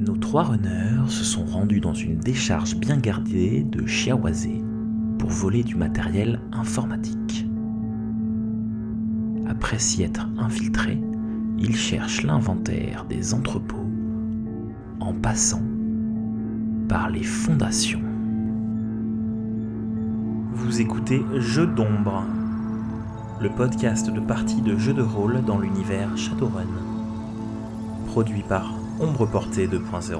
Nos 0.00 0.16
trois 0.16 0.44
runners 0.44 1.08
se 1.08 1.24
sont 1.24 1.44
rendus 1.44 1.80
dans 1.80 1.92
une 1.92 2.16
décharge 2.16 2.74
bien 2.74 2.96
gardée 2.96 3.62
de 3.62 3.84
Chiawase 3.84 4.48
pour 5.18 5.28
voler 5.28 5.62
du 5.62 5.74
matériel 5.74 6.40
informatique. 6.52 7.46
Après 9.46 9.78
s'y 9.78 10.02
être 10.02 10.26
infiltrés, 10.38 10.98
ils 11.58 11.76
cherchent 11.76 12.22
l'inventaire 12.22 13.04
des 13.10 13.34
entrepôts 13.34 13.90
en 15.00 15.12
passant 15.12 15.62
par 16.88 17.10
les 17.10 17.22
fondations. 17.22 18.02
Vous 20.54 20.80
écoutez 20.80 21.22
Jeux 21.36 21.66
d'ombre, 21.66 22.24
le 23.38 23.50
podcast 23.50 24.08
de 24.08 24.20
partie 24.20 24.62
de 24.62 24.78
jeux 24.78 24.94
de 24.94 25.02
rôle 25.02 25.44
dans 25.44 25.58
l'univers 25.58 26.16
Shadowrun, 26.16 26.64
produit 28.06 28.42
par 28.42 28.79
Ombre 29.00 29.26
Portée 29.30 29.66
2.0. 29.66 30.18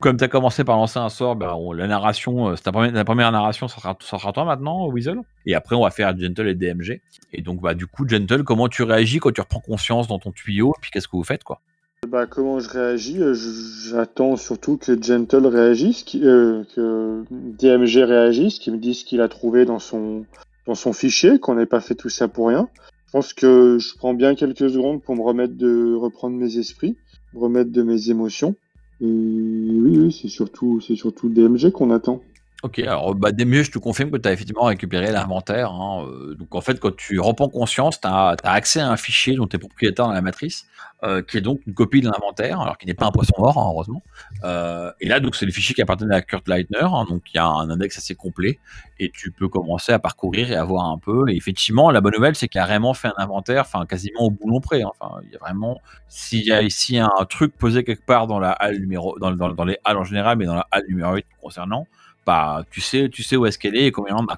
Comme 0.00 0.16
tu 0.16 0.22
as 0.24 0.28
commencé 0.28 0.62
par 0.62 0.76
lancer 0.76 0.98
un 1.00 1.08
sort, 1.08 1.34
bah, 1.34 1.56
on- 1.56 1.72
la 1.72 1.88
narration, 1.88 2.50
euh, 2.50 2.54
c'est 2.56 2.70
première, 2.70 2.92
la 2.92 3.04
première 3.04 3.32
narration, 3.32 3.66
ça 3.66 3.80
sera, 3.80 3.96
ça 4.00 4.18
sera 4.18 4.32
toi 4.32 4.44
maintenant, 4.44 4.86
Weasel. 4.88 5.18
Et 5.44 5.54
après, 5.56 5.74
on 5.74 5.82
va 5.82 5.90
faire 5.90 6.16
Gentle 6.16 6.46
et 6.48 6.54
DMG. 6.54 7.00
Et 7.32 7.42
donc, 7.42 7.60
bah, 7.60 7.74
du 7.74 7.86
coup, 7.88 8.08
Gentle, 8.08 8.44
comment 8.44 8.68
tu 8.68 8.84
réagis 8.84 9.18
quand 9.18 9.32
tu 9.32 9.40
reprends 9.40 9.58
conscience 9.60 10.06
dans 10.06 10.20
ton 10.20 10.30
tuyau 10.30 10.72
Et 10.76 10.80
puis, 10.80 10.90
qu'est-ce 10.92 11.08
que 11.08 11.16
vous 11.16 11.24
faites, 11.24 11.42
quoi? 11.42 11.60
Bah, 12.06 12.26
comment 12.26 12.60
je 12.60 12.68
réagis? 12.70 13.20
Euh, 13.20 13.34
J'attends 13.34 14.36
surtout 14.36 14.76
que 14.76 15.00
Gentle 15.02 15.46
réagisse, 15.46 16.04
qui- 16.04 16.24
euh, 16.24 16.62
que 16.76 17.24
DMG 17.30 18.04
réagisse, 18.04 18.60
qu'il 18.60 18.74
me 18.74 18.78
dise 18.78 19.00
ce 19.00 19.04
qu'il 19.04 19.20
a 19.20 19.28
trouvé 19.28 19.64
dans 19.64 19.80
son, 19.80 20.24
dans 20.66 20.76
son 20.76 20.92
fichier, 20.92 21.40
qu'on 21.40 21.56
n'ait 21.56 21.66
pas 21.66 21.80
fait 21.80 21.96
tout 21.96 22.08
ça 22.08 22.28
pour 22.28 22.48
rien. 22.48 22.68
Je 23.08 23.12
pense 23.12 23.32
que 23.32 23.78
je 23.78 23.96
prends 23.96 24.12
bien 24.12 24.34
quelques 24.34 24.68
secondes 24.68 25.02
pour 25.02 25.16
me 25.16 25.22
remettre 25.22 25.54
de 25.54 25.94
reprendre 25.94 26.36
mes 26.36 26.58
esprits, 26.58 26.94
me 27.32 27.40
remettre 27.40 27.72
de 27.72 27.82
mes 27.82 28.10
émotions. 28.10 28.54
Et 29.00 29.06
oui, 29.06 29.98
oui, 29.98 30.12
c'est 30.12 30.28
surtout, 30.28 30.82
c'est 30.82 30.94
surtout 30.94 31.30
DMG 31.30 31.70
qu'on 31.70 31.90
attend. 31.90 32.20
Ok, 32.64 32.80
alors 32.80 33.14
bah, 33.14 33.30
DMG, 33.30 33.62
je 33.62 33.70
te 33.70 33.78
confirme 33.78 34.10
que 34.10 34.16
tu 34.16 34.28
as 34.28 34.32
effectivement 34.32 34.64
récupéré 34.64 35.12
l'inventaire. 35.12 35.70
hein, 35.70 36.04
euh, 36.08 36.34
donc, 36.34 36.56
en 36.56 36.60
fait, 36.60 36.80
quand 36.80 36.94
tu 36.96 37.20
reprends 37.20 37.48
conscience, 37.48 38.00
tu 38.00 38.08
as, 38.08 38.34
accès 38.42 38.80
à 38.80 38.90
un 38.90 38.96
fichier 38.96 39.36
dont 39.36 39.46
tu 39.46 39.54
es 39.54 39.58
propriétaire 39.60 40.06
dans 40.06 40.12
la 40.12 40.22
matrice, 40.22 40.66
euh, 41.04 41.22
qui 41.22 41.36
est 41.36 41.40
donc 41.40 41.60
une 41.68 41.74
copie 41.74 42.00
de 42.00 42.06
l'inventaire, 42.10 42.60
alors 42.60 42.76
qui 42.76 42.86
n'est 42.86 42.94
pas 42.94 43.06
un 43.06 43.12
poisson 43.12 43.34
mort, 43.38 43.56
hein, 43.58 43.68
heureusement. 43.72 44.02
Euh, 44.42 44.90
et 45.00 45.06
là, 45.06 45.20
donc, 45.20 45.36
c'est 45.36 45.46
le 45.46 45.52
fichier 45.52 45.72
qui 45.72 45.82
appartenait 45.82 46.16
à 46.16 46.20
Kurt 46.20 46.48
Leitner, 46.48 46.80
hein, 46.82 47.06
donc 47.08 47.22
il 47.32 47.36
y 47.36 47.38
a 47.38 47.46
un 47.46 47.70
index 47.70 47.96
assez 47.96 48.16
complet, 48.16 48.58
et 48.98 49.12
tu 49.14 49.30
peux 49.30 49.48
commencer 49.48 49.92
à 49.92 50.00
parcourir 50.00 50.50
et 50.50 50.56
à 50.56 50.64
voir 50.64 50.86
un 50.86 50.98
peu. 50.98 51.30
Et 51.30 51.36
effectivement, 51.36 51.92
la 51.92 52.00
bonne 52.00 52.14
nouvelle, 52.14 52.34
c'est 52.34 52.48
qu'il 52.48 52.60
a 52.60 52.66
vraiment 52.66 52.92
fait 52.92 53.06
un 53.06 53.22
inventaire, 53.22 53.60
enfin, 53.60 53.86
quasiment 53.86 54.22
au 54.22 54.30
boulon 54.32 54.60
près. 54.60 54.82
Enfin, 54.82 55.20
il 55.22 55.30
y 55.30 55.36
a 55.36 55.38
vraiment, 55.38 55.80
s'il 56.08 56.44
y 56.44 56.50
a 56.50 56.60
ici 56.62 56.98
un 56.98 57.08
truc 57.30 57.56
posé 57.56 57.84
quelque 57.84 58.04
part 58.04 58.26
dans 58.26 58.40
la 58.40 58.50
halle 58.50 58.80
numéro, 58.80 59.16
dans, 59.20 59.30
dans, 59.30 59.50
dans 59.50 59.64
les 59.64 59.78
halles 59.84 59.98
en 59.98 60.04
général, 60.04 60.38
mais 60.38 60.46
dans 60.46 60.56
la 60.56 60.66
halle 60.72 60.86
numéro 60.88 61.14
8 61.14 61.24
concernant, 61.40 61.86
bah, 62.28 62.62
tu 62.70 62.80
sais, 62.82 63.08
tu 63.08 63.22
sais 63.22 63.36
où 63.36 63.46
est-ce 63.46 63.58
qu'elle 63.58 63.74
est 63.76 63.86
et 63.86 63.90
combien 63.92 64.16
en. 64.16 64.26
Quoi. 64.26 64.36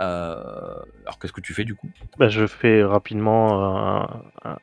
Euh, 0.00 0.74
alors, 1.04 1.18
qu'est-ce 1.18 1.32
que 1.32 1.40
tu 1.40 1.52
fais 1.54 1.64
du 1.64 1.74
coup? 1.74 1.88
Bah, 2.18 2.28
je 2.28 2.46
fais 2.46 2.84
rapidement 2.84 4.06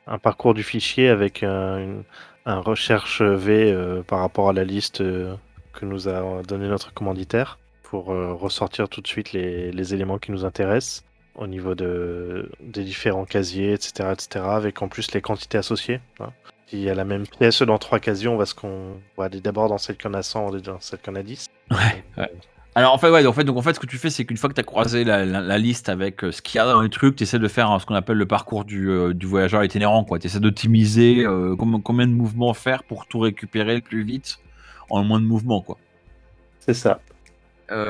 un, 0.06 0.18
parcours 0.18 0.54
du 0.54 0.62
fichier 0.62 1.08
avec 1.10 1.42
un, 1.42 1.78
une- 1.78 2.04
un 2.46 2.58
recherche 2.60 3.20
V 3.22 3.70
euh, 3.70 4.02
par 4.02 4.20
rapport 4.20 4.48
à 4.48 4.52
la 4.54 4.64
liste 4.64 5.02
euh, 5.02 5.34
que 5.74 5.84
nous 5.84 6.08
a 6.08 6.42
donné 6.48 6.68
notre 6.68 6.92
commanditaire 6.94 7.58
pour 7.82 8.12
euh, 8.12 8.32
ressortir 8.32 8.88
tout 8.88 9.02
de 9.02 9.06
suite 9.06 9.32
les, 9.32 9.70
les 9.72 9.94
éléments 9.94 10.18
qui 10.18 10.32
nous 10.32 10.44
intéressent 10.46 11.04
au 11.34 11.46
niveau 11.46 11.74
de, 11.74 12.50
des 12.60 12.82
différents 12.82 13.26
casiers, 13.26 13.72
etc., 13.74 14.10
etc., 14.12 14.44
avec 14.46 14.80
en 14.82 14.88
plus 14.88 15.12
les 15.12 15.20
quantités 15.20 15.58
associées. 15.58 16.00
hein. 16.20 16.30
S'il 16.66 16.80
y 16.80 16.88
a 16.90 16.94
la 16.94 17.04
même 17.04 17.26
pièce 17.26 17.62
dans 17.62 17.78
trois 17.78 17.98
casiers, 18.00 18.28
on 18.28 18.36
va, 18.36 18.46
se 18.46 18.54
con- 18.54 18.94
on 19.16 19.20
va 19.20 19.26
aller 19.26 19.40
d'abord 19.40 19.68
dans 19.68 19.78
celle 19.78 19.96
qui 19.96 20.06
en 20.06 20.14
a 20.14 20.22
100 20.22 20.56
et 20.56 20.60
dans 20.62 20.80
celle 20.80 21.00
qui 21.00 21.10
en 21.10 21.16
a 21.16 21.22
10. 21.22 21.46
Alors 22.76 22.94
en 22.94 22.98
fait, 22.98 23.10
ouais, 23.10 23.26
en 23.26 23.32
fait, 23.32 23.42
donc 23.44 23.56
en 23.56 23.62
fait, 23.62 23.74
ce 23.74 23.80
que 23.80 23.86
tu 23.86 23.98
fais, 23.98 24.10
c'est 24.10 24.24
qu'une 24.24 24.36
fois 24.36 24.48
que 24.48 24.54
tu 24.54 24.60
as 24.60 24.64
croisé 24.64 25.02
la, 25.02 25.26
la- 25.26 25.40
la 25.40 25.58
liste 25.58 25.88
avec 25.88 26.22
euh, 26.22 26.30
ce 26.30 26.40
qu'il 26.40 26.58
y 26.58 26.60
a 26.60 26.66
dans 26.66 26.80
les 26.82 26.88
trucs, 26.88 27.16
tu 27.16 27.24
essaies 27.24 27.40
de 27.40 27.48
faire 27.48 27.70
euh, 27.72 27.78
ce 27.80 27.86
qu'on 27.86 27.96
appelle 27.96 28.16
le 28.16 28.26
parcours 28.26 28.64
du, 28.64 28.88
euh, 28.90 29.12
du 29.12 29.26
voyageur 29.26 29.64
itinérant. 29.64 30.04
Tu 30.04 30.26
essaies 30.26 30.38
d'optimiser 30.38 31.24
euh, 31.26 31.56
combien, 31.58 31.80
combien 31.80 32.06
de 32.06 32.12
mouvements 32.12 32.54
faire 32.54 32.84
pour 32.84 33.06
tout 33.06 33.18
récupérer 33.18 33.74
le 33.74 33.80
plus 33.80 34.02
vite 34.04 34.38
en 34.88 35.02
moins 35.02 35.20
de 35.20 35.24
mouvements. 35.26 35.62
quoi. 35.62 35.78
C'est 36.60 36.74
ça. 36.74 37.00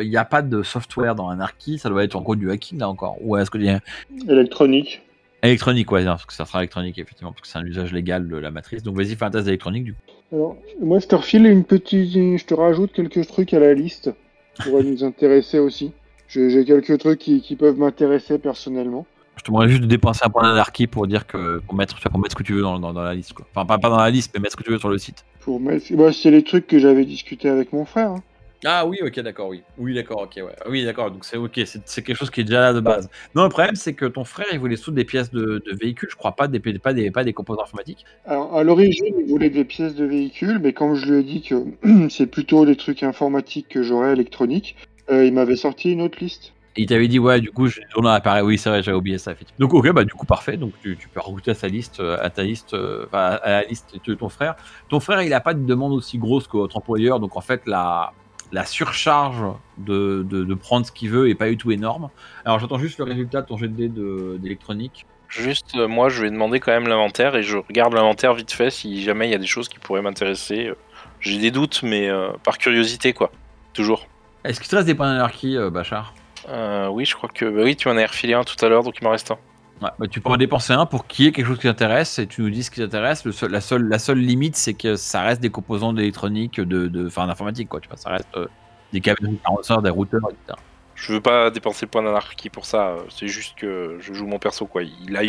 Il 0.02 0.10
n'y 0.10 0.16
a 0.18 0.26
pas 0.26 0.42
de 0.42 0.62
software 0.62 1.14
dans 1.14 1.30
Anarchy, 1.30 1.78
ça 1.78 1.88
doit 1.88 2.04
être 2.04 2.14
en 2.14 2.20
gros 2.20 2.36
du 2.36 2.50
hacking 2.50 2.78
là 2.80 2.88
encore. 2.90 3.16
Ou 3.22 3.38
est-ce 3.38 3.50
qu'il 3.50 3.62
y 3.64 3.70
a 3.70 3.80
Électronique. 4.28 5.00
électronique, 5.42 5.90
ouais, 5.90 6.04
parce 6.04 6.26
que 6.26 6.34
ça 6.34 6.44
sera 6.44 6.58
électronique 6.58 6.98
effectivement, 6.98 7.32
parce 7.32 7.40
que 7.40 7.48
c'est 7.48 7.56
un 7.58 7.64
usage 7.64 7.90
légal 7.90 8.28
de 8.28 8.36
la 8.36 8.50
matrice. 8.50 8.82
Donc 8.82 8.94
vas-y, 8.98 9.16
fais 9.16 9.24
un 9.24 9.30
test 9.30 9.46
d'électronique 9.46 9.84
du 9.84 9.94
coup. 9.94 10.00
Alors, 10.32 10.56
moi, 10.82 10.98
je 10.98 11.06
te 11.06 11.14
refile 11.14 11.46
une 11.46 11.64
petite, 11.64 12.12
je 12.12 12.44
te 12.44 12.52
rajoute 12.52 12.92
quelques 12.92 13.26
trucs 13.26 13.54
à 13.54 13.58
la 13.58 13.72
liste 13.72 14.10
qui 14.54 14.62
pourraient 14.62 14.82
nous 14.84 15.04
intéresser 15.04 15.58
aussi. 15.58 15.92
J'ai 16.28 16.50
j'ai 16.50 16.64
quelques 16.64 16.98
trucs 16.98 17.18
qui, 17.18 17.40
qui 17.40 17.56
peuvent 17.56 17.78
m'intéresser 17.78 18.38
personnellement. 18.38 19.06
Je 19.36 19.42
te 19.42 19.48
demanderais 19.48 19.68
juste 19.70 19.82
de 19.82 19.86
dépenser 19.86 20.20
un 20.24 20.28
point 20.28 20.42
d'anarchie 20.42 20.86
pour 20.86 21.06
dire 21.06 21.26
que 21.26 21.58
pour 21.60 21.74
mettre, 21.74 21.98
pour 22.10 22.18
mettre 22.20 22.32
ce 22.32 22.36
que 22.36 22.42
tu 22.42 22.52
veux 22.54 22.60
dans, 22.62 22.78
dans- 22.78 22.92
dans 22.92 23.02
la 23.02 23.14
liste. 23.14 23.32
Quoi. 23.32 23.46
Enfin, 23.54 23.64
pas, 23.64 23.78
pas 23.78 23.88
dans 23.88 23.96
la 23.96 24.10
liste, 24.10 24.30
mais 24.34 24.40
mettre 24.40 24.52
ce 24.52 24.56
que 24.56 24.62
tu 24.62 24.70
veux 24.70 24.78
sur 24.78 24.90
le 24.90 24.98
site. 24.98 25.24
Pour 25.40 25.58
mettre, 25.60 25.86
bah, 25.94 26.12
c'est 26.12 26.30
les 26.30 26.42
trucs 26.44 26.66
que 26.66 26.78
j'avais 26.78 27.04
discuté 27.06 27.48
avec 27.48 27.72
mon 27.72 27.84
frère. 27.86 28.10
hein. 28.10 28.22
Ah 28.64 28.86
oui, 28.86 28.98
ok, 29.02 29.20
d'accord, 29.20 29.48
oui. 29.48 29.62
Oui, 29.78 29.94
d'accord, 29.94 30.22
ok, 30.22 30.36
ouais. 30.36 30.54
Oui, 30.68 30.84
d'accord, 30.84 31.10
donc 31.10 31.24
c'est 31.24 31.38
ok, 31.38 31.52
c'est 31.64 31.80
c'est 31.86 32.02
quelque 32.02 32.16
chose 32.16 32.30
qui 32.30 32.42
est 32.42 32.44
déjà 32.44 32.60
là 32.60 32.72
de 32.74 32.80
base. 32.80 33.08
Non, 33.34 33.44
le 33.44 33.48
problème, 33.48 33.74
c'est 33.74 33.94
que 33.94 34.04
ton 34.04 34.24
frère, 34.24 34.46
il 34.52 34.58
voulait 34.58 34.76
surtout 34.76 34.90
des 34.92 35.04
pièces 35.04 35.30
de, 35.30 35.62
de 35.64 35.76
véhicules, 35.80 36.10
je 36.10 36.16
crois 36.16 36.32
pas 36.32 36.46
des, 36.46 36.60
pas 36.60 36.92
des, 36.92 37.10
pas 37.10 37.24
des 37.24 37.32
composants 37.32 37.62
informatiques. 37.62 38.04
Alors, 38.26 38.54
à 38.54 38.62
l'origine, 38.62 39.14
il 39.18 39.26
voulait 39.26 39.50
des 39.50 39.64
pièces 39.64 39.94
de 39.94 40.04
véhicule, 40.04 40.58
mais 40.58 40.74
comme 40.74 40.94
je 40.94 41.10
lui 41.10 41.20
ai 41.20 41.22
dit 41.22 41.42
que 41.42 42.08
c'est 42.10 42.26
plutôt 42.26 42.66
des 42.66 42.76
trucs 42.76 43.02
informatiques 43.02 43.68
que 43.68 43.82
j'aurais 43.82 44.12
électroniques, 44.12 44.76
euh, 45.10 45.24
il 45.24 45.32
m'avait 45.32 45.56
sorti 45.56 45.92
une 45.92 46.02
autre 46.02 46.18
liste. 46.20 46.52
Et 46.76 46.82
il 46.82 46.86
t'avait 46.86 47.08
dit, 47.08 47.18
ouais, 47.18 47.40
du 47.40 47.50
coup, 47.50 47.66
je 47.66 47.80
on 47.96 48.04
a 48.04 48.12
appareil. 48.12 48.42
Oui, 48.42 48.56
c'est 48.56 48.68
vrai, 48.68 48.82
j'avais 48.82 48.96
oublié 48.96 49.18
ça, 49.18 49.32
effectivement. 49.32 49.66
Donc, 49.66 49.74
ok, 49.74 49.92
bah, 49.92 50.04
du 50.04 50.12
coup, 50.12 50.24
parfait. 50.24 50.56
Donc, 50.56 50.72
tu, 50.82 50.96
tu 50.96 51.08
peux 51.08 51.20
rajouter 51.20 51.50
à 51.50 51.54
sa 51.54 51.66
liste, 51.66 51.98
euh, 51.98 52.16
à 52.20 52.30
ta 52.30 52.44
liste, 52.44 52.74
euh, 52.74 53.06
enfin, 53.06 53.38
à 53.42 53.50
la 53.50 53.62
liste 53.64 53.96
de 54.06 54.14
ton 54.14 54.28
frère. 54.28 54.54
Ton 54.88 55.00
frère, 55.00 55.22
il 55.22 55.32
a 55.34 55.40
pas 55.40 55.54
de 55.54 55.64
demande 55.64 55.92
aussi 55.92 56.18
grosse 56.18 56.46
que 56.46 56.56
votre 56.56 56.76
employeur. 56.76 57.18
Donc, 57.18 57.36
en 57.36 57.40
fait, 57.40 57.62
la, 57.66 58.12
la 58.52 58.64
surcharge 58.64 59.44
de, 59.78 60.26
de, 60.28 60.44
de 60.44 60.54
prendre 60.54 60.84
ce 60.86 60.92
qu'il 60.92 61.10
veut 61.10 61.28
est 61.28 61.34
pas 61.34 61.48
du 61.48 61.56
tout 61.56 61.70
énorme. 61.70 62.10
Alors, 62.44 62.58
j'attends 62.58 62.78
juste 62.78 62.98
le 62.98 63.04
résultat 63.04 63.42
de 63.42 63.46
ton 63.46 63.56
jet 63.56 63.68
de 63.68 64.38
d'électronique. 64.38 65.06
Juste, 65.28 65.76
euh, 65.76 65.86
moi, 65.86 66.08
je 66.08 66.22
vais 66.22 66.30
demander 66.30 66.58
quand 66.58 66.72
même 66.72 66.88
l'inventaire 66.88 67.36
et 67.36 67.44
je 67.44 67.56
regarde 67.56 67.94
l'inventaire 67.94 68.34
vite 68.34 68.50
fait 68.50 68.70
si 68.70 69.02
jamais 69.02 69.28
il 69.28 69.30
y 69.30 69.34
a 69.36 69.38
des 69.38 69.46
choses 69.46 69.68
qui 69.68 69.78
pourraient 69.78 70.02
m'intéresser. 70.02 70.66
Euh, 70.66 70.74
J'ai 71.20 71.38
des 71.38 71.52
doutes, 71.52 71.82
mais 71.84 72.08
euh, 72.08 72.30
par 72.42 72.58
curiosité, 72.58 73.12
quoi. 73.12 73.30
Toujours. 73.72 74.08
Est-ce 74.42 74.58
qu'il 74.58 74.68
te 74.68 74.74
reste 74.74 74.86
des 74.86 74.94
points 74.94 75.12
d'anarchie, 75.12 75.56
euh, 75.56 75.70
Bachar? 75.70 76.14
Euh, 76.48 76.88
oui, 76.88 77.04
je 77.04 77.14
crois 77.14 77.28
que. 77.28 77.44
Bah 77.44 77.60
oui, 77.62 77.76
tu 77.76 77.88
m'en 77.88 77.96
as 77.96 78.06
refilé 78.06 78.34
un 78.34 78.42
tout 78.42 78.56
à 78.64 78.68
l'heure, 78.68 78.82
donc 78.82 78.96
il 79.00 79.04
m'en 79.04 79.10
reste 79.10 79.30
un. 79.30 79.38
Ouais, 79.82 79.88
bah, 79.98 80.06
tu 80.08 80.20
peux 80.20 80.28
en 80.28 80.36
dépenser 80.36 80.74
un 80.74 80.84
pour 80.84 81.06
qu'il 81.06 81.24
y 81.24 81.28
ait 81.28 81.32
quelque 81.32 81.46
chose 81.46 81.56
qui 81.58 81.66
t'intéresse 81.66 82.18
et 82.18 82.26
tu 82.26 82.42
nous 82.42 82.50
dis 82.50 82.62
ce 82.62 82.70
qui 82.70 82.80
t'intéresse. 82.80 83.28
Seul- 83.30 83.50
la, 83.50 83.60
seule, 83.62 83.88
la 83.88 83.98
seule 83.98 84.18
limite, 84.18 84.56
c'est 84.56 84.74
que 84.74 84.96
ça 84.96 85.22
reste 85.22 85.40
des 85.40 85.50
composants 85.50 85.92
d'électronique, 85.94 86.60
de, 86.60 86.86
de, 86.86 87.06
enfin, 87.06 87.26
d'informatique, 87.26 87.68
quoi. 87.68 87.80
Tu 87.80 87.88
vois, 87.88 87.96
ça 87.96 88.10
reste 88.10 88.28
euh, 88.36 88.46
des 88.92 89.00
câbles, 89.00 89.26
des 89.26 89.36
carrosseurs, 89.38 89.80
des 89.80 89.88
routeurs, 89.90 90.20
etc. 90.30 90.58
Je 90.94 91.14
veux 91.14 91.20
pas 91.22 91.50
dépenser 91.50 91.86
le 91.86 91.90
point 91.90 92.02
d'anarchie 92.02 92.50
pour 92.50 92.66
ça. 92.66 92.96
C'est 93.08 93.26
juste 93.28 93.56
que 93.56 93.96
je 94.00 94.12
joue 94.12 94.26
mon 94.26 94.38
perso, 94.38 94.66
quoi. 94.66 94.82
Il 94.82 95.16
a 95.16 95.22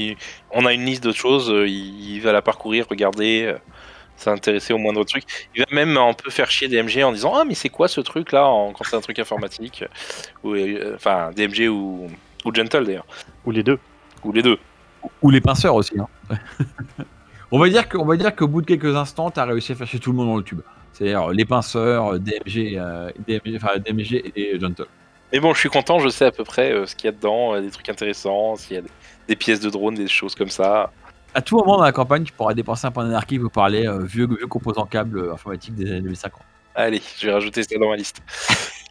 On 0.52 0.66
a 0.66 0.74
une 0.74 0.84
liste 0.86 1.04
de 1.06 1.14
choses, 1.14 1.50
euh, 1.50 1.66
il 1.68 2.16
il 2.16 2.20
va 2.22 2.34
la 2.34 2.42
parcourir, 2.42 2.88
regarder, 2.90 3.44
euh, 3.46 3.58
s'intéresser 4.18 4.74
au 4.74 4.78
moindre 4.78 5.06
truc. 5.06 5.24
Il 5.56 5.62
va 5.62 5.68
même 5.74 5.96
un 5.98 6.14
peu 6.14 6.30
faire 6.30 6.52
chier 6.52 6.68
DMG 6.68 7.04
en 7.06 7.14
disant 7.14 7.34
Ah, 7.36 7.46
mais 7.46 7.56
c'est 7.56 7.70
quoi 7.70 7.88
ce 7.88 8.02
truc 8.02 8.34
là 8.34 8.48
en- 8.48 8.74
quand 8.74 8.84
c'est 8.84 8.98
un 8.98 9.02
truc 9.02 9.18
informatique? 9.20 9.86
Ou, 10.44 10.56
euh, 10.56 10.94
Enfin, 10.96 11.32
DMG 11.36 11.70
ou, 11.70 12.08
ou 12.46 12.54
Gentle 12.54 12.86
d'ailleurs. 12.86 13.08
Ou 13.46 13.52
les 13.52 13.64
deux. 13.64 13.80
Ou 14.24 14.32
les 14.32 14.42
deux. 14.42 14.58
Ou 15.22 15.30
les 15.30 15.42
pinceurs 15.42 15.76
aussi. 15.76 15.94
hein. 16.00 16.08
on 17.52 17.60
va 17.60 17.70
dire 17.70 17.88
qu'au 17.90 18.48
bout 18.48 18.62
de 18.62 18.66
quelques 18.68 18.96
instants, 18.96 19.32
tu 19.32 19.40
as 19.40 19.46
réussi 19.46 19.72
à 19.72 19.76
faire 19.76 19.88
chez 19.88 20.00
tout 20.00 20.12
le 20.12 20.18
monde 20.18 20.28
dans 20.28 20.38
le 20.38 20.44
tube. 20.44 20.62
C'est-à-dire 20.94 21.30
les 21.30 21.46
pinceurs, 21.46 22.14
euh, 22.14 22.20
DMG, 22.20 22.78
euh, 22.78 23.10
DMG, 23.28 23.56
enfin, 23.56 23.78
DMG 23.80 24.32
et 24.36 24.60
Gentle. 24.60 24.86
Mais 25.32 25.40
bon, 25.40 25.54
je 25.54 25.60
suis 25.60 25.70
content, 25.70 26.00
je 26.00 26.10
sais 26.10 26.26
à 26.26 26.32
peu 26.32 26.44
près 26.44 26.74
euh, 26.74 26.86
ce 26.86 26.96
qu'il 26.96 27.06
y 27.06 27.08
a 27.08 27.12
dedans, 27.14 27.56
euh, 27.56 27.62
des 27.62 27.72
trucs 27.72 27.88
intéressants, 27.90 28.58
s'il 28.58 28.76
y 28.76 28.80
a 28.80 28.82
des, 28.82 28.90
des 29.30 29.36
pièces 29.36 29.62
de 29.62 29.70
drone, 29.70 29.96
des 29.96 30.08
choses 30.08 30.36
comme 30.36 30.50
ça. 30.50 30.92
À 31.34 31.42
tout 31.42 31.56
moment 31.58 31.78
dans 31.78 31.84
la 31.84 31.94
campagne, 31.94 32.26
tu 32.26 32.34
pourras 32.34 32.54
dépenser 32.54 32.88
un 32.88 32.92
point 32.92 33.06
d'anarchie 33.06 33.40
pour 33.40 33.50
parler 33.52 33.88
euh, 33.88 34.00
vieux, 34.04 34.28
vieux 34.28 34.48
composants 34.48 34.86
câbles 34.86 35.20
euh, 35.20 35.34
informatiques 35.34 35.76
des 35.76 35.90
années 35.90 36.02
2050. 36.02 36.42
Allez, 36.76 37.02
je 37.18 37.28
vais 37.28 37.34
rajouter 37.34 37.64
ça 37.64 37.78
dans 37.80 37.90
ma 37.90 37.96
liste. 37.96 38.22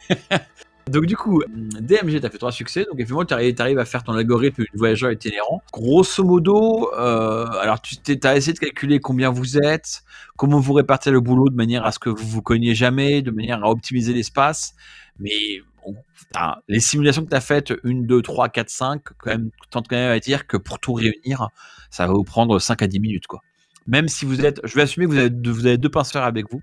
Donc 0.90 1.06
du 1.06 1.16
coup, 1.16 1.40
DMG, 1.48 2.20
t'as 2.20 2.30
fait 2.30 2.38
trois 2.38 2.50
succès, 2.50 2.80
donc 2.80 2.94
effectivement, 2.94 3.24
tu 3.24 3.32
arrives 3.32 3.78
à 3.78 3.84
faire 3.84 4.02
ton 4.02 4.12
algorithme 4.12 4.64
du 4.64 4.76
voyageur 4.76 5.12
itinérant. 5.12 5.62
Grosso 5.72 6.24
modo, 6.24 6.92
euh, 6.94 7.46
alors 7.46 7.80
tu 7.80 7.96
as 8.24 8.36
essayé 8.36 8.52
de 8.52 8.58
calculer 8.58 8.98
combien 8.98 9.30
vous 9.30 9.56
êtes, 9.56 10.02
comment 10.36 10.58
vous 10.58 10.72
répartissez 10.72 11.12
le 11.12 11.20
boulot 11.20 11.48
de 11.48 11.54
manière 11.54 11.86
à 11.86 11.92
ce 11.92 12.00
que 12.00 12.10
vous 12.10 12.26
vous 12.26 12.42
cogniez 12.42 12.74
jamais, 12.74 13.22
de 13.22 13.30
manière 13.30 13.62
à 13.62 13.70
optimiser 13.70 14.12
l'espace, 14.12 14.74
mais 15.20 15.62
les 16.66 16.80
simulations 16.80 17.24
que 17.24 17.30
tu 17.30 17.36
as 17.36 17.40
faites, 17.40 17.72
1, 17.84 18.02
2, 18.02 18.20
3, 18.20 18.48
4, 18.48 18.68
5, 18.68 19.02
quand 19.16 19.30
même, 19.30 19.50
tente 19.70 19.86
quand 19.88 19.96
même 19.96 20.10
à 20.10 20.18
dire 20.18 20.48
que 20.48 20.56
pour 20.56 20.80
tout 20.80 20.94
réunir, 20.94 21.50
ça 21.90 22.08
va 22.08 22.14
vous 22.14 22.24
prendre 22.24 22.58
5 22.58 22.82
à 22.82 22.88
10 22.88 22.98
minutes, 22.98 23.26
quoi. 23.28 23.42
même 23.86 24.08
si 24.08 24.24
vous 24.24 24.44
êtes, 24.44 24.60
je 24.64 24.74
vais 24.74 24.82
assumer 24.82 25.06
que 25.06 25.12
vous 25.12 25.66
avez 25.66 25.78
deux, 25.78 25.88
pinceurs 25.88 26.24
avec 26.24 26.50
vous, 26.50 26.62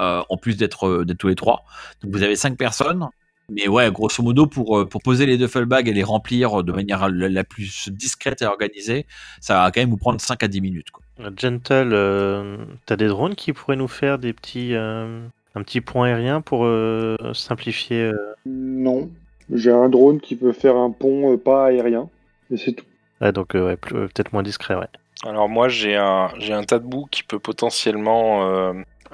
euh, 0.00 0.22
en 0.28 0.36
plus 0.36 0.58
d'être 0.58 1.04
tous 1.18 1.28
les 1.28 1.34
trois. 1.34 1.64
Donc 2.02 2.12
vous 2.12 2.22
avez 2.22 2.36
cinq 2.36 2.58
personnes. 2.58 3.08
Mais 3.50 3.68
ouais, 3.68 3.90
grosso 3.92 4.22
modo, 4.22 4.46
pour, 4.46 4.78
euh, 4.78 4.84
pour 4.86 5.02
poser 5.02 5.26
les 5.26 5.36
duffel 5.36 5.66
bags 5.66 5.88
et 5.88 5.92
les 5.92 6.02
remplir 6.02 6.62
de 6.64 6.72
manière 6.72 7.08
la, 7.08 7.28
la 7.28 7.44
plus 7.44 7.88
discrète 7.90 8.40
et 8.42 8.46
organisée, 8.46 9.06
ça 9.40 9.54
va 9.62 9.70
quand 9.70 9.80
même 9.80 9.90
vous 9.90 9.96
prendre 9.98 10.20
5 10.20 10.42
à 10.42 10.48
10 10.48 10.60
minutes. 10.60 10.90
Quoi. 10.90 11.02
Euh, 11.20 11.30
Gentle, 11.36 11.90
euh, 11.92 12.56
t'as 12.86 12.96
des 12.96 13.08
drones 13.08 13.34
qui 13.34 13.52
pourraient 13.52 13.76
nous 13.76 13.88
faire 13.88 14.18
des 14.18 14.32
petits, 14.32 14.74
euh, 14.74 15.26
un 15.54 15.62
petit 15.62 15.80
point 15.80 16.06
aérien 16.08 16.40
pour 16.40 16.64
euh, 16.64 17.16
simplifier 17.34 18.02
euh, 18.04 18.16
Non. 18.46 19.10
J'ai 19.52 19.70
un 19.72 19.88
drone 19.90 20.20
qui 20.20 20.36
peut 20.36 20.52
faire 20.52 20.76
un 20.76 20.90
pont 20.90 21.32
euh, 21.32 21.36
pas 21.36 21.66
aérien. 21.66 22.08
Et 22.50 22.56
c'est 22.56 22.72
tout. 22.72 22.86
ouais, 23.20 23.30
donc 23.32 23.54
euh, 23.54 23.66
ouais, 23.66 23.76
plus- 23.76 23.96
euh, 23.96 24.06
peut-être 24.06 24.32
moins 24.32 24.42
discret, 24.42 24.74
ouais. 24.74 24.88
Alors 25.24 25.48
moi 25.48 25.68
j'ai 25.68 25.96
un 25.96 26.30
j'ai 26.38 26.52
un 26.52 26.64
tas 26.64 26.78
de 26.78 26.84
boue 26.86 27.06
qui 27.10 27.22
peut 27.22 27.38
potentiellement 27.38 28.46
euh, 28.50 28.72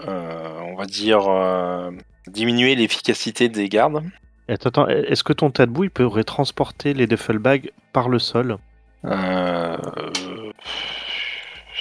euh, 0.08 0.58
on 0.62 0.74
va 0.74 0.86
dire 0.86 1.28
euh, 1.28 1.90
diminuer 2.26 2.74
l'efficacité 2.74 3.48
des 3.48 3.68
gardes. 3.68 4.02
Attends, 4.48 4.68
attends, 4.70 4.88
est-ce 4.88 5.22
que 5.24 5.32
ton 5.32 5.50
tas 5.50 5.66
de 5.66 5.70
boue 5.70 5.84
il 5.84 5.90
pourrait 5.90 6.24
transporter 6.24 6.92
les 6.94 7.06
duffel 7.06 7.38
bags 7.38 7.70
par 7.92 8.08
le 8.08 8.18
sol 8.18 8.58
Euh, 9.04 9.76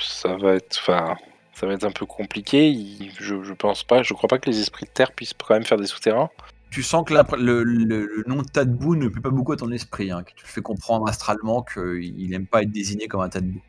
ça 0.01 0.35
va 0.37 0.53
être 0.55 0.77
enfin 0.79 1.15
ça 1.53 1.67
va 1.67 1.73
être 1.73 1.83
un 1.83 1.91
peu 1.91 2.05
compliqué. 2.05 2.73
Je, 3.19 3.43
je 3.43 3.53
pense 3.53 3.83
pas, 3.83 4.01
je 4.03 4.13
crois 4.13 4.27
pas 4.29 4.37
que 4.37 4.49
les 4.49 4.59
esprits 4.61 4.85
de 4.85 4.91
terre 4.91 5.11
puissent 5.11 5.33
quand 5.33 5.55
même 5.55 5.65
faire 5.65 5.77
des 5.77 5.87
souterrains. 5.87 6.29
Tu 6.71 6.83
sens 6.83 7.03
que 7.05 7.13
la- 7.13 7.25
le, 7.37 7.63
le- 7.63 8.05
le 8.05 8.23
nom 8.27 8.37
de 8.41 8.63
boue 8.65 8.95
ne 8.95 9.07
plaît 9.09 9.21
pas 9.21 9.29
beaucoup 9.31 9.51
à 9.51 9.57
ton 9.57 9.71
esprit, 9.71 10.11
hein, 10.11 10.23
qui 10.23 10.35
te 10.35 10.47
fait 10.47 10.61
comprendre 10.61 11.09
astralement 11.09 11.63
qu'il 11.63 12.29
n'aime 12.29 12.45
pas 12.45 12.61
être 12.61 12.71
désigné 12.71 13.07
comme 13.07 13.21
un 13.21 13.27
boue. 13.41 13.61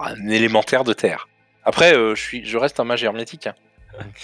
Un 0.00 0.28
élémentaire 0.28 0.84
de 0.84 0.92
terre. 0.92 1.28
Après, 1.64 1.94
euh, 1.96 2.14
je 2.16 2.20
suis, 2.20 2.44
je 2.44 2.58
reste 2.58 2.80
un 2.80 2.84
mage 2.84 3.04
hermétique. 3.04 3.46
hein. 3.46 3.54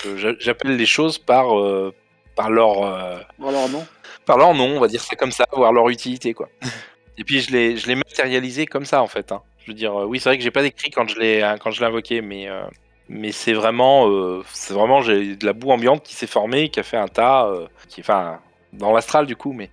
Euh, 0.07 0.17
j'a- 0.17 0.39
J'appelle 0.39 0.77
les 0.77 0.87
choses 0.87 1.19
par 1.19 1.59
euh, 1.59 1.93
par 2.37 2.51
leur 2.51 2.83
euh, 2.85 3.19
Alors 3.43 3.69
non. 3.69 3.87
par 4.27 4.39
leur 4.39 4.55
nom, 4.55 4.77
on 4.77 4.81
va 4.81 4.89
dire 4.89 5.03
ça 5.03 5.17
comme 5.17 5.33
ça, 5.33 5.45
voir 5.53 5.73
leur 5.73 5.89
utilité 5.89 6.35
quoi. 6.35 6.49
Et 7.17 7.25
puis 7.25 7.41
je 7.41 7.51
l'ai 7.51 7.77
je 7.77 7.87
l'ai 7.87 7.95
matérialisé 7.97 8.67
comme 8.67 8.85
ça 8.85 9.03
en 9.03 9.07
fait. 9.09 9.33
hein. 9.33 9.43
Je 9.65 9.73
veux 9.73 9.75
dire, 9.75 9.95
euh, 10.01 10.05
oui 10.07 10.21
c'est 10.21 10.29
vrai 10.31 10.39
que 10.39 10.45
j'ai 10.45 10.51
pas 10.51 10.63
décrit 10.63 10.91
quand 10.91 11.09
je 11.09 11.19
l'ai 11.19 11.43
hein, 11.43 11.57
quand 11.59 11.71
je 11.71 11.81
l'ai 11.81 11.87
invoqué, 11.87 12.21
mais 12.23 12.49
euh, 12.49 12.63
mais 13.09 13.33
c'est 13.33 13.53
vraiment 13.53 14.09
euh, 14.09 14.43
c'est 14.53 14.73
vraiment 14.75 15.01
j'ai 15.03 15.37
de 15.37 15.45
la 15.47 15.53
boue 15.53 15.71
ambiante 15.71 16.03
qui 16.03 16.15
s'est 16.15 16.27
formée, 16.27 16.69
qui 16.71 16.81
a 16.81 16.83
fait 16.83 16.97
un 16.97 17.09
tas, 17.09 17.47
euh, 17.47 17.67
qui 17.89 18.01
enfin 18.01 18.39
dans 18.73 18.93
l'astral 18.93 19.27
du 19.27 19.35
coup, 19.37 19.53
mais 19.53 19.71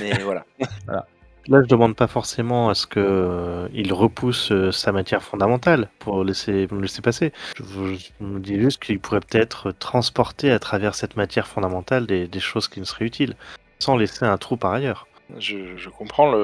mais 0.00 0.12
voilà. 0.22 0.44
Là, 1.48 1.60
je 1.62 1.68
demande 1.68 1.94
pas 1.94 2.06
forcément 2.06 2.70
à 2.70 2.74
ce 2.74 2.86
que 2.86 3.00
euh, 3.00 3.68
il 3.74 3.92
repousse 3.92 4.50
euh, 4.50 4.72
sa 4.72 4.92
matière 4.92 5.22
fondamentale 5.22 5.90
pour 5.98 6.24
laisser, 6.24 6.66
me 6.70 6.80
laisser 6.80 7.02
passer. 7.02 7.32
Je, 7.56 7.94
je 7.94 8.24
me 8.24 8.40
dis 8.40 8.58
juste 8.58 8.82
qu'il 8.82 8.98
pourrait 8.98 9.20
peut-être 9.20 9.70
transporter 9.72 10.50
à 10.50 10.58
travers 10.58 10.94
cette 10.94 11.16
matière 11.16 11.46
fondamentale 11.46 12.06
des, 12.06 12.40
choses 12.40 12.68
qui 12.68 12.80
me 12.80 12.84
seraient 12.84 13.04
utiles, 13.04 13.36
sans 13.78 13.96
laisser 13.96 14.24
un 14.24 14.38
trou 14.38 14.56
par 14.56 14.72
ailleurs. 14.72 15.06
Je, 15.38 15.88
comprends 15.90 16.34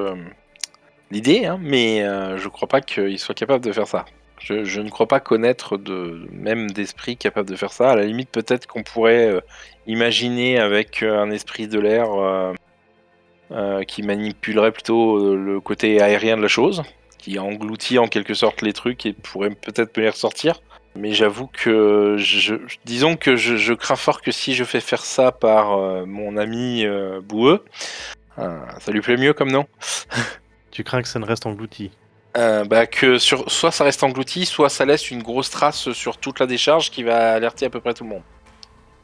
l'idée, 1.11 1.47
hein, 1.47 1.59
mais 1.61 2.03
euh, 2.03 2.37
je 2.37 2.49
crois 2.49 2.69
pas 2.69 2.83
qu'il 2.83 3.19
soit 3.19 3.35
capable 3.35 3.65
de 3.65 3.73
faire 3.73 3.89
ça. 3.89 4.05
Je, 4.39 4.65
je 4.65 4.81
ne 4.81 4.91
crois 4.91 5.07
pas 5.07 5.21
connaître 5.21 5.77
de 5.77 6.27
même 6.31 6.71
d'esprit 6.71 7.17
capable 7.17 7.49
de 7.49 7.57
faire 7.57 7.73
ça. 7.73 7.91
À 7.91 7.97
la 7.97 8.05
limite, 8.05 8.31
peut-être 8.31 8.67
qu'on 8.67 8.83
pourrait 8.83 9.29
euh, 9.29 9.41
imaginer 9.87 10.59
avec 10.59 11.03
un 11.03 11.31
esprit 11.31 11.69
de 11.69 11.79
l'air 11.79 12.09
qui 13.87 14.03
manipulerait 14.03 14.73
plutôt 14.73 15.17
euh, 15.17 15.37
le 15.37 15.61
côté 15.61 16.01
aérien 16.01 16.37
de 16.37 16.43
la 16.43 16.49
chose, 16.49 16.83
qui 17.19 17.39
engloutit 17.39 17.99
en 17.99 18.07
quelque 18.07 18.35
sorte 18.35 18.63
les 18.63 18.73
trucs 18.73 19.07
et 19.07 19.13
pourrait 19.13 19.51
peut-être 19.51 19.97
me 19.97 20.03
les 20.03 20.11
ressortir. 20.11 20.61
Mais 20.97 21.13
j'avoue 21.13 21.47
que, 21.47 22.17
je, 22.19 22.57
disons 22.85 23.17
que 23.17 23.37
je, 23.37 23.57
je 23.57 23.73
crains 23.73 23.97
fort 23.97 24.23
que 24.23 24.33
si 24.33 24.55
je 24.55 24.65
fais 24.65 24.81
faire 24.81 25.05
ça 25.05 25.31
par 25.31 25.73
euh, 25.73 26.05
mon 26.05 26.37
ami 26.37 26.85
euh, 26.85 27.21
Boueux, 27.21 27.65
euh, 28.39 28.59
ça 28.81 28.91
lui 28.91 29.01
plaît 29.01 29.17
mieux 29.17 29.33
comme 29.33 29.53
nom. 29.53 29.67
Tu 30.71 30.85
crains 30.85 31.03
que 31.03 31.09
ça 31.09 31.19
ne 31.19 31.25
reste 31.25 31.47
englouti. 31.47 31.91
Euh, 32.37 32.65
bah, 32.65 32.87
que 32.87 33.19
sur, 33.19 33.51
soit 33.51 33.73
ça 33.73 33.83
reste 33.83 34.05
englouti, 34.05 34.47
soit 34.47 34.69
ça 34.69 34.85
laisse 34.85 35.11
une 35.11 35.23
grosse 35.23 35.51
trace 35.51 35.91
sur 35.93 36.17
toute 36.17 36.39
la 36.39 36.47
décharge 36.47 36.91
qui 36.91 37.03
va 37.03 37.33
alerter 37.33 37.67
à 37.67 37.71
peu 37.71 37.81
près 37.81 37.93
tout 37.93 38.05
le 38.05 38.11
monde. 38.11 38.23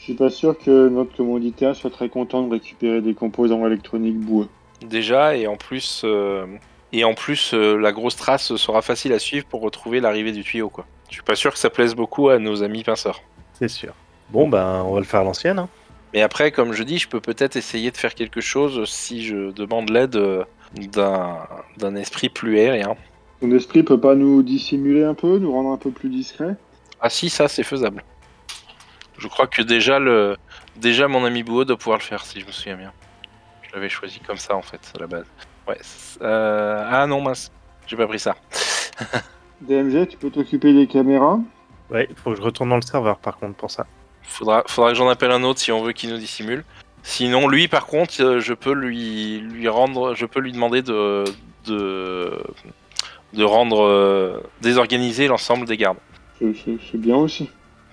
Je 0.07 0.13
suis 0.13 0.19
pas 0.19 0.31
sûr 0.31 0.57
que 0.57 0.89
notre 0.89 1.17
commanditaire 1.17 1.75
soit 1.75 1.91
très 1.91 2.09
content 2.09 2.47
de 2.47 2.53
récupérer 2.53 3.01
des 3.01 3.13
composants 3.13 3.67
électroniques 3.67 4.21
boueux. 4.21 4.47
Déjà, 4.89 5.37
et 5.37 5.49
en 5.49 5.57
plus, 5.57 6.03
euh, 6.05 6.47
et 6.93 7.03
en 7.03 7.15
plus 7.15 7.53
euh, 7.55 7.77
la 7.77 7.91
grosse 7.91 8.15
trace 8.15 8.55
sera 8.55 8.83
facile 8.83 9.13
à 9.13 9.19
suivre 9.19 9.47
pour 9.47 9.63
retrouver 9.63 9.99
l'arrivée 9.99 10.31
du 10.31 10.45
tuyau. 10.45 10.69
Quoi. 10.69 10.87
Je 11.09 11.15
suis 11.15 11.25
pas 11.25 11.35
sûr 11.35 11.53
que 11.53 11.59
ça 11.59 11.71
plaise 11.71 11.97
beaucoup 11.97 12.29
à 12.29 12.39
nos 12.39 12.63
amis 12.63 12.85
pinceurs. 12.85 13.21
C'est 13.55 13.67
sûr. 13.67 13.95
Bon, 14.31 14.49
ben, 14.49 14.85
on 14.87 14.93
va 14.93 15.01
le 15.01 15.07
faire 15.07 15.23
à 15.23 15.25
l'ancienne. 15.25 15.59
hein. 15.59 15.69
Mais 16.15 16.23
après, 16.23 16.53
comme 16.53 16.73
je 16.73 16.85
dis, 16.85 16.99
je 16.99 17.09
peux 17.09 17.21
peut-être 17.21 17.57
essayer 17.57 17.91
de 17.91 17.97
faire 17.97 18.15
quelque 18.15 18.41
chose 18.41 18.89
si 18.89 19.25
je 19.25 19.51
demande 19.51 19.91
l'aide 19.91 20.15
euh, 20.15 20.45
d'un 20.77 21.39
d'un 21.79 21.97
esprit 21.97 22.29
plus 22.29 22.61
aérien. 22.61 22.95
Ton 23.41 23.51
esprit 23.51 23.83
peut 23.83 23.99
pas 23.99 24.15
nous 24.15 24.45
dissimuler 24.45 25.03
un 25.03 25.15
peu, 25.15 25.39
nous 25.39 25.51
rendre 25.51 25.71
un 25.71 25.79
peu 25.79 25.91
plus 25.91 26.11
discrets? 26.11 26.55
Ah 27.01 27.11
si, 27.11 27.29
ça 27.29 27.49
c'est 27.49 27.65
faisable. 27.65 28.05
Je 29.19 29.29
crois 29.29 29.47
que 29.47 29.63
déjà 29.63 29.99
le 29.99 30.37
déjà 30.77 31.09
mon 31.09 31.25
ami 31.25 31.43
Bouot 31.43 31.65
doit 31.65 31.77
pouvoir 31.79 31.99
le 31.99 32.03
faire 32.05 32.25
si 32.25 32.41
je 32.41 32.47
me 32.47 32.53
souviens 32.53 32.77
bien. 32.77 32.93
Je 33.63 33.75
l'avais 33.75 33.89
choisi 33.89 34.21
comme 34.21 34.37
ça 34.39 34.55
en 34.57 34.63
fait 34.63 34.81
à 34.95 35.01
la 35.01 35.07
base. 35.07 35.27
Ouais. 35.67 35.79
euh, 36.23 36.89
Ah 36.91 37.07
non 37.07 37.21
mince, 37.21 37.51
j'ai 37.87 37.97
pas 37.97 38.07
pris 38.07 38.19
ça. 38.21 38.37
DMG, 39.63 40.09
tu 40.09 40.17
peux 40.17 40.31
t'occuper 40.31 40.73
des 40.75 40.87
caméras? 40.87 41.39
Ouais, 41.91 42.07
il 42.11 42.17
faut 42.17 42.31
que 42.31 42.37
je 42.37 42.43
retourne 42.43 42.69
dans 42.69 42.77
le 42.77 42.83
serveur 42.83 43.19
par 43.19 43.39
contre 43.39 43.55
pour 43.57 43.71
ça. 43.71 43.87
Faudra, 44.23 44.65
faudra 44.67 44.91
que 44.91 44.97
j'en 44.99 45.09
appelle 45.09 45.31
un 45.31 45.43
autre 45.45 45.61
si 45.61 45.73
on 45.73 45.83
veut 45.83 45.93
qu'il 45.93 46.11
nous 46.11 46.19
dissimule. 46.19 46.65
Sinon 47.03 47.49
lui 47.49 47.69
par 47.69 47.87
contre, 47.87 48.21
euh, 48.21 48.41
je 48.41 48.53
peux 48.53 48.73
lui 48.73 49.39
lui 49.41 49.69
rendre, 49.69 50.15
je 50.15 50.27
peux 50.27 50.41
lui 50.41 50.53
demander 50.53 50.83
de 50.83 51.25
de 51.67 52.39
de 53.33 53.45
rendre 53.45 53.83
euh, 53.85 54.41
désorganiser 54.63 55.29
l'ensemble 55.29 55.67
des 55.67 55.77
gardes. 55.77 55.99
C'est 56.39 56.99
bien 56.99 57.17
aussi. 57.17 57.49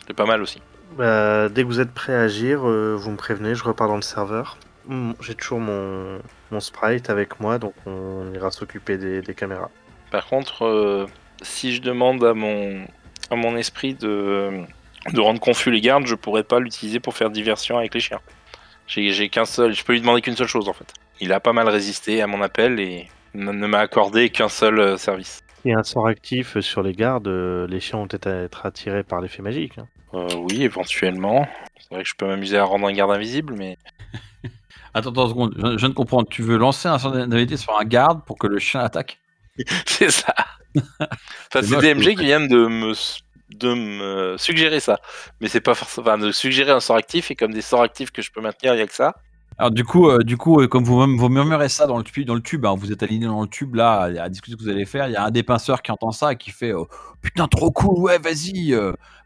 C'est 0.05 0.13
pas 0.13 0.25
mal 0.25 0.41
aussi. 0.41 0.61
Bah, 0.97 1.49
dès 1.49 1.63
que 1.63 1.67
vous 1.67 1.79
êtes 1.79 1.93
prêt 1.93 2.13
à 2.13 2.21
agir, 2.21 2.67
euh, 2.67 2.95
vous 2.95 3.11
me 3.11 3.17
prévenez, 3.17 3.55
je 3.55 3.63
repars 3.63 3.87
dans 3.87 3.95
le 3.95 4.01
serveur. 4.01 4.57
Hmm, 4.85 5.13
J'ai 5.21 5.35
toujours 5.35 5.59
mon, 5.59 6.21
mon 6.51 6.59
sprite 6.59 7.09
avec 7.09 7.39
moi, 7.39 7.57
donc 7.59 7.75
on 7.85 8.31
ira 8.33 8.51
s'occuper 8.51 8.97
des, 8.97 9.21
des 9.21 9.35
caméras. 9.35 9.71
Par 10.09 10.27
contre, 10.27 10.63
euh, 10.65 11.07
si 11.41 11.73
je 11.75 11.81
demande 11.81 12.23
à 12.23 12.33
mon, 12.33 12.85
à 13.29 13.35
mon 13.35 13.57
esprit 13.57 13.95
de, 13.95 14.65
de 15.11 15.19
rendre 15.21 15.39
confus 15.39 15.71
les 15.71 15.81
gardes, 15.81 16.05
je 16.05 16.15
pourrais 16.15 16.43
pas 16.43 16.59
l'utiliser 16.59 16.99
pour 16.99 17.15
faire 17.15 17.29
diversion 17.31 17.77
avec 17.77 17.93
les 17.93 17.99
chiens. 17.99 18.21
J'ai 18.87 19.11
j'ai 19.13 19.29
qu'un 19.29 19.45
seul, 19.45 19.73
je 19.75 19.83
peux 19.85 19.93
lui 19.93 20.01
demander 20.01 20.21
qu'une 20.21 20.35
seule 20.37 20.47
chose 20.47 20.69
en 20.69 20.73
fait. 20.73 20.93
Il 21.19 21.33
a 21.33 21.39
pas 21.41 21.53
mal 21.53 21.69
résisté 21.69 22.21
à 22.21 22.27
mon 22.27 22.41
appel 22.41 22.79
et 22.79 23.09
ne 23.33 23.51
ne 23.51 23.67
m'a 23.67 23.79
accordé 23.79 24.29
qu'un 24.31 24.49
seul 24.49 24.79
euh, 24.79 24.97
service. 24.97 25.41
Il 25.65 25.71
y 25.71 25.73
a 25.73 25.79
un 25.79 25.83
sort 25.83 26.07
actif 26.07 26.61
sur 26.61 26.81
les 26.83 26.93
gardes, 26.93 27.27
euh, 27.27 27.67
les 27.67 27.81
chiens 27.81 27.99
vont 27.99 28.07
peut-être 28.07 28.27
être 28.27 28.65
attirés 28.65 29.03
par 29.03 29.19
l'effet 29.19 29.41
magique. 29.41 29.77
hein. 29.77 29.89
Euh, 30.13 30.27
oui, 30.35 30.63
éventuellement. 30.63 31.47
C'est 31.79 31.93
vrai 31.95 32.03
que 32.03 32.09
je 32.09 32.15
peux 32.15 32.27
m'amuser 32.27 32.57
à 32.57 32.63
rendre 32.63 32.87
un 32.87 32.93
garde 32.93 33.11
invisible, 33.11 33.53
mais 33.57 33.77
Attends, 34.93 35.09
attends 35.09 35.29
seconde, 35.29 35.53
je, 35.57 35.71
je 35.71 35.77
viens 35.77 35.89
de 35.89 35.93
comprendre. 35.93 36.27
Tu 36.29 36.43
veux 36.43 36.57
lancer 36.57 36.87
un 36.87 36.99
sort 36.99 37.11
d'invité 37.11 37.57
sur 37.57 37.77
un 37.77 37.83
garde 37.83 38.23
pour 38.25 38.37
que 38.37 38.47
le 38.47 38.59
chien 38.59 38.81
attaque 38.81 39.19
c'est 39.85 40.09
ça. 40.09 40.33
Enfin, 40.75 41.61
C'est 41.61 41.79
DMG 41.79 42.15
qui 42.15 42.25
vient 42.25 42.41
de 42.41 42.65
me, 42.65 42.93
de 43.51 43.73
me 43.73 44.35
suggérer 44.37 44.79
ça. 44.79 44.99
Mais 45.39 45.47
c'est 45.47 45.61
pas 45.61 45.75
forcément. 45.75 46.07
Enfin, 46.07 46.17
de 46.17 46.31
suggérer 46.31 46.71
un 46.71 46.79
sort 46.79 46.95
actif 46.95 47.29
et 47.29 47.35
comme 47.35 47.53
des 47.53 47.61
sorts 47.61 47.83
actifs 47.83 48.11
que 48.11 48.23
je 48.23 48.31
peux 48.31 48.41
maintenir, 48.41 48.73
il 48.73 48.79
y 48.79 48.81
a 48.81 48.87
que 48.87 48.95
ça. 48.95 49.22
Alors 49.57 49.71
du 49.71 49.83
coup, 49.83 50.09
euh, 50.09 50.19
du 50.19 50.37
coup, 50.37 50.59
euh, 50.61 50.67
comme 50.67 50.83
vous, 50.83 51.05
murmurez 51.05 51.69
ça 51.69 51.85
dans 51.87 51.97
le 51.97 52.03
tube, 52.03 52.25
dans 52.25 52.35
le 52.35 52.41
tube, 52.41 52.65
hein, 52.65 52.75
vous 52.77 52.91
êtes 52.91 53.03
aligné 53.03 53.27
dans 53.27 53.41
le 53.41 53.47
tube 53.47 53.75
là, 53.75 54.01
à, 54.01 54.23
à 54.23 54.29
discuter 54.29 54.57
que 54.57 54.61
vous 54.61 54.69
allez 54.69 54.85
faire. 54.85 55.07
Il 55.07 55.13
y 55.13 55.15
a 55.15 55.23
un 55.23 55.31
des 55.31 55.43
qui 55.43 55.91
entend 55.91 56.11
ça 56.11 56.33
et 56.33 56.35
qui 56.35 56.51
fait 56.51 56.73
euh, 56.73 56.83
putain 57.21 57.47
trop 57.47 57.71
cool, 57.71 57.99
ouais, 57.99 58.17
vas-y, 58.17 58.73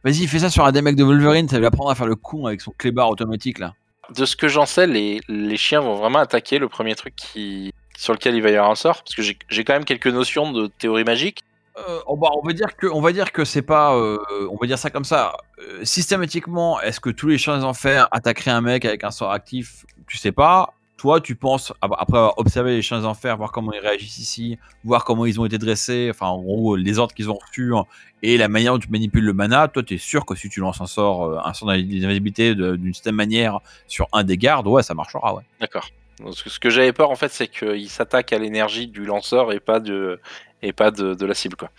vas-y, 0.04 0.28
fais 0.28 0.40
ça 0.40 0.50
sur 0.50 0.66
un 0.66 0.72
des 0.72 0.82
mecs 0.82 0.96
de 0.96 1.04
Wolverine, 1.04 1.48
ça 1.48 1.60
va 1.60 1.68
apprendre 1.68 1.90
à 1.90 1.96
faire 1.96 2.08
le 2.08 2.16
con 2.16 2.46
avec 2.46 2.62
son 2.62 2.72
clébard 2.78 3.10
automatique 3.10 3.60
là. 3.60 3.74
De 4.16 4.26
ce 4.26 4.36
que 4.36 4.48
j'en 4.48 4.66
sais, 4.66 4.88
les, 4.88 5.20
les 5.28 5.58
chiens 5.58 5.82
vont 5.82 5.96
vraiment 5.96 6.20
attaquer 6.20 6.60
le 6.60 6.70
premier 6.70 6.96
truc 6.96 7.14
qui, 7.16 7.74
sur 7.98 8.14
lequel 8.14 8.36
il 8.36 8.42
va 8.42 8.50
y 8.50 8.56
avoir 8.56 8.72
un 8.72 8.76
sort. 8.76 9.04
Parce 9.04 9.16
que 9.16 9.22
j'ai 9.22 9.64
quand 9.64 9.74
même 9.74 9.86
quelques 9.86 10.08
notions 10.08 10.52
de 10.52 10.68
théorie 10.68 11.04
magique. 11.04 11.44
Euh, 11.78 12.00
on, 12.08 12.16
va, 12.16 12.54
dire 12.54 13.32
que, 13.32 13.46
c'est 13.46 13.62
pas, 13.62 13.96
euh, 13.96 14.18
on 14.50 14.56
va 14.56 14.66
dire 14.66 14.80
ça 14.80 14.90
comme 14.90 15.04
ça. 15.04 15.38
Euh, 15.60 15.86
systématiquement, 15.86 16.82
est-ce 16.82 17.00
que 17.00 17.10
tous 17.12 17.28
les 17.28 17.38
chiens 17.38 17.58
des 17.58 17.64
enfers 17.64 18.08
attaqueraient 18.12 18.52
un 18.52 18.62
mec 18.62 18.84
avec 18.84 19.04
un 19.04 19.12
sort 19.12 19.32
actif? 19.32 19.86
Tu 20.08 20.18
sais 20.18 20.32
pas. 20.32 20.74
Toi, 20.98 21.22
tu 21.22 21.36
penses 21.36 21.72
ab- 21.82 21.94
après 22.00 22.18
avoir 22.18 22.40
observé 22.40 22.76
les 22.76 22.82
chiens 22.82 23.00
des 23.02 23.06
enfers, 23.06 23.38
voir 23.38 23.52
comment 23.52 23.72
ils 23.72 23.80
réagissent 23.80 24.18
ici, 24.18 24.58
voir 24.84 25.06
comment 25.06 25.28
ils 25.28 25.40
ont 25.40 25.46
été 25.46 25.60
dressés, 25.60 26.08
enfin 26.10 26.26
en 26.26 26.42
gros 26.42 26.76
les 26.76 26.98
ordres 26.98 27.14
qu'ils 27.14 27.30
ont 27.30 27.38
reçus 27.38 27.76
hein, 27.76 27.84
et 28.24 28.36
la 28.36 28.48
manière 28.48 28.74
dont 28.74 28.80
tu 28.80 28.90
manipules 28.90 29.24
le 29.24 29.34
mana. 29.34 29.68
Toi, 29.68 29.84
tu 29.84 29.94
es 29.94 29.98
sûr 30.00 30.26
que 30.26 30.34
si 30.34 30.50
tu 30.50 30.60
lances 30.60 30.82
un 30.82 30.88
sort, 30.88 31.46
un 31.46 31.54
sort 31.54 31.68
d'invisibilité 31.68 32.56
d'une 32.56 32.96
certaine 32.96 33.14
manière 33.14 33.60
sur 33.86 34.08
un 34.12 34.24
des 34.24 34.38
gardes, 34.38 34.66
ouais, 34.66 34.82
ça 34.82 34.96
marchera, 34.96 35.36
ouais. 35.36 35.44
D'accord. 35.62 35.88
Ce 36.32 36.58
que 36.58 36.72
j'avais 36.72 36.94
peur, 36.94 37.12
en 37.12 37.16
fait, 37.16 37.32
c'est 37.32 37.48
qu'il 37.48 37.90
s'attaque 37.90 38.34
à 38.34 38.40
l'énergie 38.40 38.88
du 38.88 39.06
lanceur 39.06 39.52
et 39.52 39.60
pas 39.60 39.80
de, 39.80 40.20
et 40.62 40.74
pas 40.74 40.92
de, 40.92 41.14
de 41.14 41.26
la 41.26 41.34
cible. 41.34 41.56
Quoi. 41.56 41.70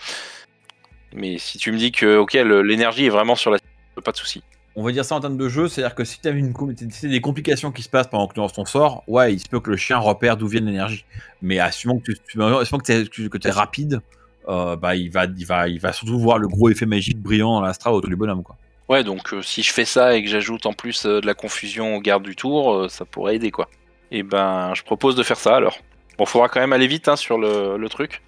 Mais 1.14 1.38
si 1.38 1.58
tu 1.58 1.72
me 1.72 1.78
dis 1.78 1.92
que 1.92 2.16
ok, 2.16 2.34
l'énergie 2.34 3.06
est 3.06 3.10
vraiment 3.10 3.34
sur 3.34 3.50
la 3.50 3.58
pas 4.04 4.12
de 4.12 4.16
souci. 4.16 4.42
On 4.76 4.84
va 4.84 4.92
dire 4.92 5.04
ça 5.04 5.16
en 5.16 5.20
termes 5.20 5.36
de 5.36 5.48
jeu, 5.48 5.66
c'est-à-dire 5.66 5.94
que 5.96 6.04
si 6.04 6.20
tu 6.20 6.28
as 6.28 6.30
une 6.30 6.54
si 6.90 7.08
des 7.08 7.20
complications 7.20 7.72
qui 7.72 7.82
se 7.82 7.88
passent 7.88 8.06
pendant 8.06 8.28
que 8.28 8.34
tu 8.34 8.40
lances 8.40 8.52
ton 8.52 8.64
sort, 8.64 9.02
ouais, 9.08 9.34
il 9.34 9.40
se 9.40 9.48
peut 9.48 9.58
que 9.58 9.70
le 9.70 9.76
chien 9.76 9.98
repère 9.98 10.36
d'où 10.36 10.46
vient 10.46 10.60
l'énergie. 10.60 11.04
Mais 11.42 11.58
assumons 11.58 11.98
que 11.98 12.12
tu, 12.12 12.38
que 12.38 13.26
que 13.28 13.48
es 13.48 13.50
rapide, 13.50 14.00
euh, 14.48 14.76
bah, 14.76 14.94
il, 14.94 15.10
va, 15.10 15.24
il, 15.24 15.44
va, 15.44 15.68
il 15.68 15.80
va 15.80 15.92
surtout 15.92 16.18
voir 16.20 16.38
le 16.38 16.46
gros 16.46 16.68
effet 16.70 16.86
magique 16.86 17.18
brillant 17.18 17.54
dans 17.54 17.60
l'astra 17.60 17.92
autour 17.92 18.08
du 18.08 18.14
bonhomme. 18.14 18.44
Quoi. 18.44 18.56
Ouais, 18.88 19.02
donc 19.02 19.34
euh, 19.34 19.42
si 19.42 19.64
je 19.64 19.72
fais 19.72 19.84
ça 19.84 20.14
et 20.14 20.22
que 20.22 20.30
j'ajoute 20.30 20.64
en 20.64 20.72
plus 20.72 21.06
euh, 21.06 21.20
de 21.20 21.26
la 21.26 21.34
confusion 21.34 21.96
aux 21.96 22.00
gardes 22.00 22.22
du 22.22 22.36
tour, 22.36 22.88
ça 22.88 23.04
pourrait 23.04 23.34
aider 23.34 23.50
quoi. 23.50 23.68
Et 24.12 24.22
ben, 24.22 24.72
je 24.74 24.84
propose 24.84 25.16
de 25.16 25.24
faire 25.24 25.38
ça 25.38 25.56
alors. 25.56 25.78
Bon, 26.18 26.24
faudra 26.24 26.48
quand 26.48 26.60
même 26.60 26.72
aller 26.72 26.86
vite 26.86 27.08
hein, 27.08 27.16
sur 27.16 27.36
le, 27.36 27.76
le 27.76 27.88
truc. 27.88 28.22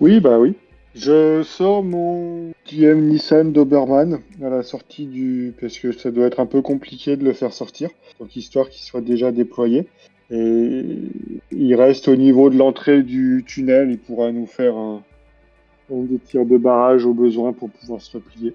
Oui, 0.00 0.20
bah 0.20 0.38
oui. 0.38 0.54
Je 0.94 1.42
sors 1.42 1.82
mon 1.82 2.52
DM 2.70 3.08
Nissan 3.08 3.52
Doberman 3.52 4.20
à 4.42 4.48
la 4.48 4.62
sortie 4.62 5.06
du... 5.06 5.54
Parce 5.60 5.78
que 5.78 5.92
ça 5.92 6.10
doit 6.10 6.26
être 6.26 6.40
un 6.40 6.46
peu 6.46 6.62
compliqué 6.62 7.16
de 7.16 7.24
le 7.24 7.32
faire 7.32 7.52
sortir. 7.52 7.90
Donc 8.18 8.34
histoire 8.36 8.68
qu'il 8.68 8.82
soit 8.82 9.00
déjà 9.00 9.30
déployé. 9.30 9.86
Et 10.30 10.84
il 11.52 11.74
reste 11.74 12.08
au 12.08 12.16
niveau 12.16 12.50
de 12.50 12.56
l'entrée 12.56 13.02
du 13.02 13.44
tunnel. 13.46 13.90
Il 13.90 13.98
pourra 13.98 14.32
nous 14.32 14.46
faire 14.46 14.76
un... 14.76 15.02
un 15.92 16.02
des 16.02 16.18
tirs 16.18 16.46
de 16.46 16.56
barrage 16.56 17.04
au 17.04 17.12
besoin 17.12 17.52
pour 17.52 17.70
pouvoir 17.70 18.00
se 18.00 18.16
replier. 18.16 18.54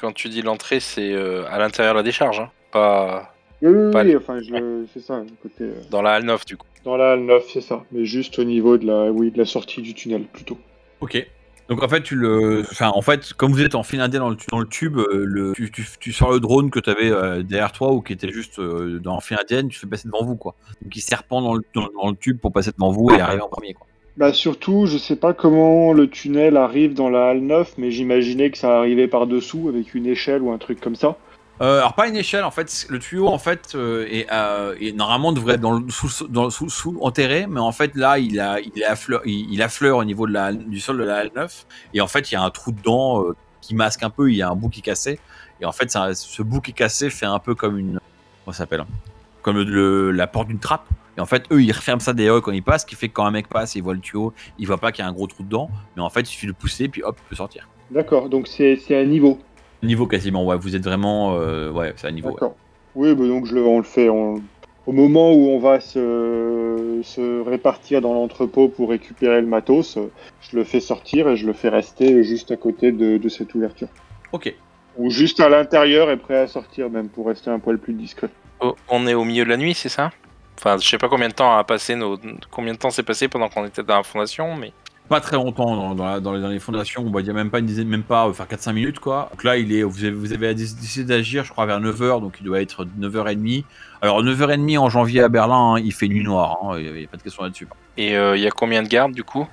Quand 0.00 0.12
tu 0.12 0.28
dis 0.28 0.42
l'entrée, 0.42 0.80
c'est 0.80 1.12
euh, 1.12 1.44
à 1.50 1.58
l'intérieur 1.58 1.94
de 1.94 1.98
la 1.98 2.02
décharge, 2.02 2.40
hein, 2.40 2.50
pas 2.72 3.33
Oui, 3.64 3.70
oui, 3.70 3.90
Pas 3.92 4.02
oui, 4.02 4.08
les- 4.08 4.16
enfin, 4.16 4.38
je... 4.40 4.84
c'est 4.92 5.00
ça, 5.00 5.22
côté... 5.42 5.64
euh, 5.64 5.74
dans 5.90 6.02
la 6.02 6.12
halle 6.12 6.24
9 6.24 6.44
du 6.46 6.56
coup. 6.56 6.66
Dans 6.84 6.96
la 6.96 7.12
halle 7.12 7.24
9, 7.24 7.44
c'est 7.52 7.60
ça. 7.60 7.82
Mais 7.92 8.04
juste 8.04 8.38
au 8.38 8.44
niveau 8.44 8.76
de 8.78 8.86
la, 8.86 9.10
oui, 9.10 9.30
de 9.30 9.38
la 9.38 9.44
sortie 9.46 9.80
du 9.82 9.94
tunnel, 9.94 10.22
plutôt. 10.24 10.58
Ok. 11.00 11.26
Donc 11.70 11.82
en 11.82 11.88
fait, 11.88 12.02
tu 12.02 12.14
le, 12.14 12.60
enfin 12.70 12.90
en 12.94 13.00
fait, 13.00 13.32
comme 13.32 13.52
vous 13.52 13.62
êtes 13.62 13.74
en 13.74 13.82
file 13.82 14.00
indienne 14.00 14.20
dans 14.20 14.28
le, 14.28 14.36
dans 14.50 14.58
le 14.60 14.66
tube, 14.66 14.98
euh, 14.98 15.24
le, 15.24 15.52
tu, 15.54 15.70
tu, 15.70 15.86
tu 15.98 16.12
sors 16.12 16.30
le 16.30 16.38
drone 16.38 16.70
que 16.70 16.78
tu 16.78 16.90
avais 16.90 17.10
derrière 17.42 17.72
toi 17.72 17.90
ou 17.92 18.02
qui 18.02 18.12
était 18.12 18.30
juste 18.30 18.58
euh, 18.58 18.98
dans 18.98 19.18
file 19.20 19.38
indienne, 19.40 19.68
tu 19.68 19.78
fais 19.78 19.86
passer 19.86 20.06
devant 20.06 20.24
vous 20.26 20.36
quoi. 20.36 20.54
Donc 20.82 20.94
il 20.94 21.00
serpent 21.00 21.40
dans 21.40 21.54
le, 21.54 21.62
dans, 21.74 21.88
dans 22.02 22.10
le 22.10 22.16
tube 22.16 22.38
pour 22.38 22.52
passer 22.52 22.70
devant 22.72 22.90
vous 22.90 23.08
et 23.16 23.20
arriver 23.20 23.40
en 23.40 23.48
premier 23.48 23.72
quoi. 23.72 23.86
Bah 24.18 24.32
surtout, 24.34 24.84
je 24.86 24.98
sais 24.98 25.16
pas 25.16 25.32
comment 25.32 25.92
le 25.94 26.06
tunnel 26.08 26.58
arrive 26.58 26.92
dans 26.92 27.08
la 27.08 27.30
halle 27.30 27.40
9, 27.40 27.78
mais 27.78 27.90
j'imaginais 27.90 28.50
que 28.50 28.58
ça 28.58 28.76
arrivait 28.78 29.08
par 29.08 29.26
dessous 29.26 29.68
avec 29.70 29.94
une 29.94 30.06
échelle 30.06 30.42
ou 30.42 30.52
un 30.52 30.58
truc 30.58 30.80
comme 30.82 30.94
ça. 30.96 31.16
Euh, 31.60 31.78
alors 31.78 31.94
pas 31.94 32.08
une 32.08 32.16
échelle 32.16 32.42
en 32.42 32.50
fait, 32.50 32.86
le 32.88 32.98
tuyau 32.98 33.28
en 33.28 33.38
fait 33.38 33.74
euh, 33.76 34.06
est, 34.10 34.26
euh, 34.32 34.74
est- 34.80 34.90
normalement 34.92 35.32
devrait 35.32 35.54
être 35.54 35.60
dans 35.60 35.78
le 35.78 35.88
sous, 35.88 36.98
enterré, 37.00 37.46
mais 37.46 37.60
en 37.60 37.70
fait 37.70 37.94
là 37.94 38.18
il 38.18 38.40
affleure 38.40 39.22
il, 39.24 39.62
affleure 39.62 39.98
au 39.98 40.04
niveau 40.04 40.26
de 40.26 40.32
la, 40.32 40.52
du 40.52 40.80
sol 40.80 40.98
de 40.98 41.04
la 41.04 41.18
halle 41.18 41.30
9 41.36 41.66
et 41.94 42.00
en 42.00 42.08
fait 42.08 42.32
il 42.32 42.34
y 42.34 42.36
a 42.36 42.42
un 42.42 42.50
trou 42.50 42.72
dedans 42.72 43.24
qui 43.60 43.76
masque 43.76 44.02
un 44.02 44.10
peu, 44.10 44.32
il 44.32 44.36
y 44.36 44.42
a 44.42 44.50
un 44.50 44.56
bout 44.56 44.68
qui 44.68 44.80
est 44.80 44.82
cassé 44.82 45.20
et 45.60 45.64
en 45.64 45.70
fait 45.70 45.90
ce 45.90 46.42
bout 46.42 46.60
qui 46.60 46.72
est 46.72 46.74
cassé 46.74 47.08
fait 47.08 47.26
un 47.26 47.38
peu 47.38 47.54
comme 47.54 47.78
une 47.78 48.00
comment 48.44 48.52
s'appelle 48.52 48.84
comme 49.42 49.60
la 50.10 50.26
porte 50.26 50.48
d'une 50.48 50.58
trappe 50.58 50.86
et 51.16 51.20
en 51.20 51.26
fait 51.26 51.44
eux 51.52 51.62
ils 51.62 51.70
referment 51.70 52.00
ça 52.00 52.12
eux 52.18 52.40
quand 52.40 52.50
ils 52.50 52.64
passent, 52.64 52.82
ce 52.82 52.86
qui 52.86 52.96
fait 52.96 53.08
que 53.08 53.14
quand 53.14 53.26
un 53.26 53.30
mec 53.30 53.48
passe 53.48 53.76
il 53.76 53.82
voit 53.84 53.94
le 53.94 54.00
tuyau, 54.00 54.32
il 54.58 54.66
voit 54.66 54.78
pas 54.78 54.90
qu'il 54.90 55.04
y 55.04 55.06
a 55.06 55.08
un 55.08 55.12
gros 55.12 55.28
trou 55.28 55.44
dedans, 55.44 55.70
mais 55.94 56.02
en 56.02 56.10
fait 56.10 56.22
il 56.22 56.26
suffit 56.26 56.48
de 56.48 56.52
pousser 56.52 56.88
puis 56.88 57.04
hop 57.04 57.16
il 57.24 57.28
peut 57.28 57.36
sortir. 57.36 57.68
D'accord, 57.92 58.28
donc 58.28 58.48
c'est 58.48 58.76
un 58.90 59.04
niveau. 59.04 59.38
Niveau 59.84 60.06
quasiment 60.06 60.44
ouais, 60.44 60.56
vous 60.56 60.74
êtes 60.76 60.84
vraiment 60.84 61.36
euh, 61.38 61.70
ouais 61.70 61.92
c'est 61.96 62.06
à 62.06 62.10
niveau. 62.10 62.30
ouais. 62.30 62.48
Oui, 62.96 63.14
bah 63.14 63.26
donc 63.26 63.46
je 63.46 63.54
le, 63.54 63.64
on 63.64 63.78
le 63.78 63.84
fait. 63.84 64.08
on- 64.08 64.42
Au 64.86 64.92
moment 64.92 65.32
où 65.32 65.48
on 65.48 65.58
va 65.58 65.80
se, 65.80 67.00
se 67.02 67.40
répartir 67.42 68.00
dans 68.00 68.12
l'entrepôt 68.14 68.68
pour 68.68 68.90
récupérer 68.90 69.40
le 69.40 69.46
matos, 69.46 69.98
je 70.40 70.56
le 70.56 70.62
fais 70.64 70.80
sortir 70.80 71.28
et 71.28 71.36
je 71.36 71.46
le 71.46 71.52
fais 71.54 71.70
rester 71.70 72.22
juste 72.22 72.50
à 72.50 72.56
côté 72.56 72.92
de, 72.92 73.16
de 73.16 73.28
cette 73.28 73.54
ouverture. 73.54 73.88
Ok. 74.32 74.54
Ou 74.96 75.10
juste 75.10 75.40
à 75.40 75.48
l'intérieur 75.48 76.10
et 76.10 76.16
prêt 76.16 76.38
à 76.38 76.46
sortir 76.46 76.88
même 76.90 77.08
pour 77.08 77.26
rester 77.26 77.50
un 77.50 77.58
poil 77.58 77.78
plus 77.78 77.94
discret. 77.94 78.28
Oh, 78.60 78.76
on 78.88 79.06
est 79.06 79.14
au 79.14 79.24
milieu 79.24 79.44
de 79.44 79.50
la 79.50 79.56
nuit, 79.56 79.74
c'est 79.74 79.88
ça? 79.88 80.12
Enfin, 80.58 80.76
je 80.78 80.88
sais 80.88 80.98
pas 80.98 81.08
combien 81.08 81.28
de 81.28 81.34
temps 81.34 81.56
a 81.56 81.64
passé 81.64 81.96
nos... 81.96 82.16
combien 82.50 82.74
de 82.74 82.78
temps 82.78 82.90
s'est 82.90 83.02
passé 83.02 83.26
pendant 83.26 83.48
qu'on 83.48 83.64
était 83.66 83.82
dans 83.82 83.96
la 83.96 84.02
fondation, 84.04 84.54
mais 84.54 84.72
pas 85.08 85.20
très 85.20 85.36
longtemps 85.36 85.94
dans, 85.94 86.04
la- 86.04 86.20
dans 86.20 86.32
les, 86.32 86.58
fondations, 86.58 87.04
on 87.06 87.10
va 87.10 87.22
dire 87.22 87.34
même 87.34 87.50
pas 87.50 87.58
une 87.58 87.66
dizaine, 87.66 87.88
même 87.88 88.02
pas, 88.02 88.26
euh, 88.26 88.32
faire 88.32 88.46
4-5 88.46 88.72
minutes 88.72 88.98
quoi. 89.00 89.28
Donc 89.32 89.44
là, 89.44 89.56
il 89.56 89.72
est, 89.72 89.82
vous 89.82 90.04
avez, 90.04 90.12
vous 90.14 90.32
avez 90.32 90.54
décidé 90.54 91.04
d'agir, 91.04 91.44
je 91.44 91.52
crois, 91.52 91.66
vers 91.66 91.80
9h, 91.80 92.20
donc 92.20 92.36
il 92.40 92.44
doit 92.44 92.60
être 92.62 92.84
9h30. 92.98 93.64
Alors 94.00 94.22
9h30 94.22 94.78
en 94.78 94.88
janvier 94.88 95.22
à 95.22 95.28
Berlin, 95.28 95.74
hein, 95.74 95.80
il 95.80 95.92
fait 95.92 96.08
nuit 96.08 96.24
noire, 96.24 96.58
hein, 96.64 96.78
il 96.78 96.92
n'y 96.92 97.04
a 97.04 97.08
pas 97.08 97.16
de 97.16 97.22
question 97.22 97.42
là-dessus. 97.42 97.68
et 97.96 98.16
euh, 98.16 98.36
il 98.36 98.42
y 98.42 98.46
a 98.46 98.50
combien 98.50 98.82
de 98.82 98.88
gardes 98.88 99.12
du 99.12 99.24
coup? 99.24 99.46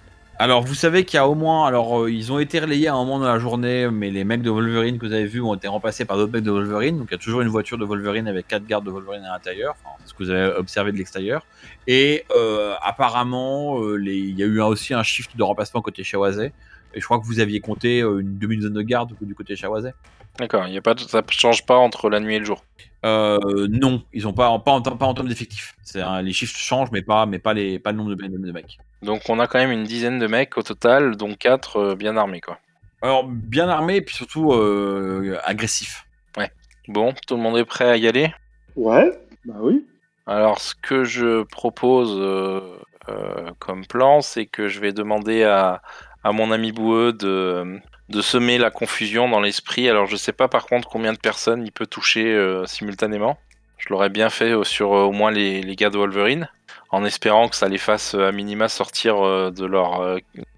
Alors 0.43 0.63
vous 0.63 0.73
savez 0.73 1.05
qu'il 1.05 1.17
y 1.17 1.19
a 1.19 1.27
au 1.27 1.35
moins, 1.35 1.67
alors 1.67 2.01
euh, 2.01 2.11
ils 2.11 2.31
ont 2.31 2.39
été 2.39 2.57
relayés 2.59 2.87
à 2.87 2.95
un 2.95 2.97
moment 2.97 3.19
dans 3.19 3.31
la 3.31 3.37
journée, 3.37 3.87
mais 3.91 4.09
les 4.09 4.23
mecs 4.23 4.41
de 4.41 4.49
Wolverine 4.49 4.97
que 4.97 5.05
vous 5.05 5.13
avez 5.13 5.25
vus 5.27 5.39
ont 5.39 5.53
été 5.53 5.67
remplacés 5.67 6.03
par 6.03 6.17
d'autres 6.17 6.33
mecs 6.33 6.43
de 6.43 6.49
Wolverine, 6.49 6.97
donc 6.97 7.09
il 7.09 7.11
y 7.11 7.15
a 7.15 7.19
toujours 7.19 7.41
une 7.41 7.47
voiture 7.47 7.77
de 7.77 7.85
Wolverine 7.85 8.27
avec 8.27 8.47
quatre 8.47 8.65
gardes 8.65 8.83
de 8.83 8.89
Wolverine 8.89 9.23
à 9.23 9.33
l'intérieur, 9.33 9.75
enfin, 9.77 9.95
c'est 9.99 10.09
ce 10.09 10.13
que 10.15 10.23
vous 10.23 10.31
avez 10.31 10.51
observé 10.55 10.91
de 10.93 10.97
l'extérieur. 10.97 11.45
Et 11.85 12.25
euh, 12.35 12.73
apparemment, 12.81 13.83
euh, 13.83 13.97
les- 13.97 14.17
il 14.17 14.35
y 14.35 14.41
a 14.41 14.47
eu 14.47 14.59
aussi 14.61 14.95
un 14.95 15.03
shift 15.03 15.37
de 15.37 15.43
remplacement 15.43 15.83
côté 15.83 16.03
Shawazé, 16.03 16.53
et 16.95 16.99
je 16.99 17.05
crois 17.05 17.19
que 17.19 17.25
vous 17.27 17.39
aviez 17.39 17.59
compté 17.59 17.99
une 17.99 18.39
demi-douzaine 18.39 18.73
de 18.73 18.81
gardes 18.81 19.13
du 19.21 19.35
côté 19.35 19.55
Shawazé. 19.55 19.91
D'accord, 20.39 20.67
y 20.67 20.75
a 20.75 20.81
pas 20.81 20.95
de... 20.95 21.01
ça 21.01 21.21
change 21.29 21.67
pas 21.67 21.77
entre 21.77 22.09
la 22.09 22.19
nuit 22.19 22.37
et 22.37 22.39
le 22.39 22.45
jour. 22.45 22.63
Euh, 23.05 23.67
non, 23.69 24.01
ils 24.11 24.27
ont 24.27 24.33
pas, 24.33 24.57
pas, 24.57 24.71
en, 24.71 24.81
pas 24.81 25.05
en 25.05 25.13
termes 25.13 25.29
d'effectifs. 25.29 25.75
C'est 25.83 26.01
Les 26.23 26.33
shifts 26.33 26.57
changent, 26.57 26.89
mais 26.91 27.03
pas, 27.03 27.27
mais 27.27 27.37
pas, 27.37 27.53
les, 27.53 27.77
pas 27.77 27.91
le 27.91 27.97
nombre 27.97 28.15
de 28.15 28.51
mecs. 28.51 28.79
Donc 29.01 29.29
on 29.29 29.39
a 29.39 29.47
quand 29.47 29.59
même 29.59 29.71
une 29.71 29.83
dizaine 29.83 30.19
de 30.19 30.27
mecs 30.27 30.57
au 30.57 30.63
total, 30.63 31.15
dont 31.15 31.33
4 31.33 31.95
bien 31.95 32.17
armés 32.17 32.41
quoi. 32.41 32.59
Alors, 33.03 33.23
bien 33.27 33.67
armés, 33.67 33.95
et 33.95 34.01
puis 34.01 34.15
surtout 34.15 34.53
euh, 34.53 35.39
agressifs. 35.43 36.05
Bon, 36.87 37.13
tout 37.27 37.35
le 37.35 37.41
monde 37.41 37.57
est 37.57 37.65
prêt 37.65 37.89
à 37.89 37.95
y 37.95 38.07
aller? 38.07 38.33
Ouais, 38.75 39.11
bah 39.45 39.55
oui. 39.59 39.85
Alors, 40.25 40.59
ce 40.59 40.73
que 40.75 41.03
je 41.03 41.43
propose 41.43 42.17
euh, 42.19 42.59
euh, 43.09 43.51
comme 43.59 43.85
plan, 43.85 44.21
c'est 44.21 44.45
que 44.45 44.67
je 44.67 44.79
vais 44.79 44.91
demander 44.91 45.43
à, 45.43 45.81
à 46.23 46.31
mon 46.31 46.51
ami 46.51 46.71
Boueux 46.71 47.13
de, 47.13 47.79
de 48.09 48.21
semer 48.21 48.57
la 48.57 48.71
confusion 48.71 49.29
dans 49.29 49.39
l'esprit. 49.39 49.89
Alors, 49.89 50.07
je 50.07 50.15
sais 50.15 50.33
pas 50.33 50.47
par 50.47 50.65
contre 50.65 50.89
combien 50.89 51.13
de 51.13 51.19
personnes 51.19 51.63
il 51.65 51.71
peut 51.71 51.87
toucher 51.87 52.25
euh, 52.25 52.65
simultanément. 52.65 53.37
Je 53.77 53.89
l'aurais 53.89 54.09
bien 54.09 54.29
fait 54.29 54.51
euh, 54.51 54.63
sur 54.63 54.93
euh, 54.93 55.03
au 55.03 55.11
moins 55.11 55.31
les, 55.31 55.61
les 55.61 55.75
gars 55.75 55.89
de 55.89 55.97
Wolverine, 55.97 56.49
en 56.91 57.03
espérant 57.05 57.47
que 57.49 57.55
ça 57.55 57.67
les 57.69 57.77
fasse 57.77 58.15
euh, 58.15 58.27
à 58.27 58.31
minima 58.31 58.67
sortir 58.69 59.25
euh, 59.25 59.49
de, 59.51 59.65
leur, 59.65 60.01
euh, 60.01 60.17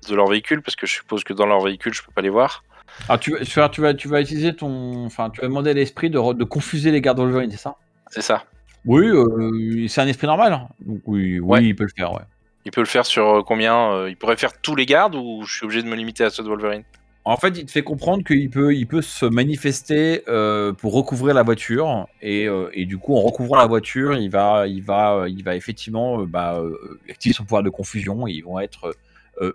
de 0.10 0.16
leur 0.16 0.28
véhicule, 0.28 0.62
parce 0.62 0.76
que 0.76 0.86
je 0.88 0.94
suppose 0.94 1.24
que 1.24 1.34
dans 1.34 1.46
leur 1.46 1.62
véhicule, 1.62 1.94
je 1.94 2.02
peux 2.04 2.12
pas 2.12 2.22
les 2.22 2.30
voir. 2.30 2.64
Alors, 3.08 3.20
tu, 3.20 3.32
vas- 3.32 3.40
tu, 3.46 3.60
vas, 3.60 3.70
tu, 3.70 3.82
vas, 3.82 3.94
tu 3.94 4.08
vas 4.08 4.22
utiliser 4.22 4.56
ton. 4.56 5.06
Enfin, 5.06 5.30
tu 5.30 5.42
vas 5.42 5.48
demander 5.48 5.72
à 5.72 5.74
l'esprit 5.74 6.10
de, 6.10 6.34
de 6.34 6.44
confuser 6.44 6.92
les 6.92 7.02
gardes 7.02 7.20
Wolverine, 7.20 7.50
c'est 7.52 7.58
ça? 7.58 7.76
C'est 8.10 8.22
ça. 8.22 8.44
Oui, 8.86 9.08
euh, 9.08 9.88
c'est 9.88 10.02
un 10.02 10.08
esprit 10.08 10.28
normal. 10.28 10.54
hein. 10.54 10.68
Donc, 10.80 11.02
oui, 11.06 11.40
oui 11.40 11.42
Ouais. 11.42 11.64
il 11.66 11.76
peut 11.76 11.86
le 11.86 11.90
faire, 11.96 12.12
ouais. 12.14 12.22
Il 12.66 12.72
peut 12.72 12.82
le 12.82 12.88
faire 12.88 13.06
sur 13.06 13.44
combien 13.46 14.08
Il 14.08 14.16
pourrait 14.16 14.38
faire 14.38 14.54
tous 14.62 14.76
les 14.76 14.86
gardes 14.86 15.16
ou 15.16 15.44
je 15.46 15.54
suis 15.56 15.66
obligé 15.66 15.82
de 15.84 15.88
me 15.88 15.96
limiter 15.96 16.24
à 16.24 16.30
ceux 16.30 16.44
de 16.44 16.48
Wolverine? 16.50 16.84
En 17.26 17.38
fait, 17.38 17.58
il 17.58 17.66
te 17.66 17.72
fait 17.72 17.84
comprendre 17.84 18.24
qu'il 18.26 18.50
peut, 18.50 18.76
il 18.76 18.86
se 19.02 19.26
manifester 19.26 20.24
euh, 20.28 20.74
pour 20.74 20.94
recouvrir 20.94 21.34
la 21.34 21.44
voiture 21.44 22.08
et, 22.22 22.48
euh, 22.50 22.70
et 22.74 22.86
du 22.86 22.98
coup, 22.98 23.16
en 23.16 23.22
recouvrant 23.22 23.56
la 23.56 23.66
voiture, 23.66 24.18
il 24.18 24.30
va, 24.30 24.68
il 24.68 24.84
va, 24.84 25.26
il 25.30 25.42
va 25.42 25.56
effectivement 25.56 26.22
euh, 26.22 26.26
bah, 26.26 26.62
activer 27.10 27.34
son 27.34 27.44
pouvoir 27.44 27.64
de 27.64 27.70
confusion 27.70 28.28
et 28.28 28.32
ils 28.32 28.44
vont 28.44 28.60
être 28.60 28.96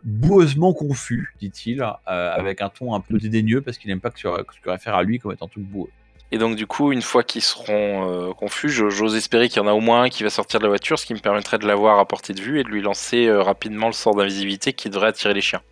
boueusement 0.02 0.72
confus, 0.72 1.34
dit-il, 1.40 1.86
avec 2.04 2.62
un 2.62 2.68
ton 2.68 2.94
un 2.94 3.00
peu 3.00 3.16
dédaigneux 3.16 3.60
parce 3.60 3.78
qu'il 3.78 3.88
n'aime 3.90 4.00
pas 4.00 4.10
que 4.10 4.16
tu, 4.16 4.26
que 4.26 4.70
réfères 4.70 4.96
à 4.96 5.04
lui 5.04 5.20
comme 5.20 5.32
étant 5.32 5.46
tout 5.46 5.60
boueux. 5.60 5.88
Et 6.32 6.38
donc 6.38 6.56
du 6.56 6.66
coup, 6.66 6.90
une 6.90 7.00
fois 7.00 7.22
qu'ils 7.22 7.42
seront 7.42 8.34
confus, 8.34 8.70
j'ose 8.70 9.14
espérer 9.14 9.48
qu'il 9.48 9.62
y 9.62 9.64
en 9.64 9.68
a 9.68 9.72
au 9.72 9.80
moins 9.80 10.02
un 10.02 10.08
qui 10.08 10.24
va 10.24 10.30
sortir 10.30 10.58
de 10.58 10.64
la 10.64 10.68
voiture, 10.68 10.98
ce 10.98 11.06
qui 11.06 11.14
me 11.14 11.20
permettrait 11.20 11.58
de 11.58 11.66
l'avoir 11.66 12.00
à 12.00 12.08
portée 12.08 12.34
de 12.34 12.40
vue 12.40 12.58
et 12.58 12.64
de 12.64 12.68
lui 12.68 12.82
lancer 12.82 13.30
rapidement 13.30 13.86
le 13.86 13.92
sort 13.92 14.16
d'invisibilité 14.16 14.72
qui 14.72 14.90
devrait 14.90 15.08
attirer 15.08 15.32
les 15.32 15.42
chiens 15.42 15.62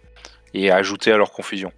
et 0.55 0.71
ajouter 0.71 1.12
à 1.12 1.17
leur 1.17 1.33
confusion. 1.33 1.73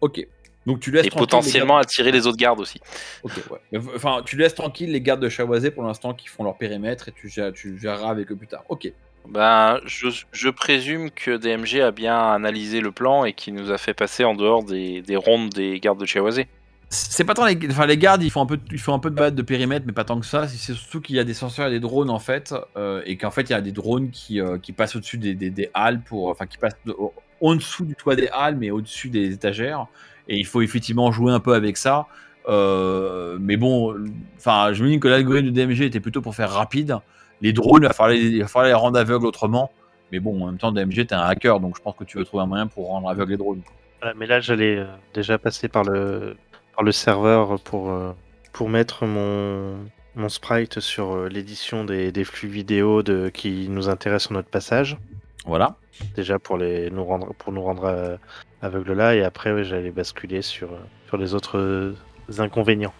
Ok. 0.00 0.26
Donc 0.66 0.80
tu 0.80 0.90
laisses 0.90 1.06
Et 1.06 1.10
tranquille 1.10 1.20
les 1.20 1.26
potentiellement 1.26 1.74
gardes- 1.74 1.84
attirer 1.86 2.10
les 2.12 2.26
autres 2.26 2.36
gardes 2.38 2.58
aussi. 2.60 2.80
Ok, 3.22 3.32
ouais. 3.50 3.80
Enfin, 3.94 4.22
tu 4.24 4.36
laisses 4.36 4.54
tranquille 4.54 4.90
les 4.90 5.00
gardes 5.00 5.20
de 5.20 5.28
Chavoisé 5.28 5.70
pour 5.70 5.84
l'instant 5.84 6.12
qui 6.12 6.26
font 6.26 6.42
leur 6.42 6.56
périmètre 6.58 7.08
et 7.08 7.12
tu, 7.12 7.30
tu 7.54 7.78
géreras 7.78 8.10
avec 8.10 8.32
eux 8.32 8.36
plus 8.36 8.48
tard. 8.48 8.64
Ok. 8.68 8.90
Ben, 9.28 9.80
je, 9.86 10.08
je 10.32 10.48
présume 10.48 11.10
que 11.10 11.36
DMG 11.36 11.80
a 11.80 11.90
bien 11.92 12.32
analysé 12.32 12.80
le 12.80 12.90
plan 12.92 13.24
et 13.24 13.32
qui 13.32 13.52
nous 13.52 13.70
a 13.72 13.78
fait 13.78 13.94
passer 13.94 14.24
en 14.24 14.34
dehors 14.34 14.64
des, 14.64 15.02
des 15.02 15.16
rondes 15.16 15.50
des 15.50 15.78
gardes 15.80 16.00
de 16.00 16.06
Chiawazé. 16.06 16.46
C'est 16.88 17.24
pas 17.24 17.34
tant 17.34 17.44
les, 17.44 17.58
enfin, 17.70 17.86
les 17.86 17.96
gardes, 17.98 18.22
ils 18.22 18.30
font 18.30 18.40
un 18.42 18.46
peu, 18.46 18.56
de- 18.56 18.62
ils 18.72 18.78
font 18.78 18.94
un 18.94 19.00
peu 19.00 19.10
de 19.10 19.16
balade 19.16 19.34
de 19.34 19.42
périmètre, 19.42 19.84
mais 19.86 19.92
pas 19.92 20.04
tant 20.04 20.18
que 20.20 20.26
ça. 20.26 20.46
C'est 20.46 20.74
surtout 20.74 21.00
qu'il 21.00 21.16
y 21.16 21.18
a 21.18 21.24
des 21.24 21.34
senseurs 21.34 21.66
et 21.66 21.70
des 21.70 21.80
drones 21.80 22.10
en 22.10 22.20
fait, 22.20 22.54
euh, 22.76 23.02
et 23.04 23.16
qu'en 23.16 23.32
fait 23.32 23.42
il 23.42 23.50
y 23.50 23.54
a 23.56 23.60
des 23.60 23.72
drones 23.72 24.10
qui, 24.10 24.40
euh, 24.40 24.58
qui 24.58 24.72
passent 24.72 24.94
au-dessus 24.94 25.18
des, 25.18 25.34
des, 25.34 25.50
des 25.50 25.70
halles 25.74 26.00
pour, 26.02 26.28
enfin 26.28 26.46
qui 26.46 26.58
passent 26.58 26.76
en 27.40 27.54
dessous 27.54 27.84
du 27.84 27.94
toit 27.94 28.16
des 28.16 28.28
halles, 28.28 28.56
mais 28.56 28.70
au-dessus 28.70 29.08
des 29.08 29.32
étagères. 29.32 29.86
Et 30.28 30.36
il 30.36 30.46
faut 30.46 30.62
effectivement 30.62 31.12
jouer 31.12 31.32
un 31.32 31.40
peu 31.40 31.54
avec 31.54 31.76
ça. 31.76 32.06
Euh, 32.48 33.38
mais 33.40 33.56
bon, 33.56 33.96
enfin, 34.36 34.72
je 34.72 34.82
me 34.84 34.88
dis 34.88 35.00
que 35.00 35.08
l'algorithme 35.08 35.50
de 35.50 35.52
DMG 35.52 35.82
était 35.82 36.00
plutôt 36.00 36.22
pour 36.22 36.34
faire 36.34 36.50
rapide. 36.50 36.98
Les 37.42 37.52
drones, 37.52 37.82
il 37.82 37.88
va 37.88 37.92
falloir 37.92 38.16
les, 38.16 38.30
les 38.30 38.74
rendre 38.74 38.98
aveugles 38.98 39.26
autrement. 39.26 39.70
Mais 40.12 40.20
bon, 40.20 40.42
en 40.42 40.46
même 40.46 40.58
temps, 40.58 40.72
DMG, 40.72 41.06
t'es 41.06 41.14
un 41.14 41.20
hacker, 41.20 41.60
donc 41.60 41.76
je 41.76 41.82
pense 41.82 41.96
que 41.96 42.04
tu 42.04 42.18
veux 42.18 42.24
trouver 42.24 42.44
un 42.44 42.46
moyen 42.46 42.66
pour 42.66 42.88
rendre 42.88 43.08
aveugles 43.08 43.32
les 43.32 43.36
drones. 43.36 43.62
Mais 44.16 44.26
là, 44.26 44.40
j'allais 44.40 44.76
euh, 44.78 44.86
déjà 45.14 45.36
passer 45.38 45.68
par 45.68 45.82
le, 45.82 46.36
par 46.74 46.84
le 46.84 46.92
serveur 46.92 47.60
pour, 47.60 47.90
euh, 47.90 48.12
pour 48.52 48.68
mettre 48.68 49.04
mon, 49.04 49.74
mon 50.14 50.28
sprite 50.28 50.78
sur 50.78 51.28
l'édition 51.28 51.84
des, 51.84 52.12
des 52.12 52.24
flux 52.24 52.48
vidéo 52.48 53.02
de, 53.02 53.28
qui 53.28 53.68
nous 53.68 53.88
intéressent 53.88 54.28
sur 54.28 54.34
notre 54.34 54.48
passage. 54.48 54.96
Voilà. 55.46 55.76
Déjà 56.14 56.38
pour, 56.38 56.58
les, 56.58 56.90
nous 56.90 57.04
rendre, 57.04 57.32
pour 57.34 57.52
nous 57.52 57.62
rendre 57.62 57.84
euh, 57.84 58.16
aveugles 58.60 58.92
là, 58.92 59.14
et 59.14 59.22
après, 59.22 59.52
ouais, 59.52 59.64
j'allais 59.64 59.90
basculer 59.90 60.42
sur, 60.42 60.72
euh, 60.72 60.78
sur 61.06 61.16
les 61.16 61.34
autres 61.34 61.58
euh, 61.58 61.94
inconvénients. 62.38 62.92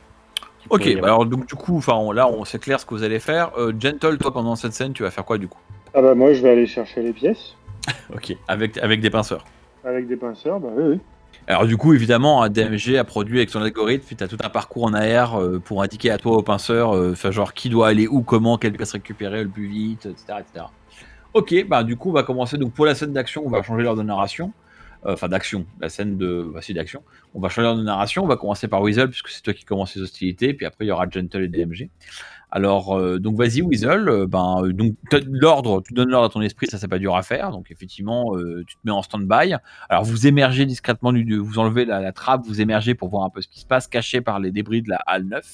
Ok, 0.69 0.97
bah 1.01 1.07
alors 1.07 1.27
donc 1.27 1.47
du 1.47 1.55
coup, 1.55 1.77
enfin 1.77 2.13
là 2.13 2.29
on 2.29 2.45
sait 2.45 2.59
clair 2.59 2.81
ce 2.81 2.87
que 2.87 2.93
vous 2.95 3.05
allez 3.05 3.21
faire. 3.21 3.53
Euh, 3.57 3.73
Gentle, 3.79 4.19
toi 4.19 4.33
pendant 4.33 4.57
cette 4.57 4.73
scène, 4.73 4.93
tu 4.93 5.05
vas 5.05 5.13
faire 5.13 5.25
quoi 5.25 5.39
du 5.39 5.47
coup? 5.47 5.61
Ah 5.95 6.03
bah 6.03 6.17
moi 6.17 6.33
je 6.33 6.43
vais 6.43 6.51
aller 6.51 6.67
chercher 6.67 7.03
les 7.03 7.13
pièces 7.13 7.55
Ok, 8.13 8.37
avec, 8.49 8.77
avec 8.79 9.01
des 9.01 9.11
pinceurs. 9.11 9.45
avec 9.85 10.09
des 10.09 10.17
pinceurs, 10.17 10.59
bah 10.59 10.71
oui, 10.77 10.85
oui. 10.95 11.01
Alors 11.49 11.67
du 11.67 11.77
coup, 11.77 11.95
évidemment, 11.95 12.49
DMG 12.49 12.97
a 12.97 13.05
produit 13.05 13.39
avec 13.39 13.51
son 13.51 13.63
algorithme, 13.63 14.17
tu 14.17 14.25
as 14.25 14.27
tout 14.27 14.39
un 14.43 14.49
parcours 14.49 14.85
en 14.85 14.95
AR 14.95 15.41
euh, 15.41 15.61
pour 15.61 15.83
indiquer 15.83 16.11
à 16.11 16.19
toi 16.19 16.37
au 16.37 16.43
pinceur, 16.43 16.97
euh, 16.97 17.13
enfin, 17.13 17.31
genre 17.31 17.55
qui 17.55 17.69
doit 17.69 17.87
aller 17.87 18.09
où, 18.09 18.23
comment, 18.23 18.59
quelle 18.59 18.73
pièce 18.73 18.93
récupérer 18.93 19.45
le 19.45 19.49
plus 19.49 19.69
vite, 19.69 20.07
etc. 20.07 20.41
etc. 20.41 20.67
Ok, 21.37 21.55
bah 21.69 21.85
du 21.85 21.97
coup, 21.97 22.11
on 22.11 22.13
va 22.15 22.23
commencer. 22.23 22.57
Donc 22.57 22.73
pour 22.73 22.87
la 22.87 22.95
scène 22.95 23.13
d'action, 23.13 23.43
on 23.45 23.51
va 23.51 23.63
changer 23.63 23.83
l'ordre 23.83 24.01
de 24.03 24.07
narration. 24.07 24.53
Euh, 25.05 25.13
Enfin 25.13 25.29
d'action, 25.29 25.67
la 25.81 25.89
scène 25.91 26.17
de... 26.17 26.29
Voici 26.51 26.73
d'action. 26.73 27.03
On 27.35 27.41
va 27.41 27.49
changer 27.51 27.65
l'ordre 27.67 27.81
de 27.81 27.85
narration, 27.87 28.25
on 28.25 28.27
va 28.27 28.37
commencer 28.37 28.67
par 28.69 28.81
Weasel, 28.83 29.09
puisque 29.11 29.29
c'est 29.29 29.43
toi 29.43 29.53
qui 29.53 29.65
commence 29.65 29.95
les 29.95 30.01
hostilités, 30.03 30.55
puis 30.55 30.65
après 30.67 30.85
il 30.87 30.89
y 30.89 30.91
aura 30.91 31.07
Gentle 31.09 31.43
et 31.43 31.49
DMG. 31.49 31.91
Alors, 32.51 32.97
euh, 32.97 33.19
donc 33.19 33.37
vas-y 33.37 33.61
Weasel, 33.61 34.09
euh, 34.09 34.27
ben, 34.27 34.63
euh, 34.65 34.73
donc 34.73 34.95
l'ordre, 35.29 35.83
tu 35.87 35.93
donnes 35.93 36.09
l'ordre 36.09 36.27
à 36.27 36.31
ton 36.31 36.41
esprit, 36.41 36.67
ça 36.69 36.79
c'est 36.79 36.89
pas 36.89 36.99
dur 36.99 37.15
à 37.15 37.23
faire, 37.23 37.51
donc 37.51 37.71
effectivement, 37.71 38.33
tu 38.67 38.75
te 38.77 38.81
mets 38.85 38.91
en 38.93 39.03
stand-by. 39.03 39.55
Alors 39.91 40.05
vous 40.05 40.27
émergez 40.27 40.65
discrètement, 40.65 41.13
du, 41.13 41.25
du- 41.25 41.37
vous 41.39 41.59
enlevez 41.59 41.85
la, 41.85 42.01
la 42.01 42.13
trappe, 42.13 42.47
vous 42.47 42.63
émergez 42.63 42.95
pour 42.95 43.11
voir 43.11 43.25
un 43.25 43.31
peu 43.31 43.43
ce 43.43 43.49
qui 43.49 43.61
se 43.61 43.67
passe, 43.67 43.87
caché 43.89 44.23
par 44.23 44.41
les 44.41 44.51
débris 44.51 44.81
de 44.81 44.89
la 44.89 44.97
halle 45.07 45.25
9. 45.25 45.45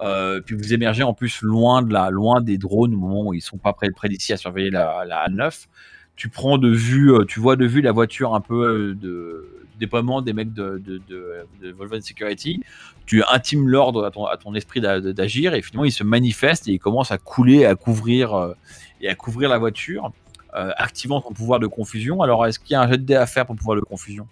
Euh, 0.00 0.40
puis 0.40 0.54
vous 0.54 0.72
émergez 0.72 1.02
en 1.02 1.14
plus 1.14 1.42
loin, 1.42 1.82
de 1.82 1.92
la, 1.92 2.10
loin 2.10 2.40
des 2.40 2.58
drones 2.58 2.94
au 2.94 2.98
moment 2.98 3.26
où 3.28 3.34
ils 3.34 3.40
sont 3.40 3.58
pas 3.58 3.72
près, 3.72 3.90
près 3.90 4.08
d'ici 4.08 4.32
à 4.32 4.36
surveiller 4.36 4.70
la, 4.70 5.04
la 5.06 5.18
halle 5.20 5.34
9. 5.34 5.68
Tu 6.16 6.28
prends 6.28 6.58
de 6.58 6.70
vue, 6.70 7.12
euh, 7.12 7.24
tu 7.24 7.40
vois 7.40 7.56
de 7.56 7.66
vue 7.66 7.80
la 7.80 7.92
voiture 7.92 8.34
un 8.34 8.40
peu 8.40 8.66
euh, 8.66 8.94
de, 8.94 9.46
déploiement 9.78 10.20
des 10.20 10.34
mecs 10.34 10.52
de, 10.52 10.78
de, 10.78 11.70
Volvo 11.72 11.98
Security. 12.00 12.60
Tu 13.06 13.22
intimes 13.30 13.66
l'ordre 13.66 14.04
à 14.04 14.10
ton, 14.10 14.26
à 14.26 14.36
ton 14.36 14.54
esprit 14.54 14.80
d'a- 14.80 15.00
d'agir 15.00 15.54
et 15.54 15.62
finalement 15.62 15.86
il 15.86 15.92
se 15.92 16.04
manifeste 16.04 16.68
et 16.68 16.72
il 16.72 16.78
commence 16.78 17.10
à 17.10 17.18
couler, 17.18 17.64
à 17.64 17.74
couvrir 17.74 18.54
et 19.00 19.08
à 19.08 19.14
couvrir 19.14 19.48
la 19.48 19.56
voiture, 19.56 20.12
activant 20.52 21.22
son 21.22 21.32
pouvoir 21.32 21.60
de 21.60 21.66
confusion. 21.66 22.20
Alors 22.20 22.46
est-ce 22.46 22.58
qu'il 22.58 22.72
y 22.72 22.74
a 22.74 22.82
un 22.82 22.88
jet 22.88 22.98
de 22.98 23.04
dés 23.04 23.14
à 23.14 23.24
faire 23.24 23.46
pour 23.46 23.56
pouvoir 23.56 23.76
de 23.76 23.80
confusion? 23.80 24.26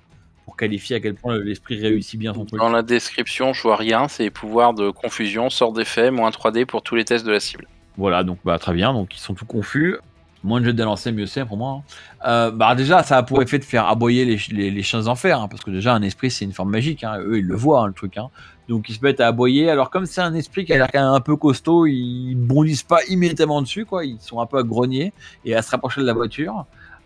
Pour 0.48 0.56
qualifier 0.56 0.96
à 0.96 1.00
quel 1.00 1.14
point 1.14 1.36
l'esprit 1.36 1.78
réussit 1.78 2.18
bien 2.18 2.32
son 2.32 2.46
truc 2.46 2.58
Dans 2.58 2.70
la 2.70 2.80
description, 2.80 3.52
je 3.52 3.60
vois 3.60 3.76
rien, 3.76 4.08
c'est 4.08 4.30
pouvoir 4.30 4.72
de 4.72 4.88
confusion, 4.88 5.50
sort 5.50 5.74
d'effet, 5.74 6.10
moins 6.10 6.30
3D 6.30 6.64
pour 6.64 6.80
tous 6.80 6.94
les 6.94 7.04
tests 7.04 7.26
de 7.26 7.32
la 7.32 7.38
cible. 7.38 7.66
Voilà, 7.98 8.24
donc 8.24 8.38
bah, 8.46 8.58
très 8.58 8.72
bien, 8.72 8.94
donc 8.94 9.14
ils 9.14 9.18
sont 9.20 9.34
tout 9.34 9.44
confus. 9.44 9.98
Moins 10.42 10.60
de 10.60 10.64
jeux 10.64 10.72
de 10.72 10.82
lancer, 10.82 11.12
mieux 11.12 11.26
c'est 11.26 11.44
pour 11.44 11.58
moi. 11.58 11.82
hein. 11.82 12.28
Euh, 12.30 12.50
bah 12.50 12.74
déjà, 12.74 13.02
ça 13.02 13.18
a 13.18 13.22
pour 13.22 13.42
effet 13.42 13.58
de 13.58 13.64
faire 13.64 13.88
aboyer 13.88 14.24
les, 14.24 14.38
les, 14.50 14.70
les 14.70 14.82
chiens 14.82 15.02
d'enfer, 15.02 15.38
hein, 15.38 15.48
parce 15.48 15.62
que 15.62 15.70
déjà 15.70 15.92
un 15.92 16.00
esprit 16.00 16.30
c'est 16.30 16.46
une 16.46 16.52
forme 16.54 16.70
magique, 16.70 17.04
hein, 17.04 17.18
eux 17.20 17.36
ils 17.40 17.44
le 17.46 17.54
voient 17.54 17.82
hein, 17.82 17.88
le 17.88 17.92
truc. 17.92 18.14
Donc 18.70 18.88
ils 18.88 18.94
se 18.94 19.00
mettent 19.02 19.20
à 19.20 19.26
aboyer. 19.26 19.68
Alors 19.68 19.90
comme 19.90 20.06
c'est 20.06 20.22
un 20.22 20.32
esprit 20.32 20.64
qui 20.64 20.72
a 20.72 20.78
l'air 20.78 20.88
quand 20.90 21.00
même 21.00 21.12
un 21.12 21.20
peu 21.20 21.36
costaud, 21.36 21.84
ils 21.84 22.36
bondissent 22.36 22.84
pas 22.84 23.00
immédiatement 23.10 23.60
dessus, 23.60 23.84
quoi. 23.84 24.06
Ils 24.06 24.18
sont 24.20 24.40
un 24.40 24.46
peu 24.46 24.56
à 24.56 24.62
grogner 24.62 25.12
et 25.44 25.54
à 25.54 25.60
se 25.60 25.70
rapprocher 25.72 26.00
de 26.00 26.06
la 26.06 26.14
voiture. 26.14 26.64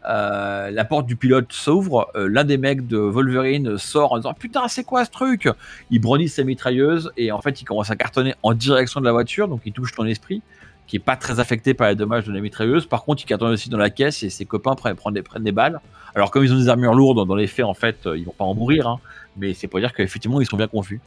Euh, 0.08 0.70
la 0.70 0.84
porte 0.84 1.06
du 1.06 1.16
pilote 1.16 1.52
s'ouvre. 1.52 2.10
Euh, 2.16 2.28
L'un 2.28 2.44
des 2.44 2.58
mecs 2.58 2.86
de 2.86 2.98
Wolverine 2.98 3.78
sort 3.78 4.12
en 4.12 4.16
disant 4.16 4.34
putain 4.34 4.66
c'est 4.68 4.84
quoi 4.84 5.04
ce 5.04 5.10
truc? 5.10 5.48
Il 5.90 6.00
brandit 6.00 6.28
sa 6.28 6.42
mitrailleuse 6.42 7.12
et 7.16 7.30
en 7.30 7.40
fait 7.40 7.60
il 7.60 7.64
commence 7.64 7.90
à 7.90 7.96
cartonner 7.96 8.34
en 8.42 8.52
direction 8.54 9.00
de 9.00 9.04
la 9.04 9.12
voiture, 9.12 9.48
donc 9.48 9.60
il 9.64 9.72
touche 9.72 9.92
ton 9.92 10.04
esprit 10.04 10.42
qui 10.88 10.96
est 10.96 11.00
pas 11.00 11.16
très 11.16 11.38
affecté 11.38 11.72
par 11.72 11.88
les 11.88 11.94
dommages 11.94 12.26
de 12.26 12.32
la 12.32 12.40
mitrailleuse. 12.40 12.86
Par 12.86 13.04
contre, 13.04 13.22
il 13.22 13.26
cartonne 13.26 13.52
aussi 13.52 13.70
dans 13.70 13.78
la 13.78 13.88
caisse 13.88 14.22
et 14.24 14.30
ses 14.30 14.44
copains 14.44 14.74
prennent, 14.74 15.14
des, 15.40 15.52
balles. 15.52 15.80
Alors, 16.14 16.30
comme 16.30 16.44
ils 16.44 16.52
ont 16.52 16.58
des 16.58 16.68
armures 16.68 16.92
lourdes, 16.92 17.26
dans 17.26 17.36
les 17.36 17.46
faits, 17.46 17.64
en 17.64 17.72
fait, 17.72 18.04
euh, 18.04 18.18
ils 18.18 18.24
vont 18.24 18.34
pas 18.36 18.44
en 18.44 18.52
mourir, 18.52 18.88
hein, 18.88 19.00
mais 19.36 19.54
c'est 19.54 19.68
pour 19.68 19.78
dire 19.78 19.94
qu'effectivement, 19.94 20.40
ils 20.40 20.46
sont 20.46 20.56
bien 20.56 20.66
confus. 20.66 21.00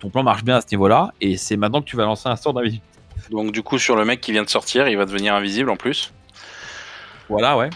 Ton 0.00 0.08
plan 0.08 0.22
marche 0.22 0.42
bien 0.42 0.56
à 0.56 0.60
ce 0.62 0.66
niveau-là, 0.72 1.12
et 1.20 1.36
c'est 1.36 1.56
maintenant 1.58 1.80
que 1.80 1.86
tu 1.86 1.96
vas 1.96 2.06
lancer 2.06 2.28
un 2.28 2.36
sort 2.36 2.54
d'invisibilité. 2.54 2.88
Donc 3.30 3.52
du 3.52 3.62
coup, 3.62 3.78
sur 3.78 3.94
le 3.94 4.04
mec 4.04 4.20
qui 4.20 4.32
vient 4.32 4.42
de 4.42 4.48
sortir, 4.48 4.88
il 4.88 4.96
va 4.96 5.04
devenir 5.04 5.34
invisible 5.34 5.70
en 5.70 5.76
plus? 5.76 6.12
Voilà, 7.28 7.56
ouais. 7.56 7.70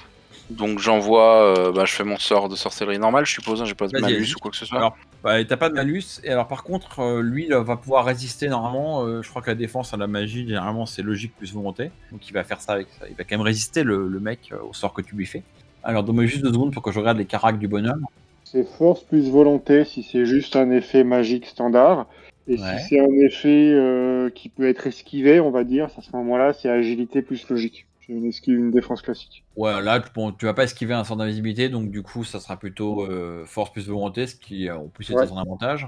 Donc 0.51 0.81
j'envoie, 0.81 1.45
euh, 1.45 1.73
bah, 1.73 1.85
je 1.85 1.95
fais 1.95 2.03
mon 2.03 2.19
sort 2.19 2.49
de 2.49 2.57
sorcellerie 2.57 2.99
normale, 2.99 3.25
je 3.25 3.33
suppose, 3.33 3.63
hein, 3.63 3.65
j'ai 3.67 3.75
pas 3.77 3.87
de 3.87 3.99
malus 4.01 4.35
ou 4.35 4.41
quoi 4.41 4.51
que 4.51 4.57
ce 4.57 4.67
soit. 4.67 4.79
Alors, 4.79 4.97
bah, 5.23 5.45
t'as 5.45 5.57
pas 5.57 5.69
de 5.69 5.75
malus, 5.75 6.21
et 6.25 6.31
alors 6.31 6.49
par 6.49 6.65
contre, 6.65 6.99
euh, 6.99 7.23
lui, 7.23 7.47
il 7.49 7.55
va 7.55 7.77
pouvoir 7.77 8.05
résister 8.05 8.49
normalement. 8.49 9.05
euh, 9.05 9.23
je 9.23 9.31
crois 9.31 9.43
que 9.43 9.51
la 9.51 9.55
défense 9.55 9.95
à 9.95 9.97
la 9.97 10.09
magie, 10.09 10.47
généralement, 10.49 10.87
c'est 10.87 11.03
logique 11.03 11.37
plus 11.37 11.55
volonté. 11.55 11.93
Donc, 12.11 12.29
il 12.29 12.33
va 12.33 12.43
faire 12.43 12.61
ça 12.61 12.73
avec 12.73 12.89
ça. 12.99 13.07
Il 13.09 13.15
va 13.15 13.23
quand 13.23 13.37
même 13.37 13.43
résister, 13.47 13.85
le, 13.85 14.09
le 14.09 14.19
mec, 14.21 14.51
euh, 14.53 14.57
au 14.69 14.73
sort 14.73 14.93
que 14.93 15.03
tu 15.03 15.15
lui 15.15 15.27
fais. 15.27 15.45
Alors, 15.85 16.03
donne-moi 16.03 16.27
juste 16.27 16.43
deux 16.43 16.53
secondes 16.53 16.73
pour 16.73 16.83
que 16.83 16.91
je 16.91 16.99
regarde 16.99 17.19
les 17.19 17.27
caractères 17.27 17.61
du 17.61 17.69
bonhomme. 17.69 18.05
C'est 18.43 18.65
force 18.77 19.05
plus 19.05 19.31
volonté 19.31 19.85
si 19.85 20.03
c'est 20.03 20.27
juste 20.27 20.57
un 20.57 20.71
effet 20.73 21.05
magique 21.05 21.47
standard. 21.47 22.07
Et 22.49 22.59
Ouais. 22.61 22.79
si 22.79 22.89
c'est 22.89 22.99
un 23.01 23.13
effet 23.25 23.71
euh, 23.73 24.31
qui 24.31 24.49
peut 24.49 24.69
être 24.69 24.89
esquivé, 24.89 25.39
on 25.39 25.53
va 25.53 25.63
dire, 25.63 25.85
à 25.97 26.03
ce 26.03 26.11
moment-là, 26.17 26.53
c'est 26.55 26.69
agilité 26.69 27.23
plus 27.23 27.49
logique. 27.49 27.87
C'est 28.01 28.13
une 28.13 28.25
esquive, 28.27 28.57
une 28.59 28.71
défense 28.71 29.03
classique. 29.03 29.45
Ouais, 29.57 29.81
là, 29.83 30.01
tu, 30.01 30.11
bon, 30.15 30.33
tu 30.33 30.47
vas 30.47 30.55
pas 30.55 30.65
esquiver 30.65 30.95
un 30.95 31.05
sort 31.05 31.17
d'invisibilité, 31.17 31.69
donc 31.69 31.91
du 31.91 32.03
coup, 32.03 32.25
ça 32.25 32.41
sera 32.41 32.59
plutôt 32.59 33.05
euh, 33.05 33.45
force 33.47 33.73
plus 33.73 33.89
volonté, 33.89 34.27
ce 34.27 34.35
qui, 34.37 34.69
euh, 34.69 34.77
en 34.79 34.89
plus, 34.89 35.11
est 35.11 35.15
à 35.15 35.17
Ouais. 35.17 35.27
son 35.27 35.37
avantage. 35.37 35.87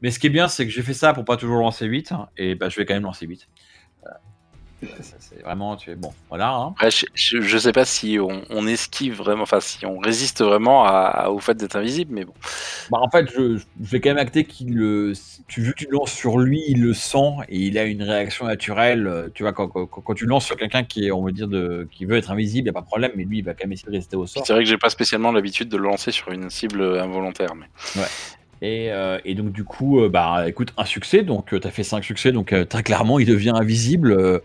Mais 0.00 0.10
ce 0.10 0.18
qui 0.18 0.28
est 0.28 0.30
bien, 0.30 0.48
c'est 0.48 0.64
que 0.64 0.70
j'ai 0.72 0.82
fait 0.82 0.94
ça 0.94 1.12
pour 1.12 1.24
pas 1.24 1.36
toujours 1.36 1.58
lancer 1.58 1.86
8, 1.86 2.12
et 2.36 2.54
bah, 2.54 2.68
je 2.68 2.76
vais 2.76 2.86
quand 2.86 2.94
même 2.94 3.02
lancer 3.02 3.26
8. 3.26 3.48
C'est 5.00 5.42
vraiment, 5.42 5.76
tu 5.76 5.90
es 5.90 5.96
bon, 5.96 6.12
voilà. 6.28 6.50
hein. 6.54 6.68
Après, 6.70 6.90
je, 6.90 7.04
je, 7.14 7.40
je 7.40 7.58
sais 7.58 7.72
pas 7.72 7.84
si 7.84 8.18
on, 8.20 8.42
on 8.50 8.66
esquive 8.66 9.14
vraiment, 9.14 9.42
enfin 9.42 9.60
si 9.60 9.84
on 9.86 9.98
résiste 9.98 10.42
vraiment 10.42 10.84
à, 10.84 10.90
à- 10.90 11.30
au 11.30 11.38
fait 11.40 11.54
d'être 11.56 11.76
invisible, 11.76 12.14
mais 12.14 12.24
bon. 12.24 12.32
Bah, 12.90 12.98
en 13.00 13.10
fait, 13.10 13.28
je, 13.30 13.58
je 13.58 13.62
vais 13.90 14.00
quand 14.00 14.10
même 14.10 14.18
acter 14.18 14.44
qu'il 14.44 14.74
le. 14.74 15.12
Tu, 15.48 15.62
vu 15.62 15.72
que 15.72 15.78
tu 15.84 15.88
lances 15.90 16.12
sur 16.12 16.38
lui, 16.38 16.62
il 16.68 16.80
le 16.82 16.94
sent 16.94 17.38
et 17.48 17.58
il 17.58 17.78
a 17.78 17.84
une 17.84 18.02
réaction 18.02 18.46
naturelle. 18.46 19.06
euh, 19.06 19.28
Tu 19.34 19.42
vois, 19.42 19.52
quand, 19.52 19.68
quand, 19.68 19.86
quand 19.86 20.14
tu 20.14 20.26
lances 20.26 20.46
sur 20.46 20.56
quelqu'un 20.56 20.84
qui 20.84 21.06
est, 21.06 21.10
on 21.10 21.24
va 21.24 21.32
dire, 21.32 21.48
de, 21.48 21.88
qui 21.90 22.04
veut 22.04 22.16
être 22.16 22.30
invisible, 22.30 22.68
il 22.68 22.70
a 22.70 22.74
pas 22.74 22.80
de 22.80 22.86
problème, 22.86 23.10
mais 23.16 23.24
lui, 23.24 23.38
il 23.38 23.44
va 23.44 23.54
quand 23.54 23.64
même 23.64 23.72
essayer 23.72 23.90
de 23.90 23.96
rester 23.96 24.16
au 24.16 24.26
sort. 24.26 24.46
C'est 24.46 24.52
vrai 24.52 24.62
que 24.62 24.68
j'ai 24.70 24.78
pas 24.78 24.90
spécialement 24.90 25.32
l'habitude 25.32 25.68
de 25.68 25.76
le 25.76 25.84
lancer 25.84 26.12
sur 26.12 26.30
une 26.30 26.50
cible 26.50 26.82
involontaire, 27.00 27.54
mais 27.54 27.66
Et, 28.60 28.90
euh, 28.92 29.18
et 29.24 29.34
donc, 29.34 29.52
du 29.52 29.64
coup, 29.64 30.00
euh, 30.00 30.08
bah, 30.08 30.48
écoute, 30.48 30.72
un 30.76 30.84
succès. 30.84 31.22
Donc, 31.22 31.46
tu 31.48 31.66
as 31.66 31.70
fait 31.70 31.84
5 31.84 32.02
succès. 32.04 32.32
Donc, 32.32 32.52
euh, 32.52 32.64
très 32.64 32.82
clairement, 32.82 33.18
il 33.18 33.26
devient 33.26 33.52
invisible. 33.54 34.40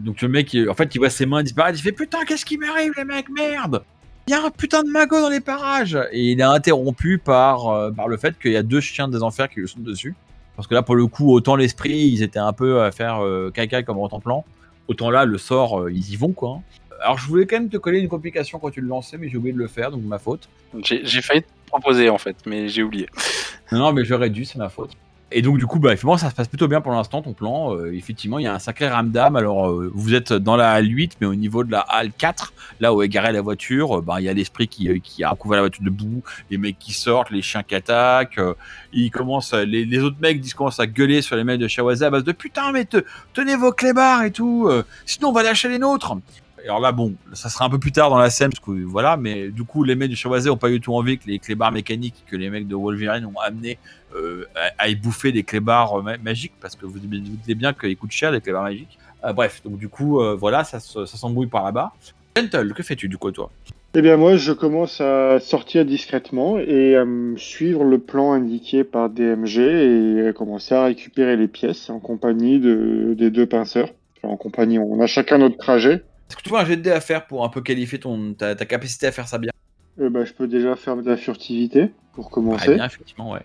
Donc, 0.00 0.20
le 0.22 0.28
mec, 0.28 0.52
il- 0.54 0.68
en 0.68 0.74
fait, 0.74 0.94
il 0.94 0.98
voit 0.98 1.10
ses 1.10 1.26
mains 1.26 1.42
disparaître. 1.42 1.78
Il 1.78 1.82
fait 1.82 1.92
Putain, 1.92 2.24
qu'est-ce 2.24 2.44
qui 2.44 2.58
m'arrive, 2.58 2.92
les 2.96 3.04
mecs? 3.04 3.28
Merde 3.30 3.84
Il 4.26 4.30
y 4.30 4.34
a 4.34 4.44
un 4.44 4.50
putain 4.50 4.82
de 4.82 4.88
magot 4.90 5.20
dans 5.20 5.28
les 5.28 5.40
parages 5.40 5.98
Et 6.12 6.32
il 6.32 6.40
est 6.40 6.42
interrompu 6.44 7.18
par, 7.18 7.68
euh, 7.68 7.90
par 7.90 8.08
le 8.08 8.16
fait 8.16 8.38
qu'il 8.38 8.52
y 8.52 8.56
a 8.56 8.62
deux 8.62 8.80
chiens 8.80 9.08
des 9.08 9.22
enfers 9.22 9.48
qui 9.48 9.60
lui 9.60 9.68
sont 9.68 9.80
dessus. 9.80 10.14
Parce 10.56 10.68
que 10.68 10.74
là, 10.74 10.82
pour 10.82 10.94
le 10.94 11.06
coup, 11.06 11.32
autant 11.32 11.56
l'esprit, 11.56 11.98
ils 12.08 12.22
étaient 12.22 12.38
un 12.38 12.52
peu 12.52 12.82
à 12.82 12.92
faire 12.92 13.24
euh, 13.24 13.50
caca 13.52 13.82
comme 13.82 13.98
en 13.98 14.08
plan. 14.20 14.44
Autant 14.88 15.10
là, 15.10 15.24
le 15.24 15.38
sort, 15.38 15.80
euh, 15.80 15.92
ils 15.92 16.12
y 16.12 16.16
vont, 16.16 16.32
quoi. 16.32 16.60
Alors, 17.02 17.18
je 17.18 17.26
voulais 17.26 17.46
quand 17.46 17.56
même 17.56 17.68
te 17.68 17.76
coller 17.76 17.98
une 18.00 18.08
complication 18.08 18.58
quand 18.58 18.70
tu 18.70 18.80
le 18.80 18.86
lançais, 18.88 19.18
mais 19.18 19.28
j'ai 19.28 19.36
oublié 19.36 19.52
de 19.52 19.58
le 19.58 19.66
faire, 19.66 19.90
donc 19.90 20.02
ma 20.04 20.18
faute. 20.18 20.48
j'ai 20.82 21.04
failli 21.22 21.42
te 21.42 21.48
proposer 21.66 22.08
en 22.08 22.18
fait, 22.18 22.36
mais 22.46 22.68
j'ai 22.68 22.82
oublié. 22.82 23.08
Non, 23.72 23.92
mais 23.92 24.04
j'aurais 24.04 24.30
dû, 24.30 24.44
c'est 24.44 24.58
ma 24.58 24.68
faute. 24.68 24.92
Et 25.32 25.42
donc, 25.42 25.58
du 25.58 25.66
coup, 25.66 25.80
bah, 25.80 25.88
effectivement, 25.88 26.16
ça 26.16 26.30
se 26.30 26.34
passe 26.34 26.46
plutôt 26.46 26.68
bien 26.68 26.80
pour 26.80 26.92
l'instant, 26.92 27.20
ton 27.20 27.32
plan. 27.32 27.74
Euh, 27.74 27.92
effectivement, 27.92 28.38
il 28.38 28.44
y 28.44 28.46
a 28.46 28.54
un 28.54 28.58
sacré 28.60 28.88
ramdam. 28.88 29.34
Alors, 29.34 29.68
euh, 29.68 29.90
vous 29.92 30.14
êtes 30.14 30.32
dans 30.32 30.54
la 30.56 30.70
halle 30.70 30.88
8, 30.88 31.16
mais 31.20 31.26
au 31.26 31.34
niveau 31.34 31.64
de 31.64 31.72
la 31.72 31.80
halle 31.80 32.12
4, 32.16 32.52
là 32.78 32.94
où 32.94 33.02
est 33.02 33.08
garée 33.08 33.32
la 33.32 33.40
voiture, 33.40 33.98
euh, 33.98 34.00
bah, 34.00 34.20
il 34.20 34.24
y 34.24 34.28
a 34.28 34.32
l'esprit 34.32 34.68
qui, 34.68 35.00
qui 35.00 35.24
a 35.24 35.30
recouvert 35.30 35.56
la 35.56 35.62
voiture 35.62 35.82
de 35.82 35.90
boue, 35.90 36.22
les 36.50 36.58
mecs 36.58 36.78
qui 36.78 36.92
sortent, 36.92 37.30
les 37.30 37.42
chiens 37.42 37.64
qui 37.64 37.74
attaquent. 37.74 38.38
ils 38.92 39.10
commencent, 39.10 39.54
les, 39.54 39.84
les 39.84 39.98
autres 40.00 40.18
mecs 40.20 40.40
disent, 40.40 40.54
commencent 40.54 40.78
à 40.78 40.86
gueuler 40.86 41.20
sur 41.20 41.34
les 41.34 41.42
mecs 41.42 41.58
de 41.58 41.66
Shawazé 41.68 42.04
à 42.04 42.10
base 42.10 42.24
de 42.24 42.32
putain, 42.32 42.70
mais 42.70 42.84
te- 42.84 43.04
tenez 43.32 43.56
vos 43.56 43.72
clébards 43.72 44.22
et 44.22 44.30
tout, 44.30 44.70
sinon 45.04 45.30
on 45.30 45.32
va 45.32 45.42
lâcher 45.42 45.68
les 45.68 45.78
nôtres. 45.78 46.14
Alors 46.64 46.80
là, 46.80 46.92
bon, 46.92 47.14
ça 47.34 47.48
sera 47.50 47.66
un 47.66 47.70
peu 47.70 47.78
plus 47.78 47.92
tard 47.92 48.08
dans 48.10 48.18
la 48.18 48.30
scène, 48.30 48.50
voilà, 48.86 49.16
mais 49.16 49.48
du 49.48 49.64
coup, 49.64 49.84
les 49.84 49.94
mecs 49.94 50.08
du 50.08 50.16
Shawazé 50.16 50.48
ont 50.48 50.56
pas 50.56 50.70
eu 50.70 50.80
tout 50.80 50.94
envie 50.94 51.18
que 51.18 51.26
les 51.28 51.38
clébards 51.38 51.72
mécaniques 51.72 52.24
que 52.26 52.36
les 52.36 52.48
mecs 52.48 52.66
de 52.66 52.74
Wolverine 52.74 53.26
ont 53.26 53.38
amené 53.40 53.78
euh, 54.16 54.44
y 54.86 54.94
bouffer 54.94 55.30
des 55.32 55.42
clébards 55.42 55.98
euh, 55.98 56.02
ma- 56.02 56.16
magiques, 56.18 56.52
parce 56.60 56.74
que 56.76 56.86
vous 56.86 56.92
vous 56.94 56.98
doutez 56.98 57.54
bien 57.54 57.72
qu'ils 57.74 57.96
coûtent 57.96 58.12
cher, 58.12 58.30
les 58.30 58.40
clébards 58.40 58.62
magiques. 58.62 58.98
Euh, 59.24 59.32
bref, 59.32 59.60
donc 59.64 59.78
du 59.78 59.88
coup, 59.88 60.20
euh, 60.20 60.34
voilà, 60.34 60.64
ça, 60.64 60.80
se- 60.80 61.04
ça 61.04 61.16
s'embrouille 61.16 61.48
par 61.48 61.64
là-bas. 61.64 61.92
Gentle, 62.36 62.72
que 62.72 62.82
fais-tu 62.82 63.08
du 63.08 63.18
coup, 63.18 63.30
toi? 63.30 63.50
Eh 63.96 64.02
bien, 64.02 64.16
moi, 64.16 64.36
je 64.36 64.52
commence 64.52 65.00
à 65.00 65.38
sortir 65.40 65.84
discrètement 65.84 66.58
et 66.58 66.96
à 66.96 67.04
suivre 67.36 67.84
le 67.84 67.98
plan 67.98 68.32
indiqué 68.32 68.82
par 68.84 69.08
DMG 69.10 69.58
et 69.58 70.28
à 70.28 70.32
commencer 70.32 70.74
à 70.74 70.84
récupérer 70.84 71.36
les 71.36 71.46
pièces 71.46 71.90
en 71.90 72.00
compagnie 72.00 72.58
de, 72.58 73.14
des 73.16 73.30
deux 73.30 73.46
pinceurs. 73.46 73.90
En 74.24 74.36
compagnie, 74.36 74.78
on 74.78 75.00
a 75.00 75.06
chacun 75.06 75.38
notre 75.38 75.58
trajet. 75.58 76.02
Est-ce 76.34 76.38
que 76.38 76.42
tu 76.42 76.48
vois 76.50 76.62
un 76.62 76.64
jet 76.64 76.76
de 76.76 76.82
dés 76.82 76.90
à 76.90 77.00
faire 77.00 77.26
pour 77.28 77.44
un 77.44 77.48
peu 77.48 77.60
qualifier 77.60 78.00
ton, 78.00 78.34
ta, 78.34 78.56
ta 78.56 78.64
capacité 78.64 79.06
à 79.06 79.12
faire 79.12 79.28
ça 79.28 79.38
bien 79.38 79.52
Euh, 80.00 80.10
bah, 80.10 80.24
je 80.24 80.32
peux 80.32 80.48
déjà 80.48 80.74
faire 80.74 80.96
de 80.96 81.08
la 81.08 81.16
furtivité 81.16 81.92
pour 82.12 82.24
Très 82.26 82.34
commencer. 82.34 82.74
bien, 82.74 82.84
effectivement, 82.86 83.30
ouais. 83.30 83.42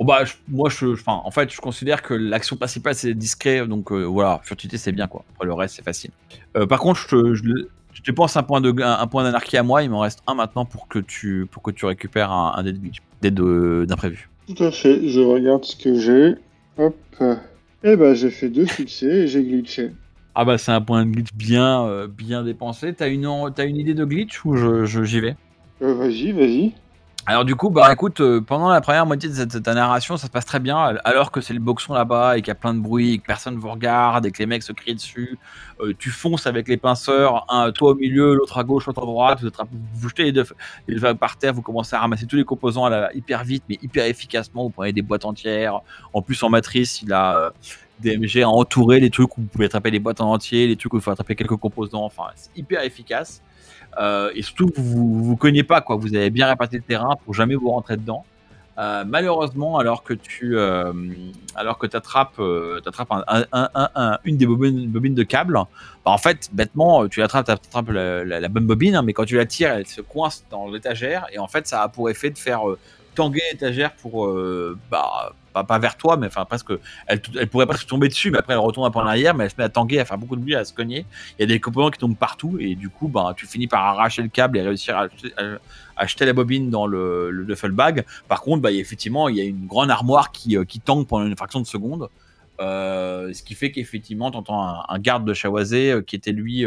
Bon, 0.00 0.04
bah, 0.04 0.24
je- 0.24 0.34
moi, 0.48 0.68
je, 0.68 0.86
en 1.06 1.30
fait, 1.30 1.52
je 1.52 1.60
considère 1.60 2.02
que 2.02 2.14
l'action 2.14 2.56
principale 2.56 2.96
c'est 2.96 3.14
discret, 3.14 3.64
donc 3.68 3.92
euh, 3.92 4.02
voilà, 4.02 4.40
furtivité 4.42 4.78
c'est 4.78 4.90
bien 4.90 5.06
quoi. 5.06 5.24
Après 5.32 5.46
le 5.46 5.52
reste 5.54 5.76
c'est 5.76 5.84
facile. 5.84 6.10
Euh, 6.56 6.66
par 6.66 6.80
contre, 6.80 6.98
je 7.08 7.34
je, 7.34 7.42
je 7.92 8.02
te 8.02 8.10
pense 8.10 8.36
un 8.36 8.42
point 8.42 8.60
de, 8.60 8.70
un, 8.82 8.98
un 8.98 9.06
point 9.06 9.22
d'anarchie 9.22 9.56
à 9.56 9.62
moi, 9.62 9.84
il 9.84 9.90
m'en 9.90 10.00
reste 10.00 10.20
un 10.26 10.34
maintenant 10.34 10.64
pour 10.64 10.88
que 10.88 10.98
tu, 10.98 11.46
pour 11.50 11.62
que 11.62 11.70
tu 11.70 11.86
récupères 11.86 12.32
un, 12.32 12.54
un 12.56 12.62
dé 12.64 12.72
de 12.72 12.78
glitch, 12.78 12.98
dé 13.22 13.30
de- 13.30 13.86
d'imprévu. 13.88 14.28
Tout 14.52 14.64
à 14.64 14.72
fait, 14.72 15.08
je 15.08 15.20
regarde 15.20 15.64
ce 15.64 15.76
que 15.76 15.94
j'ai. 16.00 16.34
Hop. 16.78 16.96
Eh 17.84 17.94
bah, 17.96 18.14
j'ai 18.14 18.30
fait 18.30 18.48
deux 18.48 18.66
succès 18.66 19.06
et 19.06 19.26
j'ai 19.28 19.42
glitché. 19.44 19.90
Ah 20.40 20.44
bah 20.44 20.56
c'est 20.56 20.70
un 20.70 20.80
point 20.80 21.04
de 21.04 21.10
glitch 21.10 21.32
bien, 21.34 21.84
euh, 21.86 22.06
bien 22.06 22.44
dépensé. 22.44 22.94
T'as 22.94 23.08
une, 23.08 23.26
en- 23.26 23.50
t'as 23.50 23.66
une 23.66 23.76
idée 23.76 23.94
de 23.94 24.04
glitch 24.04 24.44
ou 24.44 24.54
je, 24.54 24.84
je- 24.84 25.02
j'y 25.02 25.18
vais? 25.18 25.34
Euh, 25.82 25.94
vas-y, 25.94 26.30
vas-y. 26.30 26.74
Alors 27.26 27.44
du 27.44 27.56
coup, 27.56 27.70
bah 27.70 27.92
écoute, 27.92 28.20
euh, 28.20 28.40
pendant 28.40 28.68
la 28.68 28.80
première 28.80 29.04
moitié 29.04 29.28
de 29.28 29.34
cette, 29.34 29.50
cette 29.50 29.66
narration, 29.66 30.16
ça 30.16 30.28
se 30.28 30.30
passe 30.30 30.44
très 30.44 30.60
bien, 30.60 30.78
alors 31.02 31.32
que 31.32 31.40
c'est 31.40 31.54
le 31.54 31.58
boxon 31.60 31.92
là-bas 31.92 32.38
et 32.38 32.40
qu'il 32.40 32.48
y 32.48 32.52
a 32.52 32.54
plein 32.54 32.72
de 32.72 32.78
bruit, 32.78 33.14
et 33.14 33.18
que 33.18 33.26
personne 33.26 33.56
vous 33.56 33.68
regarde 33.68 34.26
et 34.26 34.30
que 34.30 34.38
les 34.38 34.46
mecs 34.46 34.62
se 34.62 34.72
crient 34.72 34.94
dessus. 34.94 35.36
Euh, 35.80 35.92
tu 35.98 36.10
fonces 36.10 36.46
avec 36.46 36.68
les 36.68 36.76
pinceurs, 36.76 37.44
un 37.52 37.72
toi 37.72 37.90
au 37.90 37.94
milieu, 37.96 38.34
l'autre 38.34 38.58
à 38.58 38.64
gauche, 38.64 38.86
l'autre 38.86 39.02
à 39.02 39.06
droite, 39.06 39.40
vous, 39.40 39.48
êtes, 39.48 39.56
vous 39.94 40.08
jetez 40.08 40.22
les 40.22 40.32
deux, 40.32 40.44
les 40.86 40.94
deux 41.00 41.14
par 41.16 41.36
terre, 41.36 41.52
vous 41.52 41.62
commencez 41.62 41.96
à 41.96 41.98
ramasser 41.98 42.26
tous 42.26 42.36
les 42.36 42.44
composants 42.44 42.84
à 42.84 42.90
la- 42.90 43.12
hyper 43.12 43.42
vite, 43.42 43.64
mais 43.68 43.76
hyper 43.82 44.06
efficacement. 44.06 44.62
Vous 44.62 44.70
prenez 44.70 44.92
des 44.92 45.02
boîtes 45.02 45.24
entières. 45.24 45.80
En 46.14 46.22
plus, 46.22 46.40
en 46.44 46.48
matrice, 46.48 47.02
il 47.02 47.12
a 47.12 47.36
euh, 47.36 47.50
DMG 48.00 48.42
à 48.42 48.48
entourer 48.48 49.00
les 49.00 49.10
trucs 49.10 49.36
où 49.38 49.42
vous 49.42 49.46
pouvez 49.46 49.66
attraper 49.66 49.90
les 49.90 49.98
boîtes 49.98 50.20
en 50.20 50.30
entier, 50.32 50.66
les 50.66 50.76
trucs 50.76 50.92
où 50.94 50.96
il 50.96 51.02
faut 51.02 51.10
attraper 51.10 51.34
quelques 51.34 51.56
composants. 51.56 52.04
Enfin, 52.04 52.24
c'est 52.36 52.50
hyper 52.56 52.82
efficace. 52.82 53.42
Euh, 54.00 54.30
et 54.34 54.42
surtout, 54.42 54.70
vous 54.76 55.24
vous 55.24 55.36
cognez 55.36 55.62
pas, 55.64 55.80
quoi. 55.80 55.96
Vous 55.96 56.14
avez 56.14 56.30
bien 56.30 56.46
réparti 56.46 56.76
le 56.76 56.82
terrain 56.82 57.16
pour 57.24 57.34
jamais 57.34 57.54
vous 57.54 57.70
rentrer 57.70 57.96
dedans. 57.96 58.24
Euh, 58.78 59.02
malheureusement, 59.04 59.78
alors 59.78 60.04
que 60.04 60.14
tu, 60.14 60.56
euh, 60.56 60.92
alors 61.56 61.78
que 61.78 61.86
t'attrapes, 61.88 62.38
euh, 62.38 62.78
t'attrapes 62.80 63.10
un, 63.10 63.24
un- 63.26 63.44
un- 63.52 63.70
un- 63.74 63.90
un- 63.96 64.18
une 64.24 64.36
des 64.36 64.46
bobines, 64.46 64.86
bobines 64.88 65.16
de 65.16 65.24
câble, 65.24 65.54
bah, 65.54 66.12
en 66.12 66.18
fait, 66.18 66.48
bêtement, 66.52 67.08
tu 67.08 67.18
l'attrapes, 67.18 67.46
t'attrapes 67.46 67.88
la, 67.90 68.48
bonne 68.48 68.66
bobine, 68.66 68.94
hein, 68.94 69.02
mais 69.02 69.12
quand 69.14 69.24
tu 69.24 69.36
la 69.36 69.46
tires, 69.46 69.72
elle 69.72 69.86
se 69.88 70.00
coince 70.00 70.44
dans 70.48 70.68
l'étagère, 70.70 71.26
et 71.32 71.40
en 71.40 71.48
fait, 71.48 71.66
ça 71.66 71.82
a 71.82 71.88
pour 71.88 72.08
effet 72.08 72.30
de 72.30 72.38
faire 72.38 72.60
tanguer 73.18 73.42
l'étagère 73.50 73.94
pour, 73.94 74.26
euh, 74.26 74.78
bah, 74.92 75.32
pas, 75.64 75.78
vers 75.80 75.96
toi, 75.96 76.16
mais 76.16 76.28
enfin 76.28 76.44
presque, 76.44 76.70
elle, 77.08 77.20
elle 77.36 77.48
pourrait 77.48 77.66
presque 77.66 77.88
tomber 77.88 78.06
dessus, 78.06 78.30
mais 78.30 78.38
après 78.38 78.52
elle 78.52 78.60
retourne 78.60 78.86
un 78.86 78.92
peu 78.92 79.00
en 79.00 79.06
arrière, 79.06 79.34
mais 79.34 79.44
elle 79.44 79.50
se 79.50 79.56
met 79.58 79.64
à 79.64 79.68
tanguer, 79.68 79.98
à 79.98 80.04
faire 80.04 80.18
beaucoup 80.18 80.36
de 80.36 80.40
bruit, 80.40 80.54
à 80.54 80.64
se 80.64 80.72
cogner. 80.72 81.04
Il 81.36 81.42
y 81.42 81.44
a 81.44 81.46
des 81.46 81.58
composants 81.58 81.90
qui 81.90 81.98
tombent 81.98 82.16
partout, 82.16 82.58
et 82.60 82.76
du 82.76 82.88
coup, 82.88 83.08
bah, 83.08 83.34
tu 83.36 83.46
finis 83.46 83.66
par 83.66 83.84
arracher 83.84 84.22
le 84.22 84.28
câble 84.28 84.56
et 84.56 84.62
réussir 84.62 84.96
à, 84.96 86.06
jeter 86.06 86.26
la 86.26 86.32
bobine 86.32 86.70
dans 86.70 86.86
le, 86.86 87.32
le 87.32 87.44
duffel 87.44 87.72
bag. 87.72 88.04
Par 88.28 88.40
contre, 88.40 88.62
bah, 88.62 88.70
effectivement, 88.70 89.28
il 89.28 89.36
y 89.36 89.40
a 89.40 89.44
une 89.44 89.66
grande 89.66 89.90
armoire 89.90 90.30
qui, 90.30 90.56
euh, 90.56 90.64
qui 90.64 90.78
tangue 90.78 91.08
pendant 91.08 91.26
une 91.26 91.36
fraction 91.36 91.60
de 91.60 91.66
seconde. 91.66 92.08
Euh, 92.60 93.32
ce 93.32 93.42
qui 93.42 93.54
fait 93.54 93.72
qu'effectivement, 93.72 94.30
tu 94.30 94.36
entends 94.36 94.84
un, 94.88 94.98
garde 95.00 95.24
de 95.24 95.34
Chawazé 95.34 95.90
euh, 95.90 96.02
qui 96.02 96.14
était 96.14 96.32
lui 96.32 96.64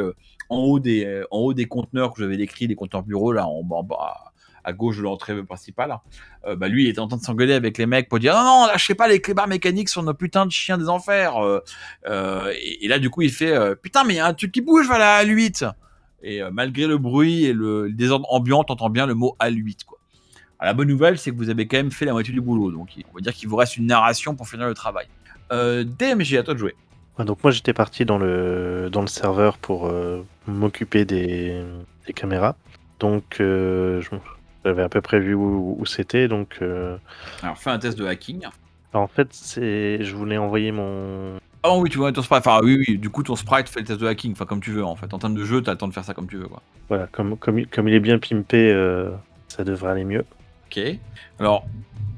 en, 0.50 0.58
haut 0.58 0.80
des, 0.80 1.24
en 1.32 1.38
haut 1.38 1.54
des 1.54 1.66
conteneurs 1.66 2.14
que 2.14 2.22
j'avais 2.22 2.36
décrits, 2.36 2.68
des 2.68 2.76
conteneurs 2.76 3.04
bureaux, 3.04 3.32
là, 3.32 3.48
en 3.48 3.64
bas, 3.64 4.31
à 4.63 4.74
gauche 4.74 4.97
de 4.97 5.04
l'entrée 5.04 5.41
principale. 5.43 5.97
Euh, 6.45 6.56
bah, 6.56 6.67
lui, 6.67 6.86
il 6.86 6.89
était 6.89 7.00
en 7.00 7.08
train 7.08 7.17
de 7.17 7.24
s'engueuler 7.24 7.54
avec 7.54 7.78
les 7.78 7.86
mecs 7.86 8.10
pour 8.10 8.19
dire 8.19 8.34
non, 8.34 8.43
non, 8.43 8.67
lâchez 8.67 8.95
pas 8.95 9.08
les 9.08 9.21
clébards 9.21 9.47
mécaniques 9.47 9.89
sur 9.89 10.04
nos 10.04 10.13
putains 10.13 10.45
de 10.45 10.52
chiens 10.52 10.78
des 10.78 10.89
enfers. 10.89 11.38
Euh, 11.38 11.60
euh, 12.08 12.54
et, 12.82 12.88
là, 12.88 13.00
du 13.00 13.10
coup, 13.10 13.21
il 13.21 13.32
fait 13.32 13.76
putain, 13.76 14.04
mais 14.04 14.13
il 14.13 14.17
y 14.17 14.19
a 14.19 14.28
un 14.28 14.34
truc 14.34 14.52
qui 14.52 14.62
bouge, 14.62 14.88
voilà, 14.88 15.15
à 15.15 15.24
l'8. 15.24 15.69
Et 16.24 16.41
malgré 16.52 16.86
le 16.86 16.97
bruit 16.97 17.45
et 17.45 17.54
le, 17.54 17.91
désordre 17.91 18.32
ambiant, 18.32 18.63
t'entends 18.63 18.89
bien 18.89 19.06
le 19.06 19.15
mot 19.15 19.36
à 19.39 19.50
l'8, 19.50 19.86
quoi. 19.86 19.97
La 20.63 20.74
bonne 20.76 20.89
nouvelle, 20.89 21.17
c'est 21.17 21.32
que 21.32 21.36
vous 21.38 21.50
avez 21.50 21.67
quand 21.67 21.78
même 21.78 21.89
fait 21.89 22.06
la 22.06 22.12
moitié 22.12 22.32
du 22.32 22.41
boulot. 22.41 22.71
Donc, 22.71 22.89
on 23.12 23.15
va 23.15 23.21
dire 23.21 23.34
qu'il 23.34 23.50
vous 23.50 23.56
reste 23.56 23.78
une 23.78 23.88
narration 23.88 24.36
pour 24.36 24.47
finir 24.47 24.67
le 24.67 24.76
travail. 24.76 25.08
DMG, 25.50 26.36
à 26.38 26.43
toi 26.43 26.54
de 26.54 26.60
jouer. 26.60 26.76
Donc 27.19 27.43
moi 27.43 27.52
j'étais 27.52 27.74
parti 27.74 28.06
dans 28.06 28.17
le, 28.17 28.89
dans 28.91 29.02
le 29.02 29.08
serveur 29.08 29.58
pour 29.58 29.91
m'occuper 30.47 31.04
des, 31.04 31.62
des 32.06 32.13
caméras. 32.13 32.56
Donc 33.02 33.38
euh, 33.41 34.02
j'avais 34.65 34.84
à 34.84 34.89
peu 34.89 35.02
près 35.02 35.19
vu 35.19 35.34
où, 35.34 35.76
où 35.80 35.86
c'était. 35.86 36.28
Donc 36.28 36.58
euh, 36.62 36.97
Alors, 37.43 37.58
fais 37.58 37.69
un 37.71 37.80
test 37.80 37.97
de 37.97 38.06
hacking. 38.06 38.43
alors, 38.93 39.04
en 39.04 39.08
fait, 39.08 39.28
c'est 39.32 40.04
je 40.04 40.15
voulais 40.15 40.38
envoyer 40.38 40.71
mon. 40.71 41.38
Ah 41.63 41.76
oui, 41.78 41.89
tu 41.89 41.97
vois 42.00 42.12
ton 42.12 42.21
sprite. 42.24 42.39
Enfin, 42.45 42.60
oui, 42.63 42.84
oui, 42.88 42.97
du 42.97 43.10
coup, 43.10 43.21
ton 43.24 43.36
sprite 43.36 43.69
fait 43.69 43.82
le 43.82 43.86
test 43.86 44.00
de 44.02 44.08
hacking. 44.08 44.32
Enfin, 44.32 44.45
comme 44.45 44.62
tu 44.62 44.71
veux, 44.71 44.84
en 44.84 44.95
fait. 44.95 45.13
En 45.13 45.19
termes 45.19 45.36
de 45.36 45.43
jeu, 45.45 45.62
t'as 45.62 45.71
le 45.74 45.78
temps 45.78 45.88
de 45.88 45.93
faire 45.93 46.04
ça 46.06 46.13
comme 46.15 46.28
tu 46.28 46.38
veux, 46.38 46.47
quoi. 46.47 46.62
Voilà, 46.89 47.08
comme, 47.12 47.38
comme, 47.38 47.60
il- 47.60 47.67
comme 47.67 47.88
il 47.88 47.93
est 47.93 48.00
bien 48.00 48.17
pimpé, 48.17 48.71
euh, 48.74 49.12
ça 49.47 49.63
devrait 49.63 49.91
aller 49.91 50.04
mieux. 50.04 50.26
Ok. 50.67 50.80
Alors, 51.39 51.65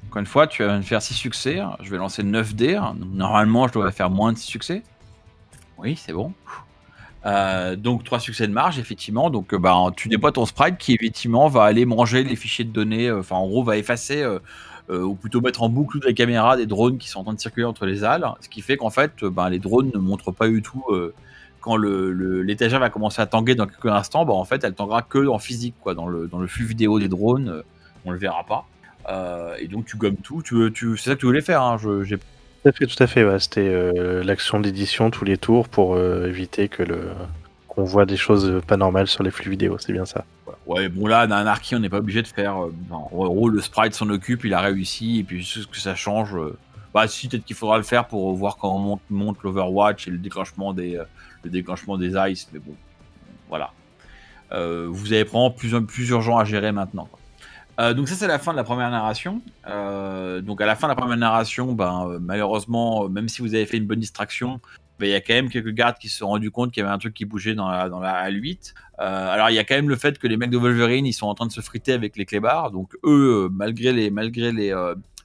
encore 0.07 0.19
une 0.21 0.25
fois, 0.25 0.47
tu 0.47 0.63
vas 0.63 0.77
me 0.77 0.81
faire 0.81 1.01
6 1.01 1.13
succès. 1.15 1.59
Je 1.81 1.89
vais 1.91 1.97
lancer 1.97 2.23
9 2.23 2.55
dés. 2.55 2.75
Donc, 2.75 2.95
Normalement, 3.13 3.67
je 3.67 3.73
devrais 3.73 3.91
faire 3.91 4.09
moins 4.09 4.31
de 4.31 4.37
6 4.37 4.47
succès. 4.47 4.81
Oui, 5.77 5.95
c'est 5.97 6.13
bon. 6.13 6.31
Euh, 7.25 7.75
donc 7.77 8.03
3 8.03 8.19
succès 8.19 8.47
de 8.47 8.53
marge, 8.53 8.79
effectivement. 8.79 9.29
Donc 9.29 9.53
euh, 9.53 9.57
bah, 9.57 9.77
tu 9.95 10.09
déploies 10.09 10.31
ton 10.33 10.45
sprite 10.45 10.77
qui, 10.77 10.93
effectivement, 10.93 11.47
va 11.47 11.63
aller 11.63 11.85
manger 11.85 12.23
les 12.23 12.35
fichiers 12.35 12.65
de 12.65 12.71
données. 12.71 13.07
euh, 13.07 13.19
Enfin, 13.19 13.37
en 13.37 13.47
gros, 13.47 13.63
va 13.63 13.77
effacer, 13.77 14.25
ou 14.89 15.15
plutôt 15.15 15.39
mettre 15.39 15.63
en 15.63 15.69
boucle 15.69 15.99
les 16.05 16.13
caméras 16.13 16.57
des 16.57 16.65
drones 16.65 16.97
qui 16.97 17.07
sont 17.07 17.21
en 17.21 17.23
train 17.23 17.33
de 17.33 17.39
circuler 17.39 17.65
entre 17.65 17.85
les 17.85 18.03
halles. 18.03 18.27
Ce 18.41 18.49
qui 18.49 18.61
fait 18.61 18.75
qu'en 18.75 18.89
fait, 18.89 19.23
bah, 19.23 19.49
les 19.49 19.59
drones 19.59 19.91
ne 19.93 19.99
montrent 19.99 20.31
pas 20.31 20.47
du 20.49 20.61
tout. 20.61 20.83
quand 21.61 21.77
le- 21.77 22.11
le- 22.11 22.41
l'étagère 22.41 22.81
va 22.81 22.89
commencer 22.89 23.21
à 23.21 23.25
tanguer 23.25 23.55
dans 23.55 23.65
quelques 23.67 23.85
instants, 23.85 24.25
bah, 24.25 24.33
en 24.33 24.43
fait, 24.43 24.61
elle 24.65 24.73
tanguera 24.73 25.01
que 25.01 25.25
en 25.29 25.39
physique, 25.39 25.75
quoi, 25.79 25.93
dans 25.95 26.07
le, 26.07 26.29
flux 26.47 26.65
vidéo 26.65 26.99
des 26.99 27.07
drones. 27.07 27.63
on 28.05 28.11
le 28.11 28.17
verra 28.17 28.43
pas. 28.43 28.65
Et 29.59 29.69
donc 29.69 29.85
tu 29.85 29.95
gommes 29.95 30.17
tout. 30.17 30.41
Tu, 30.41 30.97
c'est 30.97 31.11
ça 31.11 31.15
que 31.15 31.21
tu 31.21 31.25
voulais 31.25 31.39
faire. 31.41 31.61
Hein. 31.61 31.77
Tout 32.63 32.69
à 32.69 32.71
fait, 32.71 32.87
tout 32.87 33.03
à 33.03 33.07
fait. 33.07 33.23
ouais, 33.25 33.39
C'était 33.39 33.67
euh, 33.67 34.23
l'action 34.23 34.59
d'édition 34.59 35.09
tous 35.11 35.25
les 35.25 35.37
tours 35.37 35.67
pour 35.67 35.95
euh, 35.95 36.27
éviter 36.27 36.69
que 36.69 36.83
le 36.83 37.11
qu'on 37.67 37.83
voit 37.83 38.05
des 38.05 38.17
choses 38.17 38.61
pas 38.67 38.77
normales 38.77 39.07
sur 39.07 39.23
les 39.23 39.31
flux 39.31 39.49
vidéo. 39.49 39.77
C'est 39.79 39.93
bien 39.93 40.05
ça. 40.05 40.25
Ouais, 40.65 40.87
bon 40.89 41.07
là, 41.07 41.27
dans 41.27 41.35
Anarchy, 41.35 41.75
on 41.75 41.79
n'est 41.79 41.89
pas 41.89 41.97
obligé 41.97 42.21
de 42.21 42.27
faire. 42.27 42.63
euh, 42.63 42.73
en 42.91 43.07
gros, 43.09 43.49
le 43.49 43.61
sprite 43.61 43.93
s'en 43.93 44.09
occupe, 44.09 44.45
il 44.45 44.53
a 44.53 44.61
réussi, 44.61 45.19
et 45.19 45.23
puis 45.23 45.43
ce 45.43 45.65
que 45.67 45.77
ça 45.77 45.95
change. 45.95 46.35
euh, 46.35 46.57
bah 46.93 47.07
si, 47.07 47.27
peut-être 47.27 47.43
qu'il 47.45 47.55
faudra 47.55 47.77
le 47.77 47.83
faire 47.83 48.07
pour 48.07 48.33
voir 48.35 48.57
comment 48.57 48.77
monte, 48.79 49.01
monte 49.09 49.37
l'Overwatch 49.43 50.07
et 50.07 50.11
le 50.11 50.19
déclenchement 50.19 50.73
des, 50.73 50.95
euh, 50.97 51.03
le 51.43 51.49
déclenchement 51.49 51.97
des 51.97 52.13
ice, 52.31 52.47
mais 52.53 52.59
bon, 52.59 52.75
voilà. 53.49 53.71
Euh, 54.51 54.87
vous 54.89 55.11
avez 55.13 55.23
vraiment 55.23 55.49
plus, 55.51 55.73
plus 55.85 56.09
urgent 56.09 56.37
à 56.37 56.45
gérer 56.45 56.71
maintenant. 56.71 57.09
Euh, 57.79 57.93
donc 57.93 58.07
ça 58.07 58.15
c'est 58.15 58.27
la 58.27 58.39
fin 58.39 58.51
de 58.51 58.57
la 58.57 58.63
première 58.63 58.91
narration. 58.91 59.41
Euh, 59.67 60.41
donc 60.41 60.61
à 60.61 60.65
la 60.65 60.75
fin 60.75 60.87
de 60.87 60.91
la 60.91 60.95
première 60.95 61.17
narration, 61.17 61.73
ben 61.73 62.07
euh, 62.07 62.19
malheureusement, 62.21 63.09
même 63.09 63.29
si 63.29 63.41
vous 63.41 63.55
avez 63.55 63.65
fait 63.65 63.77
une 63.77 63.87
bonne 63.87 63.99
distraction, 63.99 64.59
ben, 64.99 65.07
il 65.07 65.11
y 65.11 65.15
a 65.15 65.21
quand 65.21 65.33
même 65.33 65.49
quelques 65.49 65.73
gardes 65.73 65.97
qui 65.97 66.09
se 66.09 66.19
sont 66.19 66.27
rendus 66.27 66.51
compte 66.51 66.71
qu'il 66.71 66.81
y 66.81 66.85
avait 66.85 66.93
un 66.93 66.99
truc 66.99 67.13
qui 67.13 67.25
bougeait 67.25 67.55
dans 67.55 67.67
la, 67.67 67.89
dans 67.89 67.99
la 67.99 68.29
A8. 68.29 68.73
Euh, 68.99 69.33
alors 69.33 69.49
il 69.49 69.55
y 69.55 69.59
a 69.59 69.63
quand 69.63 69.75
même 69.75 69.89
le 69.89 69.95
fait 69.95 70.19
que 70.19 70.27
les 70.27 70.37
mecs 70.37 70.51
de 70.51 70.57
Wolverine 70.57 71.05
ils 71.05 71.13
sont 71.13 71.27
en 71.27 71.33
train 71.33 71.47
de 71.47 71.51
se 71.51 71.61
friter 71.61 71.93
avec 71.93 72.15
les 72.15 72.25
clébards. 72.25 72.71
Donc 72.71 72.95
eux, 73.03 73.49
malgré 73.51 73.91
les 73.91 74.11
malgré 74.11 74.51
les 74.51 74.71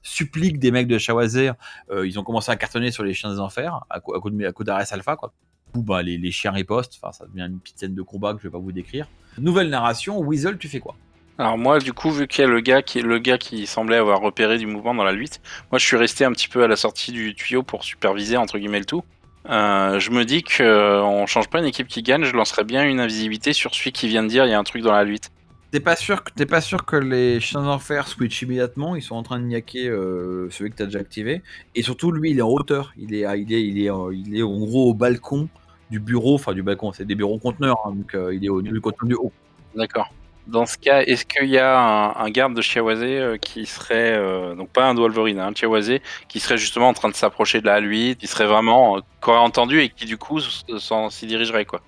suppliques 0.08 0.58
des 0.58 0.70
mecs 0.70 0.88
de 0.88 0.98
Shawazir, 0.98 1.54
euh, 1.90 2.06
ils 2.06 2.18
ont 2.18 2.24
commencé 2.24 2.50
à 2.50 2.56
cartonner 2.56 2.90
sur 2.90 3.04
les 3.04 3.14
chiens 3.14 3.30
des 3.30 3.40
enfers 3.40 3.84
à, 3.90 4.00
coup- 4.00 4.14
à 4.14 4.20
coup 4.20 4.64
Alpha 4.68 5.16
quoi. 5.16 5.32
Du 5.66 5.72
coup, 5.72 5.82
bah, 5.82 6.02
les, 6.02 6.30
chiens 6.30 6.50
ripostent. 6.50 6.98
Ça 7.12 7.26
devient 7.26 7.46
une 7.46 7.60
petite 7.60 7.78
scène 7.78 7.94
de 7.94 8.02
combat 8.02 8.32
que 8.32 8.38
je 8.38 8.44
vais 8.44 8.52
pas 8.52 8.58
vous 8.58 8.72
décrire. 8.72 9.06
Nouvelle 9.36 9.68
narration. 9.68 10.18
Weasel, 10.18 10.56
tu 10.56 10.66
fais 10.66 10.80
quoi? 10.80 10.96
Alors 11.38 11.56
moi, 11.56 11.78
du 11.78 11.92
coup, 11.92 12.10
vu 12.10 12.26
qu'il 12.26 12.42
y 12.42 12.44
a 12.44 12.50
le 12.50 12.60
gars 12.60 12.82
qui 12.82 13.00
le 13.00 13.18
gars 13.20 13.38
qui 13.38 13.66
semblait 13.66 13.96
avoir 13.96 14.20
repéré 14.20 14.58
du 14.58 14.66
mouvement 14.66 14.92
dans 14.94 15.04
la 15.04 15.12
8, 15.12 15.40
moi 15.70 15.78
je 15.78 15.86
suis 15.86 15.96
resté 15.96 16.24
un 16.24 16.32
petit 16.32 16.48
peu 16.48 16.64
à 16.64 16.66
la 16.68 16.74
sortie 16.74 17.12
du 17.12 17.34
tuyau 17.34 17.62
pour 17.62 17.84
superviser 17.84 18.36
entre 18.36 18.58
guillemets 18.58 18.80
le 18.80 18.84
tout. 18.84 19.04
Euh, 19.48 20.00
je 20.00 20.10
me 20.10 20.24
dis 20.24 20.42
que 20.42 20.62
euh, 20.64 21.02
on 21.02 21.26
change 21.26 21.48
pas 21.48 21.60
une 21.60 21.64
équipe 21.64 21.86
qui 21.86 22.02
gagne, 22.02 22.24
je 22.24 22.34
lancerais 22.34 22.64
bien 22.64 22.84
une 22.84 22.98
invisibilité 22.98 23.52
sur 23.52 23.72
celui 23.72 23.92
qui 23.92 24.08
vient 24.08 24.24
de 24.24 24.28
dire 24.28 24.46
il 24.46 24.50
y 24.50 24.52
a 24.54 24.58
un 24.58 24.64
truc 24.64 24.82
dans 24.82 24.92
la 24.92 25.04
8. 25.04 25.30
T'es 25.70 25.80
pas 25.80 25.94
sûr 25.96 26.24
que 26.24 26.32
t'es 26.32 26.46
pas 26.46 26.60
sûr 26.60 26.84
que 26.84 26.96
les 26.96 27.38
chiens 27.40 27.62
d'enfer 27.62 28.08
switch 28.08 28.42
immédiatement 28.42 28.96
Ils 28.96 29.02
sont 29.02 29.14
en 29.14 29.22
train 29.22 29.38
de 29.38 29.44
niaquer 29.44 29.88
euh, 29.88 30.48
celui 30.50 30.70
que 30.70 30.76
t'as 30.76 30.86
déjà 30.86 30.98
activé. 30.98 31.42
Et 31.74 31.82
surtout, 31.82 32.10
lui, 32.10 32.30
il 32.30 32.38
est 32.38 32.42
en 32.42 32.48
hauteur. 32.48 32.94
Il 32.96 33.14
est, 33.14 33.26
il 33.38 33.52
est, 33.52 33.62
il 33.62 33.82
est, 33.84 33.90
euh, 33.90 34.12
il 34.12 34.36
est 34.36 34.42
en 34.42 34.58
gros 34.58 34.90
au 34.90 34.94
balcon 34.94 35.48
du 35.90 36.00
bureau. 36.00 36.34
Enfin, 36.34 36.54
du 36.54 36.62
balcon, 36.62 36.92
c'est 36.92 37.04
des 37.04 37.14
bureaux 37.14 37.38
conteneurs. 37.38 37.76
hein, 37.84 37.92
donc, 37.92 38.16
il 38.32 38.44
est 38.44 38.48
au 38.48 38.62
niveau 38.62 38.74
du 38.74 38.80
conteneur 38.80 39.08
du 39.08 39.14
haut. 39.14 39.32
D'accord. 39.76 40.10
Dans 40.48 40.64
ce 40.64 40.78
cas, 40.78 41.02
est-ce 41.02 41.26
qu'il 41.26 41.50
y 41.50 41.58
a 41.58 41.78
un, 41.78 42.16
un 42.16 42.30
garde 42.30 42.54
de 42.54 42.62
Chiawazé 42.62 43.18
euh, 43.18 43.36
qui 43.36 43.66
serait, 43.66 44.14
euh, 44.16 44.54
donc 44.54 44.70
pas 44.70 44.86
un 44.88 44.94
Wolverine, 44.94 45.38
hein, 45.38 45.48
un 45.48 45.54
Chiawazé, 45.54 46.00
qui 46.28 46.40
serait 46.40 46.56
justement 46.56 46.88
en 46.88 46.94
train 46.94 47.10
de 47.10 47.14
s'approcher 47.14 47.60
de 47.60 47.66
la 47.66 47.80
8, 47.80 48.16
qui 48.16 48.26
serait 48.26 48.46
vraiment, 48.46 48.96
euh, 48.96 49.00
qui 49.22 49.28
aurait 49.28 49.38
entendu 49.38 49.80
et 49.80 49.90
qui 49.90 50.06
du 50.06 50.16
coup 50.16 50.40
s'y 50.40 51.26
dirigerait 51.26 51.66
quoi? 51.66 51.82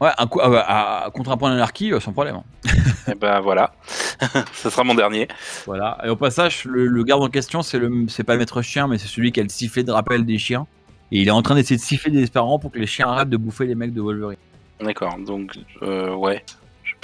Ouais, 0.00 0.10
un 0.18 0.26
coup, 0.26 0.40
ah 0.42 0.50
bah, 0.50 0.64
à- 0.68 1.10
contre 1.10 1.30
un 1.30 1.36
point 1.36 1.50
d'anarchie, 1.50 1.92
euh, 1.92 1.98
sans 2.00 2.12
problème. 2.12 2.36
hein. 2.36 2.70
Et 3.10 3.14
ben 3.14 3.40
voilà, 3.40 3.72
ce 4.52 4.70
sera 4.70 4.84
mon 4.84 4.94
dernier. 4.94 5.26
Voilà. 5.66 5.98
Et 6.04 6.08
au 6.08 6.16
passage, 6.16 6.64
le, 6.64 6.86
le 6.86 7.02
garde 7.04 7.22
en 7.22 7.28
question, 7.28 7.62
c'est 7.62 7.78
pas 8.24 8.34
le 8.34 8.38
maître 8.38 8.62
chien, 8.62 8.86
mais 8.88 8.98
c'est 8.98 9.08
celui 9.08 9.32
qui 9.32 9.40
a 9.40 9.42
le 9.42 9.48
sifflet 9.48 9.82
de 9.84 9.90
rappel 9.92 10.24
des 10.26 10.38
chiens. 10.38 10.66
Et 11.12 11.20
il 11.20 11.28
est 11.28 11.32
en 11.32 11.42
train 11.42 11.54
d'essayer 11.54 11.76
de 11.76 11.82
siffler 11.82 12.10
désespérément 12.12 12.58
pour 12.58 12.70
que 12.72 12.78
les 12.78 12.86
chiens 12.86 13.08
arrêtent 13.08 13.30
de 13.30 13.36
bouffer 13.36 13.66
les 13.66 13.74
mecs 13.74 13.94
de 13.94 14.00
Wolverine. 14.00 14.38
D'accord, 14.80 15.16
donc 15.18 15.52
euh, 15.82 16.14
ouais, 16.14 16.44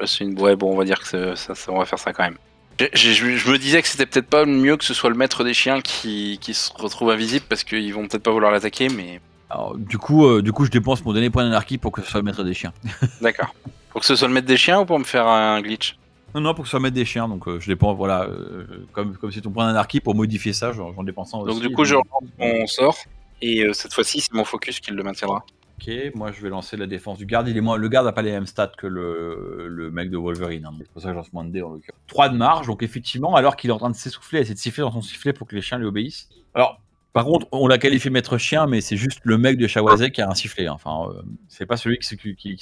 C'est 0.06 0.24
une... 0.24 0.40
Ouais, 0.40 0.56
bon, 0.56 0.72
on 0.72 0.76
va 0.76 0.84
dire 0.84 0.98
que 1.00 1.34
ça, 1.34 1.54
ça- 1.54 1.72
on 1.72 1.78
va 1.78 1.84
faire 1.84 1.98
ça 1.98 2.12
quand 2.12 2.24
même. 2.24 2.36
Je, 2.80 2.86
je- 3.12 3.36
je 3.36 3.50
me 3.50 3.58
disais 3.58 3.80
que 3.82 3.86
c'était 3.88 4.06
peut-être 4.06 4.26
pas 4.28 4.44
mieux 4.44 4.76
que 4.76 4.84
ce 4.84 4.94
soit 4.94 5.10
le 5.10 5.16
maître 5.16 5.44
des 5.44 5.54
chiens 5.54 5.80
qui, 5.80 6.38
qui 6.40 6.54
se 6.54 6.70
retrouve 6.74 7.10
invisible 7.10 7.44
parce 7.48 7.62
qu'ils 7.64 7.92
vont 7.94 8.08
peut-être 8.08 8.22
pas 8.22 8.30
vouloir 8.32 8.50
l'attaquer, 8.50 8.88
mais 8.88 9.20
Alors, 9.50 9.76
du 9.76 9.98
coup, 9.98 10.26
euh, 10.26 10.42
du 10.42 10.52
coup, 10.52 10.64
je 10.64 10.70
dépense 10.70 11.04
mon 11.04 11.12
dernier 11.12 11.30
point 11.30 11.44
d'anarchie 11.44 11.78
pour 11.78 11.92
que 11.92 12.02
ce 12.02 12.10
soit 12.10 12.20
le 12.20 12.24
maître 12.24 12.42
des 12.42 12.54
chiens. 12.54 12.72
d'accord. 13.20 13.54
Pour 13.90 14.00
que 14.00 14.06
ce 14.06 14.16
soit 14.16 14.26
le 14.26 14.34
maître 14.34 14.46
des 14.48 14.56
chiens 14.56 14.80
ou 14.80 14.84
pour 14.86 14.98
me 14.98 15.04
faire 15.04 15.26
un 15.28 15.60
glitch? 15.60 15.96
Non, 16.34 16.40
non, 16.40 16.54
pour 16.54 16.62
que 16.64 16.68
ce 16.68 16.70
soit 16.70 16.78
le 16.80 16.84
maître 16.84 16.94
des 16.96 17.04
chiens, 17.04 17.28
donc 17.28 17.46
euh, 17.46 17.60
je 17.60 17.66
dépense, 17.68 17.96
voilà, 17.96 18.22
euh, 18.22 18.86
comme 18.92 19.16
comme 19.18 19.30
c'est 19.30 19.42
ton 19.42 19.50
point 19.50 19.66
d'anarchie 19.66 20.00
pour 20.00 20.14
modifier 20.14 20.54
ça, 20.54 20.72
j'en 20.72 21.02
dépense 21.04 21.34
un 21.34 21.38
aussi. 21.38 21.52
Donc 21.60 21.62
du 21.68 21.74
coup, 21.74 21.84
je 21.84 21.94
relance 21.94 22.30
mon 22.38 22.66
sort 22.66 22.96
et 23.42 23.66
cette 23.74 23.92
fois-ci, 23.92 24.22
c'est 24.22 24.32
mon 24.32 24.44
focus 24.44 24.80
qui 24.80 24.92
le 24.92 25.02
maintiendra. 25.02 25.44
Ok, 25.84 26.12
moi 26.14 26.30
je 26.32 26.40
vais 26.42 26.48
lancer 26.48 26.76
la 26.76 26.86
défense 26.86 27.18
du 27.18 27.26
garde. 27.26 27.48
Il 27.48 27.56
est 27.56 27.60
moins... 27.60 27.76
Le 27.76 27.88
garde 27.88 28.06
n'a 28.06 28.12
pas 28.12 28.22
les 28.22 28.30
mêmes 28.30 28.46
stats 28.46 28.72
que 28.78 28.86
le, 28.86 29.90
mec 29.90 30.10
de 30.10 30.16
Wolverine. 30.16 30.64
hein, 30.66 30.72
C'est 30.78 30.90
pour 30.92 31.02
ça 31.02 31.08
que 31.08 31.14
je 31.14 31.16
lance 31.18 31.32
moins 31.32 31.44
de 31.44 31.50
dés 31.50 31.62
en 31.62 31.70
l'occurrence. 31.70 31.98
3 32.06 32.28
de 32.28 32.36
marge, 32.36 32.66
donc 32.68 32.82
effectivement, 32.82 33.34
alors 33.34 33.56
qu'il 33.56 33.70
est 33.70 33.72
en 33.72 33.78
train 33.78 33.90
de 33.90 33.96
s'essouffler, 33.96 34.40
essayer 34.40 34.54
de 34.54 34.60
siffler 34.60 34.82
dans 34.82 34.92
son 34.92 35.02
sifflet 35.02 35.32
pour 35.32 35.46
que 35.48 35.56
les 35.56 35.62
chiens 35.62 35.78
lui 35.78 35.86
obéissent. 35.86 36.28
Alors, 36.54 36.80
par 37.12 37.24
contre, 37.24 37.46
on 37.52 37.66
l'a 37.66 37.78
qualifié 37.78 38.10
maître 38.10 38.38
chien, 38.38 38.66
mais 38.66 38.80
c'est 38.80 38.96
juste 38.96 39.20
le 39.24 39.38
mec 39.38 39.58
de 39.58 39.66
Shawazé 39.66 40.10
qui 40.12 40.22
a 40.22 40.30
un 40.30 40.34
sifflet. 40.34 40.66
hein. 40.68 40.72
Enfin, 40.74 41.08
euh, 41.10 41.22
c'est 41.48 41.66
pas 41.66 41.76
celui 41.76 41.98
qui, 41.98 42.56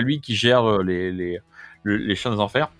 lui 0.00 0.20
qui 0.20 0.34
gère 0.34 0.64
euh, 0.64 0.82
les, 0.82 1.12
les, 1.12 1.38
le- 1.82 1.96
les 1.98 2.14
chiens 2.14 2.30
des 2.32 2.40
enfers. 2.40 2.70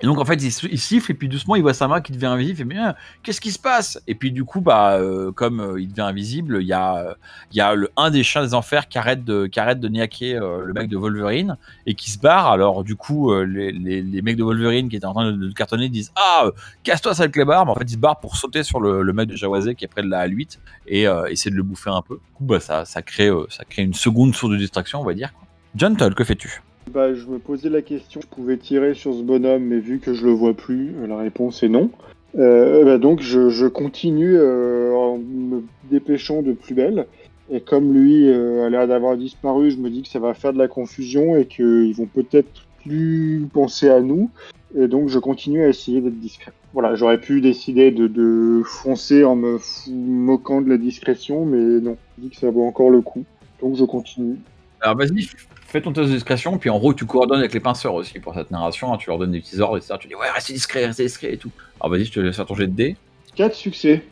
Et 0.00 0.06
donc 0.06 0.18
en 0.18 0.24
fait, 0.24 0.42
il, 0.42 0.52
il 0.70 0.78
siffle 0.78 1.10
et 1.10 1.14
puis 1.14 1.28
doucement, 1.28 1.56
il 1.56 1.62
voit 1.62 1.74
sa 1.74 1.88
main 1.88 2.00
qui 2.00 2.12
devient 2.12 2.26
invisible. 2.26 2.54
Il 2.54 2.56
fait 2.56 2.64
mais 2.64 2.78
hein, 2.78 2.94
qu'est-ce 3.22 3.40
qui 3.40 3.50
se 3.50 3.58
passe? 3.58 4.00
Et 4.06 4.14
puis 4.14 4.32
du 4.32 4.44
coup, 4.44 4.60
bah, 4.60 4.94
euh, 4.94 5.32
comme 5.32 5.60
euh, 5.60 5.80
il 5.80 5.88
devient 5.88 6.02
invisible, 6.02 6.58
il 6.60 6.66
y 6.66 6.72
a 6.72 6.96
euh, 6.96 7.14
il 7.52 7.56
y 7.56 7.60
a 7.60 7.74
le, 7.74 7.90
un 7.96 8.10
des 8.10 8.22
chiens 8.22 8.42
des 8.42 8.54
enfers 8.54 8.88
qui 8.88 8.98
arrête 8.98 9.24
de, 9.24 9.46
qui 9.46 9.58
arrête 9.60 9.80
de 9.80 9.88
niaquer 9.88 10.36
euh, 10.36 10.64
le 10.64 10.72
mec 10.72 10.88
de 10.88 10.96
Wolverine 10.96 11.56
et 11.86 11.94
qui 11.94 12.10
se 12.10 12.18
barre. 12.18 12.48
Alors, 12.48 12.84
du 12.84 12.96
coup, 12.96 13.32
euh, 13.32 13.44
les, 13.44 13.72
les, 13.72 14.22
mecs 14.22 14.36
de 14.36 14.44
Wolverine 14.44 14.88
qui 14.88 14.96
étaient 14.96 15.06
en 15.06 15.14
train 15.14 15.32
de, 15.32 15.52
cartonner 15.52 15.88
disent 15.88 16.12
Ah, 16.16 16.44
euh, 16.46 16.52
casse-toi, 16.82 17.14
sale 17.14 17.30
clébard. 17.30 17.64
Mais 17.66 17.72
en 17.72 17.74
fait, 17.74 17.84
ils 17.84 17.94
se 17.94 17.96
barrent 17.96 18.20
pour 18.20 18.36
sauter 18.36 18.62
sur 18.62 18.80
le, 18.80 19.02
le 19.02 19.12
mec 19.12 19.28
de 19.28 19.36
Jawazé 19.36 19.74
qui 19.74 19.84
est 19.84 19.88
près 19.88 20.02
de 20.02 20.08
la 20.08 20.28
A8 20.28 20.58
et 20.86 21.06
euh, 21.06 21.26
essayer 21.26 21.50
de 21.50 21.56
le 21.56 21.62
bouffer 21.62 21.90
un 21.90 22.02
peu. 22.02 22.14
Du 22.14 22.32
coup, 22.34 22.44
bah, 22.44 22.60
ça, 22.60 22.84
ça, 22.84 23.02
crée, 23.02 23.28
euh, 23.28 23.46
ça 23.48 23.64
crée 23.64 23.82
une 23.82 23.94
seconde 23.94 24.34
source 24.34 24.52
de 24.52 24.58
distraction, 24.58 25.00
on 25.00 25.04
va 25.04 25.14
dire. 25.14 25.32
Gentle, 25.76 26.14
que 26.14 26.24
fais-tu? 26.24 26.62
Bah, 26.92 27.14
je 27.14 27.26
me 27.26 27.38
posais 27.38 27.68
la 27.68 27.82
question, 27.82 28.20
je 28.20 28.26
pouvais 28.26 28.56
tirer 28.56 28.94
sur 28.94 29.12
ce 29.12 29.22
bonhomme, 29.22 29.64
mais 29.64 29.78
vu 29.78 29.98
que 29.98 30.14
je 30.14 30.24
le 30.24 30.32
vois 30.32 30.54
plus, 30.54 30.94
euh, 30.96 31.06
la 31.06 31.18
réponse 31.18 31.62
est 31.62 31.68
non. 31.68 31.90
Euh, 32.36 32.84
bah, 32.84 32.98
donc 32.98 33.20
je, 33.20 33.66
continue 33.66 34.36
euh, 34.36 34.92
en 34.94 35.18
me 35.18 35.62
dépêchant 35.90 36.42
de 36.42 36.52
plus 36.52 36.74
belle. 36.74 37.06
Et 37.50 37.60
comme 37.60 37.94
lui 37.94 38.28
euh, 38.28 38.66
a 38.66 38.70
l'air 38.70 38.86
d'avoir 38.86 39.16
disparu, 39.16 39.70
je 39.70 39.78
me 39.78 39.88
dis 39.88 40.02
que 40.02 40.08
ça 40.08 40.18
va 40.18 40.34
faire 40.34 40.52
de 40.52 40.58
la 40.58 40.68
confusion 40.68 41.36
et 41.36 41.46
qu'ils 41.46 41.94
vont 41.94 42.06
peut-être 42.06 42.66
plus 42.82 43.48
penser 43.52 43.88
à 43.88 44.00
nous. 44.00 44.30
Et 44.78 44.86
donc 44.86 45.08
je 45.08 45.18
continue 45.18 45.62
à 45.64 45.68
essayer 45.68 46.00
d'être 46.00 46.20
discret. 46.20 46.52
Voilà, 46.74 46.94
j'aurais 46.94 47.18
pu 47.18 47.40
décider 47.40 47.90
de, 47.90 48.62
foncer 48.64 49.24
en 49.24 49.34
me 49.34 49.58
moquant 49.90 50.60
de 50.60 50.68
la 50.68 50.76
discrétion, 50.76 51.46
mais 51.46 51.80
non, 51.80 51.96
je 52.16 52.24
dis 52.24 52.30
que 52.30 52.36
ça 52.36 52.50
vaut 52.50 52.64
encore 52.64 52.90
le 52.90 53.00
coup. 53.00 53.24
Donc 53.62 53.76
je 53.76 53.84
continue. 53.84 54.36
Alors, 54.80 54.96
vas-y, 54.96 55.28
fais 55.66 55.80
ton 55.80 55.92
test 55.92 56.08
de 56.08 56.14
discrétion. 56.14 56.58
Puis 56.58 56.70
en 56.70 56.78
gros, 56.78 56.94
tu 56.94 57.04
coordonnes 57.06 57.40
avec 57.40 57.52
les 57.54 57.60
pinceurs 57.60 57.94
aussi 57.94 58.18
pour 58.20 58.34
cette 58.34 58.50
narration. 58.50 58.92
hein. 58.92 58.96
tu 58.98 59.08
leur 59.10 59.18
donnes 59.18 59.32
des 59.32 59.40
petits 59.40 59.58
ordres, 59.60 59.76
etc. 59.76 59.94
Tu 60.00 60.08
dis 60.08 60.14
Ouais, 60.14 60.30
restez 60.34 60.52
discret, 60.52 60.86
restez 60.86 61.04
discret 61.04 61.32
et 61.34 61.36
tout. 61.38 61.50
Alors, 61.80 61.90
vas-y, 61.92 62.04
je 62.04 62.12
te 62.12 62.20
laisse 62.20 62.36
faire 62.36 62.46
ton 62.46 62.54
jet 62.54 62.66
de 62.66 62.72
dés. 62.74 62.96
4 63.36 63.54
succès. 63.54 64.04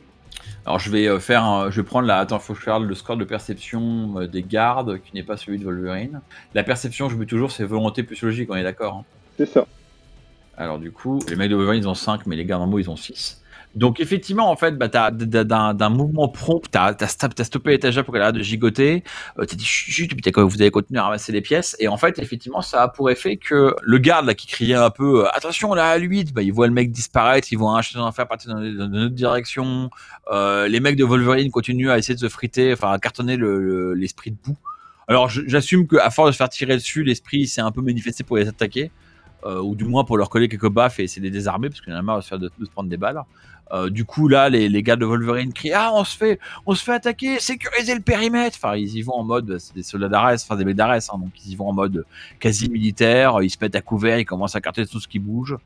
Alors 0.64 0.78
je 0.78 0.90
vais 0.90 1.06
euh, 1.08 1.18
faire, 1.18 1.44
un- 1.44 1.70
je 1.70 1.80
vais 1.80 1.86
prendre 1.86 2.06
la, 2.06 2.18
attends, 2.18 2.38
faut 2.38 2.52
que 2.52 2.60
je 2.60 2.64
regarde 2.66 2.84
le 2.84 2.94
score 2.94 3.16
de 3.16 3.24
perception 3.24 4.20
euh, 4.20 4.26
des 4.28 4.42
gardes 4.42 5.00
qui 5.00 5.14
n'est 5.14 5.22
pas 5.22 5.36
celui 5.36 5.58
de 5.58 5.64
Wolverine. 5.64 6.20
La 6.54 6.62
perception, 6.62 7.08
je 7.08 7.16
mets 7.16 7.26
toujours, 7.26 7.50
c'est 7.52 7.64
volonté 7.64 8.02
plus 8.02 8.20
logique, 8.22 8.48
on 8.50 8.54
est 8.56 8.62
d'accord. 8.62 8.94
hein. 8.94 9.04
C'est 9.36 9.46
ça. 9.46 9.66
Alors 10.56 10.78
du 10.78 10.90
coup, 10.92 11.20
les 11.28 11.36
mecs 11.36 11.50
de 11.50 11.56
Wolverine 11.56 11.82
ils 11.82 11.88
ont 11.88 11.94
5, 11.94 12.26
mais 12.26 12.36
les 12.36 12.44
gardes 12.44 12.62
en 12.62 12.66
mots 12.66 12.78
ils 12.78 12.90
ont 12.90 12.96
6. 12.96 13.42
Donc 13.76 14.00
effectivement, 14.00 14.50
en 14.50 14.56
fait, 14.56 14.72
bah, 14.78 14.88
d'un 14.88 15.88
mouvement 15.90 16.28
prompt, 16.28 16.62
t'as 16.70 16.86
as, 16.86 16.94
t'as 16.94 17.44
stoppé 17.44 17.70
l'étagère 17.72 18.04
pour 18.04 18.14
qu'elle 18.14 18.22
arrête 18.22 18.34
de 18.34 18.42
gigoter, 18.42 19.04
euh, 19.38 19.44
t'as 19.44 19.54
dit 19.54 19.66
chut, 19.66 20.08
puis 20.16 20.32
vous 20.34 20.62
avez 20.62 20.70
continué 20.70 20.98
à 20.98 21.04
ramasser 21.04 21.30
les 21.30 21.42
pièces, 21.42 21.76
et 21.78 21.86
en 21.86 21.98
fait, 21.98 22.18
effectivement, 22.18 22.62
ça 22.62 22.84
a 22.84 22.88
pour 22.88 23.10
effet 23.10 23.36
que 23.36 23.74
le 23.82 23.98
garde 23.98 24.24
là 24.24 24.34
qui 24.34 24.46
criait 24.46 24.74
un 24.74 24.88
peu 24.88 25.26
euh, 25.26 25.28
attention 25.34 25.74
là 25.74 25.90
à 25.90 25.98
lui, 25.98 26.24
bah, 26.24 26.40
il 26.42 26.54
voit 26.54 26.66
le 26.66 26.72
mec 26.72 26.90
disparaître, 26.90 27.48
il 27.52 27.56
voit 27.56 27.76
un 27.76 27.82
chien 27.82 28.10
faire 28.12 28.26
partir 28.26 28.54
dans, 28.54 28.62
une 28.62 28.96
autre 28.96 29.14
direction, 29.14 29.90
euh, 30.32 30.68
les 30.68 30.80
mecs 30.80 30.96
de 30.96 31.04
Wolverine 31.04 31.50
continuent 31.50 31.90
à 31.90 31.98
essayer 31.98 32.14
de 32.14 32.20
se 32.20 32.28
friter, 32.28 32.72
enfin 32.72 32.92
à 32.92 32.98
cartonner 32.98 33.36
le- 33.36 33.60
le- 33.60 33.92
l'esprit 33.94 34.30
de 34.30 34.38
boue. 34.42 34.56
Alors 35.06 35.28
j'assume 35.28 35.86
qu'à 35.86 36.08
force 36.08 36.28
de 36.30 36.32
se 36.32 36.38
faire 36.38 36.48
tirer 36.48 36.74
dessus, 36.76 37.04
l'esprit 37.04 37.46
s'est 37.46 37.60
un 37.60 37.70
peu 37.72 37.82
manifesté 37.82 38.24
pour 38.24 38.38
les 38.38 38.48
attaquer, 38.48 38.90
euh, 39.44 39.60
ou 39.60 39.76
du 39.76 39.84
moins 39.84 40.02
pour 40.04 40.16
leur 40.16 40.30
coller 40.30 40.48
quelques 40.48 40.70
baffes 40.70 40.98
et 40.98 41.04
essayer 41.04 41.20
de 41.20 41.26
les 41.26 41.30
désarmer, 41.30 41.68
parce 41.68 41.80
qu'il 41.82 41.92
y 41.92 41.96
en 41.96 41.98
a 41.98 42.02
marre 42.02 42.16
de 42.16 42.22
se, 42.22 42.28
faire 42.28 42.38
de 42.38 42.48
se 42.48 42.70
prendre 42.70 42.88
des 42.88 42.96
balles. 42.96 43.20
Euh, 43.72 43.90
du 43.90 44.04
coup 44.04 44.28
là, 44.28 44.48
les, 44.48 44.68
les 44.68 44.82
gars 44.82 44.94
de 44.96 45.04
Wolverine 45.04 45.52
crient 45.52 45.72
ah 45.72 45.90
on 45.92 46.04
se 46.04 46.16
fait, 46.16 46.38
on 46.66 46.74
se 46.76 46.84
fait 46.84 46.92
attaquer, 46.92 47.40
sécuriser 47.40 47.94
le 47.94 48.00
périmètre. 48.00 48.56
Enfin 48.62 48.76
ils 48.76 48.96
y 48.96 49.02
vont 49.02 49.14
en 49.14 49.24
mode, 49.24 49.58
c'est 49.58 49.74
des 49.74 49.82
soldats 49.82 50.08
d'Ares, 50.08 50.34
enfin 50.34 50.54
des 50.56 50.64
mecs 50.64 50.76
d'Ares, 50.76 50.92
hein, 50.92 51.18
donc 51.18 51.30
ils 51.44 51.52
y 51.52 51.56
vont 51.56 51.68
en 51.68 51.72
mode 51.72 52.04
quasi 52.38 52.68
militaire, 52.70 53.42
ils 53.42 53.50
se 53.50 53.56
mettent 53.60 53.74
à 53.74 53.80
couvert, 53.82 54.18
ils 54.18 54.24
commencent 54.24 54.54
à 54.56 54.60
carter 54.60 54.86
tout 54.86 55.00
ce 55.00 55.08
qui 55.08 55.18
bouge. 55.18 55.56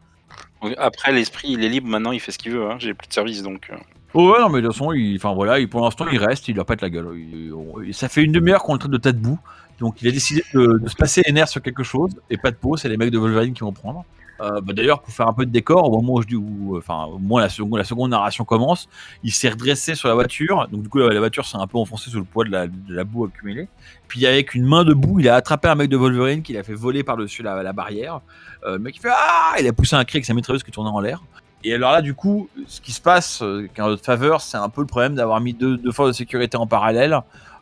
Après, 0.78 1.12
l'esprit, 1.12 1.48
il 1.52 1.64
est 1.64 1.68
libre 1.68 1.88
maintenant, 1.88 2.12
il 2.12 2.20
fait 2.20 2.32
ce 2.32 2.38
qu'il 2.38 2.52
veut. 2.52 2.70
Hein. 2.70 2.76
J'ai 2.78 2.94
plus 2.94 3.08
de 3.08 3.12
service 3.12 3.42
donc. 3.42 3.70
Oh 4.14 4.30
ouais, 4.32 4.40
non, 4.40 4.48
mais 4.48 4.60
de 4.60 4.66
toute 4.66 4.76
façon, 4.76 4.92
il, 4.92 5.16
enfin 5.16 5.32
voilà, 5.34 5.58
il- 5.58 5.68
pour 5.68 5.82
l'instant, 5.82 6.06
il 6.10 6.18
reste, 6.18 6.48
il 6.48 6.56
leur 6.56 6.66
pète 6.66 6.82
la 6.82 6.90
gueule. 6.90 7.08
Il- 7.16 7.94
ça 7.94 8.08
fait 8.08 8.22
une 8.22 8.32
demi-heure 8.32 8.62
qu'on 8.62 8.74
le 8.74 8.78
traite 8.78 8.92
de 8.92 8.98
tête 8.98 9.18
bout. 9.20 9.38
Donc, 9.78 10.02
il 10.02 10.08
a 10.08 10.10
décidé 10.10 10.44
de, 10.52 10.78
de 10.78 10.88
se 10.88 10.94
passer 10.96 11.22
les 11.26 11.32
nerfs 11.32 11.48
sur 11.48 11.62
quelque 11.62 11.82
chose. 11.82 12.10
Et 12.28 12.36
pas 12.36 12.50
de 12.50 12.56
peau, 12.56 12.76
c'est 12.76 12.88
les 12.88 12.96
mecs 12.96 13.10
de 13.10 13.18
Wolverine 13.18 13.54
qui 13.54 13.60
vont 13.60 13.72
prendre. 13.72 14.04
Euh, 14.40 14.60
bah, 14.60 14.72
D'ailleurs, 14.72 15.02
pour 15.02 15.12
faire 15.12 15.28
un 15.28 15.32
peu 15.32 15.44
de 15.44 15.50
décor, 15.50 15.90
au 15.90 16.00
moment 16.00 16.14
où 16.14 16.22
je 16.22 16.26
dis, 16.26 16.36
où, 16.36 16.76
enfin, 16.76 17.04
au 17.04 17.18
où 17.18 17.38
la 17.38 17.48
seconde, 17.48 17.78
la 17.78 17.84
seconde 17.84 18.10
narration 18.10 18.44
commence, 18.44 18.88
il 19.22 19.32
s'est 19.32 19.50
redressé 19.50 19.94
sur 19.94 20.08
la 20.08 20.14
voiture. 20.14 20.66
Donc, 20.70 20.82
du 20.82 20.88
coup, 20.88 20.98
la, 20.98 21.18
voiture 21.18 21.46
s'est 21.46 21.58
un 21.58 21.66
peu 21.66 21.78
enfoncée 21.78 22.10
sous 22.10 22.18
le 22.18 22.24
poids 22.24 22.44
de 22.44 22.50
la, 22.88 23.04
boue 23.04 23.26
accumulée. 23.26 23.68
Puis, 24.08 24.26
avec 24.26 24.54
une 24.54 24.64
main 24.64 24.84
de 24.84 24.94
boue, 24.94 25.20
il 25.20 25.28
a 25.28 25.36
attrapé 25.36 25.68
un 25.68 25.74
mec 25.74 25.88
de 25.88 25.96
Wolverine 25.96 26.42
qui 26.42 26.52
l'a 26.52 26.62
fait 26.62 26.74
voler 26.74 27.04
par-dessus 27.04 27.42
la, 27.42 27.72
barrière. 27.72 28.20
Euh, 28.64 28.72
le 28.72 28.78
mec, 28.78 28.96
il 28.96 29.00
fait 29.00 29.10
Ah 29.12 29.54
Il 29.58 29.66
a 29.66 29.72
poussé 29.72 29.96
un 29.96 30.04
cri 30.04 30.18
avec 30.18 30.24
sa 30.24 30.34
mitrailleuse 30.34 30.62
qui 30.62 30.70
tournait 30.70 30.90
en 30.90 31.00
l'air. 31.00 31.22
Et 31.62 31.74
alors 31.74 31.92
là, 31.92 32.00
du 32.00 32.14
coup, 32.14 32.48
ce 32.66 32.80
qui 32.80 32.92
se 32.92 33.02
passe, 33.02 33.42
euh, 33.42 33.68
notre 33.76 34.02
faveur, 34.02 34.40
c'est 34.40 34.56
un 34.56 34.70
peu 34.70 34.80
le 34.80 34.86
problème 34.86 35.14
d'avoir 35.14 35.40
mis 35.40 35.52
deux 35.52 35.78
forces 35.92 36.08
de 36.08 36.14
sécurité 36.14 36.56
en 36.56 36.66
parallèle. 36.66 37.20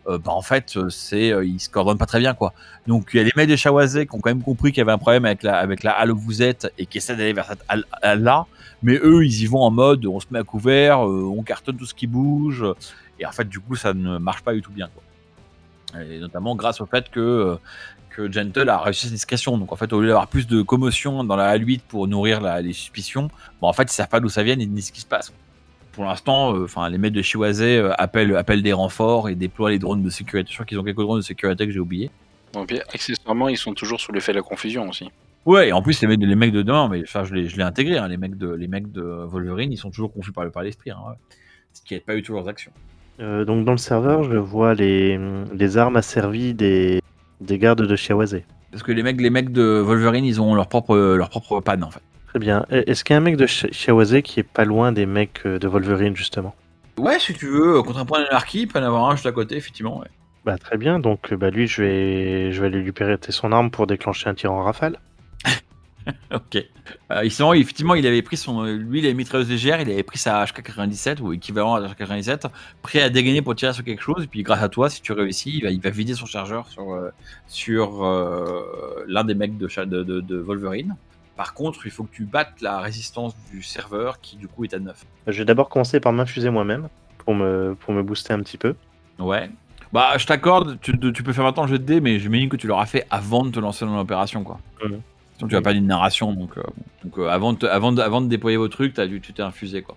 Euh, 0.08 0.18
bah, 0.18 0.32
en 0.32 0.42
fait, 0.42 0.76
euh, 0.76 0.88
c'est, 0.88 1.32
euh, 1.32 1.44
ils 1.44 1.60
se 1.60 1.68
coordonnent 1.68 1.98
pas 1.98 2.06
très 2.06 2.18
bien, 2.18 2.32
quoi. 2.34 2.54
Donc, 2.86 3.10
il 3.12 3.18
y 3.18 3.20
a 3.20 3.24
les 3.24 3.32
mecs 3.36 3.48
des 3.48 3.56
Shawazé 3.58 4.06
qui 4.06 4.14
ont 4.14 4.20
quand 4.20 4.30
même 4.30 4.42
compris 4.42 4.72
qu'il 4.72 4.78
y 4.78 4.80
avait 4.80 4.92
un 4.92 4.98
problème 4.98 5.24
avec 5.26 5.42
la, 5.42 5.58
avec 5.58 5.82
la 5.82 5.92
halle 5.92 6.12
où 6.12 6.18
vous 6.18 6.42
êtes 6.42 6.72
et 6.78 6.86
qui 6.86 6.98
essaient 6.98 7.16
d'aller 7.16 7.34
vers 7.34 7.46
cette 7.46 7.64
halle- 7.68 7.84
halle-là. 8.02 8.46
Mais 8.82 8.98
eux, 9.02 9.24
ils 9.26 9.42
y 9.42 9.46
vont 9.46 9.60
en 9.60 9.70
mode, 9.70 10.06
on 10.06 10.20
se 10.20 10.26
met 10.30 10.38
à 10.38 10.44
couvert, 10.44 11.00
on 11.00 11.42
cartonne 11.42 11.76
tout 11.76 11.84
ce 11.84 11.94
qui 11.94 12.06
bouge. 12.06 12.64
Et 13.18 13.26
en 13.26 13.32
fait, 13.32 13.48
du 13.48 13.58
coup, 13.60 13.74
ça 13.76 13.92
ne 13.92 14.18
marche 14.18 14.42
pas 14.42 14.54
du 14.54 14.62
tout 14.62 14.70
bien. 14.70 14.88
Et 16.00 16.18
notamment 16.20 16.54
grâce 16.54 16.80
au 16.80 16.86
fait 16.86 17.10
que, 17.10 17.58
que 18.10 18.30
Gentle 18.30 18.68
a 18.68 18.78
réussi 18.78 19.06
sa 19.08 19.12
discrétion. 19.12 19.58
Donc, 19.58 19.72
en 19.72 19.76
fait, 19.76 19.92
au 19.92 20.00
lieu 20.00 20.06
d'avoir 20.06 20.28
plus 20.28 20.46
de 20.46 20.62
commotion 20.62 21.24
dans 21.24 21.34
la 21.36 21.58
H8 21.58 21.80
pour 21.88 22.06
nourrir 22.06 22.40
les 22.62 22.72
suspicions, 22.72 23.28
bon, 23.60 23.68
en 23.68 23.72
fait, 23.72 23.84
ils 23.90 23.94
savent 23.94 24.08
pas 24.08 24.20
d'où 24.20 24.28
ça 24.28 24.42
vient 24.44 24.54
ni, 24.56 24.66
ni 24.68 24.80
ce 24.80 24.92
qui 24.92 25.00
se 25.00 25.06
passe. 25.06 25.32
Pour 25.98 26.04
l'instant, 26.04 26.54
euh, 26.54 26.62
enfin, 26.62 26.88
les 26.88 26.96
mecs 26.96 27.12
de 27.12 27.22
Shiwase 27.22 27.60
euh, 27.60 27.90
appellent, 27.98 28.36
appellent 28.36 28.62
des 28.62 28.72
renforts 28.72 29.28
et 29.28 29.34
déploient 29.34 29.70
les 29.70 29.80
drones 29.80 30.00
de 30.00 30.10
sécurité. 30.10 30.48
Je 30.48 30.54
crois 30.54 30.64
qu'ils 30.64 30.78
ont 30.78 30.84
quelques 30.84 31.00
drones 31.00 31.18
de 31.18 31.24
sécurité 31.24 31.66
que 31.66 31.72
j'ai 31.72 31.80
oubliés. 31.80 32.08
Bon, 32.52 32.64
puis, 32.64 32.78
accessoirement, 32.94 33.48
ils 33.48 33.56
sont 33.56 33.74
toujours 33.74 33.98
sous 34.00 34.12
l'effet 34.12 34.30
de 34.30 34.36
la 34.36 34.44
confusion 34.44 34.88
aussi. 34.88 35.10
Ouais, 35.44 35.70
et 35.70 35.72
en 35.72 35.82
plus, 35.82 36.00
les 36.00 36.06
mecs, 36.06 36.20
les 36.20 36.34
mecs 36.36 36.52
de 36.52 36.62
demain, 36.62 36.88
mais 36.88 37.02
enfin, 37.02 37.24
je 37.24 37.34
l'ai 37.34 37.62
intégré, 37.64 37.98
hein, 37.98 38.06
les, 38.06 38.16
mecs 38.16 38.38
de, 38.38 38.48
les 38.48 38.68
mecs 38.68 38.92
de 38.92 39.02
Wolverine, 39.02 39.72
ils 39.72 39.76
sont 39.76 39.90
toujours 39.90 40.12
confus 40.12 40.30
par, 40.30 40.44
le- 40.44 40.52
par 40.52 40.62
l'esprit. 40.62 40.92
Hein, 40.92 40.98
ouais. 41.08 41.16
Ce 41.72 41.82
qui 41.82 41.94
n'aide 41.94 42.04
pas 42.04 42.14
du 42.14 42.22
tout 42.22 42.32
leurs 42.32 42.46
actions. 42.46 42.70
Euh, 43.18 43.44
donc 43.44 43.64
dans 43.64 43.72
le 43.72 43.78
serveur, 43.78 44.22
je 44.22 44.36
vois 44.36 44.74
les, 44.74 45.18
les 45.52 45.76
armes 45.78 45.96
asservies 45.96 46.54
des, 46.54 47.02
des 47.40 47.58
gardes 47.58 47.82
de 47.82 47.96
Shiawase. 47.96 48.40
Parce 48.70 48.84
que 48.84 48.92
les 48.92 49.02
mecs, 49.02 49.20
les 49.20 49.30
mecs 49.30 49.50
de 49.50 49.82
Wolverine, 49.84 50.24
ils 50.24 50.40
ont 50.40 50.54
leur 50.54 50.68
propre, 50.68 50.96
leur 50.96 51.28
propre 51.28 51.58
panne, 51.58 51.82
en 51.82 51.90
fait. 51.90 52.02
Très 52.38 52.44
bien. 52.44 52.64
Est-ce 52.70 53.02
qu'il 53.02 53.14
y 53.14 53.16
a 53.16 53.18
un 53.18 53.24
mec 53.24 53.36
de 53.36 53.46
Shiawase 53.46 54.22
qui 54.22 54.38
est 54.38 54.44
pas 54.44 54.64
loin 54.64 54.92
des 54.92 55.06
mecs 55.06 55.40
euh, 55.44 55.58
de 55.58 55.66
Wolverine 55.66 56.14
justement? 56.14 56.54
Ouais, 56.96 57.18
si 57.18 57.34
tu 57.34 57.48
veux, 57.48 57.82
contre 57.82 57.98
un 57.98 58.04
point 58.04 58.22
d'anarchie, 58.22 58.60
il 58.62 58.68
peut 58.68 58.78
en 58.78 58.82
avoir 58.84 59.08
un 59.10 59.16
juste 59.16 59.26
à 59.26 59.32
côté, 59.32 59.56
effectivement. 59.56 59.98
Ouais. 59.98 60.06
Bah 60.44 60.56
très 60.56 60.76
bien. 60.76 61.00
Donc 61.00 61.32
euh, 61.32 61.36
bah 61.36 61.50
lui, 61.50 61.66
je 61.66 61.82
vais 61.82 62.52
je 62.52 62.62
vais 62.62 62.70
lui 62.70 62.92
péréter 62.92 63.32
son 63.32 63.50
arme 63.50 63.72
pour 63.72 63.88
déclencher 63.88 64.28
un 64.30 64.34
tir 64.34 64.52
en 64.52 64.62
rafale. 64.62 65.00
Ok. 66.32 66.56
Euh, 67.10 67.20
effectivement, 67.22 67.94
il 67.94 68.06
avait 68.06 68.22
pris 68.22 68.36
son. 68.38 68.62
Lui, 68.64 69.00
il 69.00 69.04
avait 69.04 69.12
mitrailleuse 69.14 69.50
légère, 69.50 69.80
il 69.82 69.90
avait 69.90 70.02
pris 70.02 70.16
sa 70.18 70.42
HK97 70.44 71.20
ou 71.20 71.34
équivalent 71.34 71.74
à 71.74 71.80
la 71.80 71.88
HK97, 71.88 72.44
prêt 72.80 73.02
à 73.02 73.10
dégainer 73.10 73.42
pour 73.42 73.54
tirer 73.54 73.74
sur 73.74 73.84
quelque 73.84 74.02
chose. 74.02 74.24
Et 74.24 74.26
puis, 74.26 74.42
grâce 74.42 74.62
à 74.62 74.70
toi, 74.70 74.88
si 74.88 75.02
tu 75.02 75.12
réussis, 75.12 75.58
il 75.58 75.64
va, 75.64 75.70
il 75.70 75.80
va 75.82 75.90
vider 75.90 76.14
son 76.14 76.24
chargeur 76.24 76.66
sur, 76.68 76.92
euh, 76.94 77.10
sur 77.46 78.06
euh, 78.06 79.04
l'un 79.06 79.24
des 79.24 79.34
mecs 79.34 79.58
de, 79.58 79.68
cha- 79.68 79.84
de, 79.84 80.02
de- 80.02 80.20
de 80.22 80.38
Wolverine. 80.38 80.96
Par 81.38 81.54
contre, 81.54 81.86
il 81.86 81.90
faut 81.92 82.02
que 82.04 82.12
tu 82.14 82.24
battes 82.24 82.60
la 82.60 82.80
résistance 82.80 83.34
du 83.50 83.62
serveur 83.62 84.20
qui, 84.20 84.36
du 84.36 84.46
coup, 84.48 84.64
est 84.64 84.74
à 84.74 84.78
9. 84.80 85.06
Je 85.28 85.38
vais 85.38 85.44
d'abord 85.46 85.68
commencer 85.70 86.00
par 86.00 86.12
m'infuser 86.12 86.50
moi-même 86.50 86.88
pour 87.18 87.34
me 87.34 87.74
pour 87.78 87.94
me 87.94 88.02
booster 88.02 88.32
un 88.34 88.40
petit 88.40 88.58
peu. 88.58 88.74
Ouais. 89.20 89.48
Bah, 89.92 90.18
je 90.18 90.26
t'accorde, 90.26 90.78
tu, 90.82 90.98
tu 90.98 91.22
peux 91.22 91.32
faire 91.32 91.44
maintenant 91.44 91.62
le 91.62 91.68
jeu 91.70 91.78
de 91.78 91.84
dés, 91.84 92.00
mais 92.00 92.18
j'imagine 92.18 92.48
que 92.50 92.56
tu 92.56 92.66
l'auras 92.66 92.84
fait 92.86 93.06
avant 93.08 93.44
de 93.44 93.50
te 93.50 93.58
lancer 93.60 93.86
dans 93.86 93.96
l'opération, 93.96 94.42
quoi. 94.44 94.58
Sinon, 95.36 95.48
tu 95.48 95.54
vas 95.54 95.62
pas 95.62 95.72
d'une 95.72 95.86
narration. 95.86 96.32
Donc, 96.34 96.58
euh, 96.58 96.62
donc 97.04 97.16
euh, 97.18 97.28
avant, 97.28 97.52
de, 97.52 97.66
avant, 97.68 97.92
de, 97.92 98.02
avant 98.02 98.20
de 98.20 98.26
déployer 98.26 98.56
vos 98.58 98.68
trucs, 98.68 98.98
dû, 99.00 99.20
tu 99.20 99.32
t'es 99.32 99.42
infusé. 99.42 99.82
Quoi. 99.82 99.96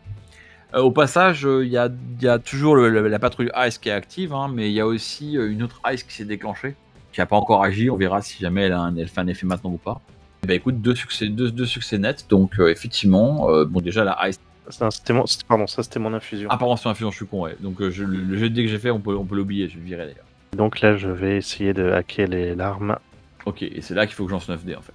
Euh, 0.75 0.81
au 0.81 0.91
passage, 0.91 1.41
il 1.49 1.67
y, 1.67 1.77
a, 1.77 1.89
y 2.21 2.27
a 2.27 2.37
toujours 2.37 2.75
le- 2.75 2.87
le- 2.89 3.07
la 3.07 3.17
patrouille 3.19 3.49
Ice 3.67 3.79
qui 3.79 3.89
est 3.89 3.93
active, 3.93 4.33
hein, 4.33 4.47
mais 4.53 4.69
il 4.69 4.73
y 4.73 4.79
a 4.79 4.85
aussi 4.85 5.33
une 5.33 5.63
autre 5.63 5.81
Ice 5.91 6.03
qui 6.03 6.13
s'est 6.13 6.23
déclenchée, 6.25 6.75
qui 7.11 7.19
n'a 7.19 7.25
pas 7.25 7.35
encore 7.35 7.63
agi. 7.63 7.89
On 7.89 7.97
verra 7.97 8.21
si 8.21 8.39
jamais 8.41 8.61
elle, 8.61 8.73
a 8.73 8.79
un, 8.81 8.95
elle 8.95 9.07
fait 9.09 9.19
un 9.21 9.27
effet 9.27 9.47
maintenant 9.47 9.71
ou 9.71 9.77
pas. 9.77 9.99
Bah 10.47 10.55
écoute, 10.55 10.81
deux 10.81 10.95
succès, 10.95 11.27
deux, 11.27 11.51
deux 11.51 11.65
succès 11.65 11.97
nets. 11.97 12.25
Donc 12.29 12.59
euh, 12.59 12.69
effectivement, 12.69 13.49
euh, 13.49 13.65
bon 13.65 13.79
déjà 13.81 14.03
la 14.03 14.17
Ice. 14.29 14.39
Ça, 14.69 14.89
C'était 14.89 15.13
mon... 15.13 15.25
Pardon, 15.47 15.67
ça 15.67 15.83
c'était 15.83 15.99
mon 15.99 16.13
infusion. 16.13 16.47
Ah 16.51 16.57
pardon, 16.57 16.75
c'est 16.77 16.87
un 16.87 16.93
fusion, 16.93 17.11
je 17.11 17.17
suis 17.17 17.25
con. 17.27 17.43
Ouais. 17.43 17.55
Donc 17.59 17.81
euh, 17.81 17.91
je- 17.91 18.03
le, 18.03 18.37
jet 18.37 18.51
que 18.51 18.67
j'ai 18.67 18.77
fait, 18.79 18.91
on 18.91 18.99
peut, 18.99 19.15
on 19.15 19.25
peut 19.25 19.35
l'oublier. 19.35 19.67
Je 19.69 19.77
le 19.77 19.83
virer 19.83 20.05
d'ailleurs. 20.05 20.25
Donc 20.55 20.81
là, 20.81 20.97
je 20.97 21.09
vais 21.09 21.37
essayer 21.37 21.73
de 21.73 21.91
hacker 21.91 22.27
les 22.27 22.55
larmes. 22.55 22.97
Ok, 23.45 23.63
et 23.63 23.81
c'est 23.81 23.93
là 23.95 24.05
qu'il 24.05 24.15
faut 24.15 24.25
que 24.25 24.31
j'en 24.31 24.41
9 24.47 24.65
dés 24.65 24.75
en 24.75 24.81
fait. 24.81 24.93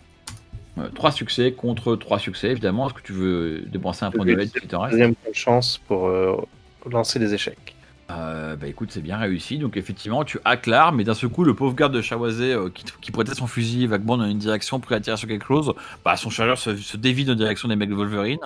3 0.94 1.10
succès 1.10 1.52
contre 1.52 1.96
3 1.96 2.18
succès, 2.18 2.50
évidemment. 2.50 2.86
Est-ce 2.86 2.94
que 2.94 3.02
tu 3.02 3.12
veux 3.12 3.60
dépenser 3.66 4.04
un 4.04 4.10
point 4.10 4.24
de 4.26 4.34
reste? 4.34 4.56
Deuxième 4.90 5.14
chance 5.32 5.78
pour 5.88 6.08
euh, 6.08 6.36
lancer 6.90 7.18
des 7.18 7.32
échecs. 7.34 7.74
Euh, 8.10 8.54
bah 8.56 8.68
écoute, 8.68 8.90
c'est 8.92 9.00
bien 9.00 9.16
réussi. 9.16 9.58
Donc 9.58 9.76
effectivement, 9.76 10.24
tu 10.24 10.38
hackes 10.44 10.66
l'arme, 10.66 10.96
mais 10.96 11.04
d'un 11.04 11.14
seul 11.14 11.30
coup, 11.30 11.44
le 11.44 11.54
pauvre 11.54 11.74
garde 11.74 11.92
de 11.92 12.00
Chawazé 12.00 12.52
euh, 12.52 12.68
qui, 12.70 12.84
qui 13.00 13.10
prêtait 13.10 13.34
son 13.34 13.46
fusil 13.46 13.86
vaguement 13.86 14.16
dans 14.16 14.26
une 14.26 14.38
direction 14.38 14.78
pour 14.78 14.92
attirer 14.92 15.16
sur 15.16 15.28
quelque 15.28 15.46
chose, 15.46 15.74
bah 16.04 16.16
son 16.16 16.30
chargeur 16.30 16.58
se, 16.58 16.96
dévie 16.96 17.28
en 17.30 17.34
direction 17.34 17.68
des 17.68 17.76
mecs 17.76 17.90
de 17.90 17.94
Wolverine. 17.94 18.38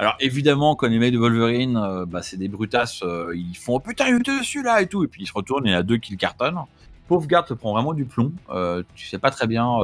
Alors 0.00 0.16
évidemment, 0.18 0.76
quand 0.76 0.86
les 0.88 0.98
mecs 0.98 1.12
de 1.12 1.18
Wolverine, 1.18 1.76
euh, 1.76 2.06
bah, 2.06 2.22
c'est 2.22 2.38
des 2.38 2.48
brutasses, 2.48 3.02
euh, 3.02 3.34
ils 3.36 3.54
font 3.54 3.74
oh, 3.74 3.80
putain, 3.80 4.08
il 4.08 4.22
dessus 4.22 4.62
là 4.62 4.80
et 4.80 4.86
tout, 4.86 5.04
et 5.04 5.08
puis 5.08 5.24
ils 5.24 5.26
se 5.26 5.32
retournent, 5.34 5.66
il 5.66 5.72
y 5.72 5.74
en 5.74 5.78
a 5.78 5.82
deux 5.82 5.98
qui 5.98 6.12
le 6.12 6.16
cartonnent. 6.16 6.58
Pauvre 7.06 7.26
garde 7.26 7.46
te 7.46 7.52
prend 7.52 7.74
vraiment 7.74 7.92
du 7.92 8.06
plomb. 8.06 8.32
Euh, 8.48 8.82
tu 8.94 9.06
sais 9.06 9.18
pas 9.18 9.30
très 9.30 9.46
bien, 9.46 9.76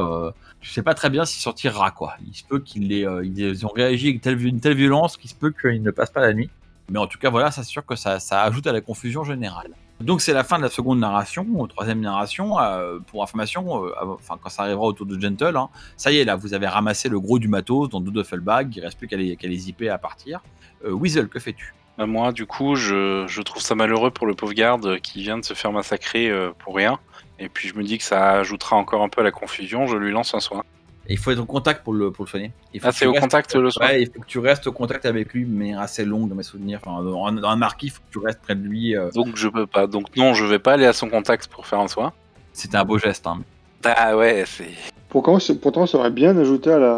tu 0.60 0.70
sais 0.70 0.82
pas 0.82 0.94
très 0.94 1.10
bien 1.10 1.26
s'il 1.26 1.42
s'en 1.42 1.52
tirera 1.52 1.90
quoi. 1.90 2.14
Il 2.26 2.34
se 2.34 2.44
peut 2.44 2.60
qu'ils 2.60 2.90
ils 2.90 3.66
ont 3.66 3.72
réagi 3.74 4.08
avec 4.08 4.22
telle, 4.22 4.40
une 4.40 4.60
telle 4.60 4.76
violence 4.76 5.18
qu'il 5.18 5.28
se 5.28 5.34
peut 5.34 5.50
qu'il 5.50 5.82
ne 5.82 5.90
passe 5.90 6.10
pas 6.10 6.22
la 6.22 6.32
nuit. 6.32 6.48
Mais 6.90 6.98
en 6.98 7.06
tout 7.06 7.18
cas, 7.18 7.30
voilà, 7.30 7.50
c'est 7.50 7.64
sûr 7.64 7.84
que 7.84 7.96
ça, 7.96 8.18
ajoute 8.42 8.66
à 8.66 8.72
la 8.72 8.80
confusion 8.80 9.24
générale. 9.24 9.70
Donc 10.00 10.20
c'est 10.20 10.34
la 10.34 10.44
fin 10.44 10.58
de 10.58 10.62
la 10.62 10.68
seconde 10.68 10.98
narration, 10.98 11.66
troisième 11.66 12.00
narration. 12.00 12.60
euh, 12.60 12.98
pour 12.98 13.22
information, 13.22 13.86
euh, 13.86 14.16
quand 14.28 14.50
ça 14.50 14.64
arrivera 14.64 14.84
autour 14.84 15.06
de 15.06 15.18
Gentle, 15.18 15.56
hein, 15.56 15.70
ça 15.96 16.12
y 16.12 16.18
est 16.18 16.24
là, 16.24 16.36
vous 16.36 16.52
avez 16.52 16.66
ramassé 16.66 17.08
le 17.08 17.18
gros 17.18 17.38
du 17.38 17.48
matos 17.48 17.88
dans 17.88 18.00
deux 18.00 18.10
duffelbags, 18.10 18.76
il 18.76 18.80
reste 18.82 18.98
plus 18.98 19.08
qu'à 19.08 19.16
les, 19.16 19.38
les 19.40 19.56
zipper 19.56 19.88
à 19.88 19.96
partir. 19.96 20.40
Euh, 20.84 20.92
Weasel, 20.92 21.28
que 21.28 21.38
fais-tu? 21.38 21.74
Moi, 21.98 22.32
du 22.32 22.44
coup, 22.44 22.76
je, 22.76 23.24
je 23.26 23.40
trouve 23.40 23.62
ça 23.62 23.74
malheureux 23.74 24.10
pour 24.10 24.26
le 24.26 24.34
pauvre 24.34 24.52
garde 24.52 25.00
qui 25.00 25.22
vient 25.22 25.38
de 25.38 25.44
se 25.46 25.54
faire 25.54 25.72
massacrer 25.72 26.30
pour 26.58 26.76
rien. 26.76 26.98
Et 27.38 27.48
puis 27.48 27.68
je 27.68 27.74
me 27.74 27.82
dis 27.82 27.96
que 27.96 28.04
ça 28.04 28.32
ajoutera 28.32 28.76
encore 28.76 29.02
un 29.02 29.08
peu 29.08 29.22
à 29.22 29.24
la 29.24 29.30
confusion. 29.30 29.86
Je 29.86 29.96
lui 29.96 30.10
lance 30.10 30.34
un 30.34 30.40
soin. 30.40 30.62
Et 31.08 31.12
Il 31.12 31.18
faut 31.18 31.30
être 31.30 31.38
au 31.40 31.44
contact 31.46 31.84
pour 31.84 31.92
le, 31.94 32.10
pour 32.10 32.24
le 32.24 32.28
soigner. 32.30 32.52
Il 32.74 32.80
faut 32.80 32.88
Ah, 32.88 32.90
que 32.90 32.96
c'est 32.96 33.04
tu 33.04 33.08
au 33.08 33.12
restes- 33.12 33.22
contact 33.22 33.54
le 33.54 33.70
soin 33.70 33.86
Ouais, 33.86 34.02
il 34.02 34.10
faut 34.12 34.20
que 34.20 34.26
tu 34.26 34.38
restes 34.38 34.66
au 34.66 34.72
contact 34.72 35.06
avec 35.06 35.32
lui, 35.32 35.44
mais 35.44 35.74
assez 35.74 36.04
longue 36.04 36.28
dans 36.28 36.34
mes 36.34 36.42
souvenirs. 36.42 36.80
Enfin, 36.84 37.02
dans, 37.02 37.30
dans 37.32 37.48
un 37.48 37.56
marquis, 37.56 37.86
il 37.86 37.90
faut 37.90 38.00
que 38.00 38.12
tu 38.12 38.18
restes 38.18 38.40
près 38.42 38.54
de 38.54 38.62
lui. 38.66 38.96
euh, 38.96 39.10
Donc 39.14 39.36
je 39.36 39.48
peux 39.48 39.66
pas. 39.66 39.86
Donc 39.86 40.14
non, 40.16 40.34
je 40.34 40.44
vais 40.44 40.58
pas 40.58 40.72
aller 40.72 40.86
à 40.86 40.92
son 40.92 41.08
contact 41.08 41.46
pour 41.48 41.66
faire 41.66 41.78
un 41.80 41.88
soin. 41.88 42.12
C'était 42.52 42.76
un 42.76 42.84
beau 42.84 42.98
geste. 42.98 43.26
Hein. 43.26 43.40
Ah 43.84 44.16
ouais, 44.16 44.44
c'est 44.46 44.68
Pourtant, 45.08 45.38
c'est- 45.38 45.60
pourtant, 45.60 45.86
ça 45.86 45.98
aurait 45.98 46.10
bien 46.10 46.36
ajouté 46.36 46.72
à 46.72 46.78
la, 46.78 46.96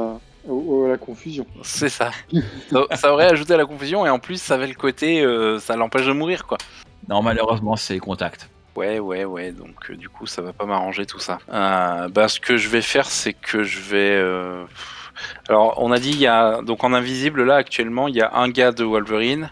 à 0.48 0.88
la 0.88 0.96
confusion. 0.96 1.44
c'est 1.62 1.90
ça. 1.90 2.10
ça. 2.70 2.84
ça 2.96 3.12
aurait 3.12 3.30
ajouté 3.30 3.52
à 3.54 3.56
la 3.58 3.66
confusion 3.66 4.06
et 4.06 4.10
en 4.10 4.18
plus 4.18 4.40
ça 4.40 4.54
avait 4.54 4.66
le 4.68 4.74
côté, 4.74 5.20
euh, 5.22 5.58
ça 5.58 5.76
l'empêche 5.76 6.06
de 6.06 6.12
mourir 6.12 6.46
quoi. 6.46 6.56
Non, 7.08 7.20
malheureusement, 7.22 7.76
c'est 7.76 7.98
contact. 7.98 8.48
Ouais, 8.78 9.00
ouais, 9.00 9.24
ouais. 9.24 9.50
Donc 9.50 9.90
euh, 9.90 9.96
du 9.96 10.08
coup, 10.08 10.26
ça 10.26 10.40
va 10.40 10.52
pas 10.52 10.64
m'arranger 10.64 11.04
tout 11.04 11.18
ça. 11.18 11.38
Euh, 11.52 12.08
bah, 12.08 12.28
ce 12.28 12.38
que 12.38 12.56
je 12.56 12.68
vais 12.68 12.80
faire, 12.82 13.06
c'est 13.06 13.32
que 13.32 13.64
je 13.64 13.80
vais. 13.80 14.12
euh, 14.14 14.64
Alors, 15.48 15.74
on 15.82 15.90
a 15.90 15.98
dit 15.98 16.10
il 16.10 16.20
y 16.20 16.28
a 16.28 16.62
donc 16.62 16.84
en 16.84 16.92
invisible 16.92 17.42
là 17.42 17.56
actuellement, 17.56 18.06
il 18.06 18.14
y 18.14 18.20
a 18.22 18.30
un 18.34 18.48
gars 18.48 18.70
de 18.70 18.84
Wolverine 18.84 19.50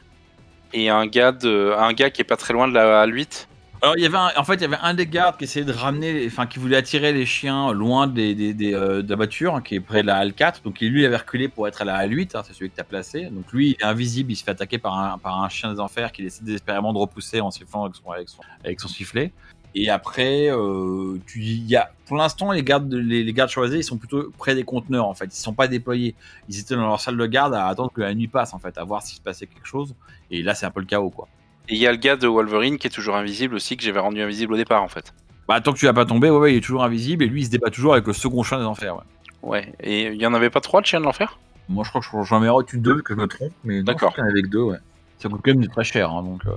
et 0.72 0.90
un 0.90 1.06
gars 1.06 1.32
de 1.32 1.74
un 1.76 1.92
gars 1.92 2.10
qui 2.10 2.20
est 2.22 2.24
pas 2.24 2.36
très 2.36 2.52
loin 2.54 2.68
de 2.68 2.74
la 2.74 3.04
A8. 3.04 3.48
Alors, 3.82 3.94
il 3.98 4.02
y 4.02 4.06
avait 4.06 4.16
un- 4.16 4.32
en 4.36 4.44
fait, 4.44 4.54
il 4.54 4.62
y 4.62 4.64
avait 4.64 4.78
un 4.80 4.94
des 4.94 5.06
gardes 5.06 5.36
qui 5.36 5.44
essayait 5.44 5.64
de 5.64 5.72
ramener, 5.72 6.24
enfin, 6.26 6.46
qui 6.46 6.58
voulait 6.58 6.76
attirer 6.78 7.12
les 7.12 7.26
chiens 7.26 7.72
loin 7.72 8.06
des, 8.06 8.34
des- 8.34 8.54
des, 8.54 8.72
euh, 8.74 9.02
de 9.02 9.10
la 9.10 9.16
voiture, 9.16 9.54
hein, 9.54 9.60
qui 9.60 9.74
est 9.74 9.80
près 9.80 10.00
de 10.02 10.06
la 10.06 10.24
L4. 10.24 10.62
Donc, 10.64 10.80
lui, 10.80 11.02
il 11.02 11.04
avait 11.04 11.16
reculé 11.16 11.48
pour 11.48 11.68
être 11.68 11.82
à 11.82 11.84
la 11.84 12.06
L8, 12.06 12.34
hein, 12.36 12.42
c'est 12.44 12.54
celui 12.54 12.70
que 12.70 12.74
tu 12.74 12.80
as 12.80 12.84
placé. 12.84 13.26
Donc, 13.26 13.52
lui, 13.52 13.70
il 13.70 13.72
est 13.72 13.84
invisible, 13.84 14.32
il 14.32 14.36
se 14.36 14.44
fait 14.44 14.52
attaquer 14.52 14.78
par 14.78 14.98
un, 14.98 15.18
par 15.18 15.42
un 15.42 15.48
chien 15.50 15.72
des 15.72 15.78
enfers 15.78 16.10
qu'il 16.10 16.24
essaie 16.24 16.42
désespérément 16.42 16.92
de 16.94 16.98
repousser 16.98 17.40
en 17.40 17.50
sifflant 17.50 17.82
avec 17.82 17.94
son, 17.94 18.40
avec 18.64 18.80
son, 18.80 18.88
sifflet. 18.88 19.32
Et 19.74 19.90
après, 19.90 20.48
euh, 20.50 21.18
tu, 21.26 21.40
y 21.42 21.76
a, 21.76 21.90
pour 22.06 22.16
l'instant, 22.16 22.52
les 22.52 22.62
gardes, 22.62 22.88
de- 22.88 22.96
les, 22.96 23.30
gardes 23.34 23.50
choisis, 23.50 23.78
ils 23.78 23.84
sont 23.84 23.98
plutôt 23.98 24.32
près 24.38 24.54
des 24.54 24.64
conteneurs, 24.64 25.06
en 25.06 25.14
fait. 25.14 25.26
Ils 25.26 25.38
sont 25.40 25.52
pas 25.54 25.68
déployés. 25.68 26.14
Ils 26.48 26.58
étaient 26.58 26.74
dans 26.76 26.86
leur 26.88 27.00
salle 27.00 27.18
de 27.18 27.26
garde 27.26 27.52
à 27.54 27.66
attendre 27.66 27.92
que 27.92 28.00
la 28.00 28.14
nuit 28.14 28.28
passe, 28.28 28.54
en 28.54 28.58
fait, 28.58 28.78
à 28.78 28.84
voir 28.84 29.02
s'il 29.02 29.18
se 29.18 29.22
passait 29.22 29.46
quelque 29.46 29.66
chose. 29.66 29.94
Et 30.30 30.42
là, 30.42 30.54
c'est 30.54 30.64
un 30.64 30.70
peu 30.70 30.80
le 30.80 30.86
chaos, 30.86 31.10
quoi. 31.10 31.28
Et 31.68 31.74
il 31.74 31.78
y 31.78 31.86
a 31.86 31.90
le 31.92 31.98
gars 31.98 32.16
de 32.16 32.26
Wolverine 32.28 32.78
qui 32.78 32.86
est 32.86 32.90
toujours 32.90 33.16
invisible 33.16 33.54
aussi 33.54 33.76
que 33.76 33.82
j'avais 33.82 34.00
rendu 34.00 34.20
invisible 34.22 34.54
au 34.54 34.56
départ 34.56 34.82
en 34.82 34.88
fait. 34.88 35.12
Bah, 35.48 35.60
tant 35.60 35.72
que 35.72 35.78
tu 35.78 35.84
l'as 35.86 35.92
pas 35.92 36.04
tombé, 36.04 36.30
ouais, 36.30 36.38
ouais, 36.38 36.52
il 36.54 36.56
est 36.56 36.60
toujours 36.60 36.84
invisible 36.84 37.24
et 37.24 37.28
lui, 37.28 37.42
il 37.42 37.44
se 37.44 37.50
débat 37.50 37.70
toujours 37.70 37.92
avec 37.94 38.06
le 38.06 38.12
second 38.12 38.42
chien 38.42 38.58
des 38.58 38.64
enfers. 38.64 38.96
Ouais. 38.96 39.02
Ouais. 39.42 39.72
Et 39.80 40.06
il 40.06 40.20
y 40.20 40.26
en 40.26 40.34
avait 40.34 40.50
pas 40.50 40.60
trois 40.60 40.80
de 40.80 40.86
chiens 40.86 41.00
de 41.00 41.04
l'enfer? 41.04 41.38
Moi, 41.68 41.84
je 41.84 41.90
crois 41.90 42.00
que 42.00 42.26
j'en 42.26 42.42
ai 42.42 42.48
reçu 42.48 42.78
deux, 42.78 43.00
que 43.02 43.14
je 43.14 43.18
me 43.20 43.26
trompe, 43.26 43.52
mais 43.64 43.82
D'accord. 43.82 44.14
que 44.14 44.46
deux, 44.48 44.62
ouais. 44.62 44.78
Ça 45.18 45.28
coûte 45.28 45.40
quand 45.44 45.54
même 45.54 45.66
très 45.68 45.84
cher, 45.84 46.10
hein, 46.10 46.22
donc. 46.22 46.42
euh, 46.46 46.52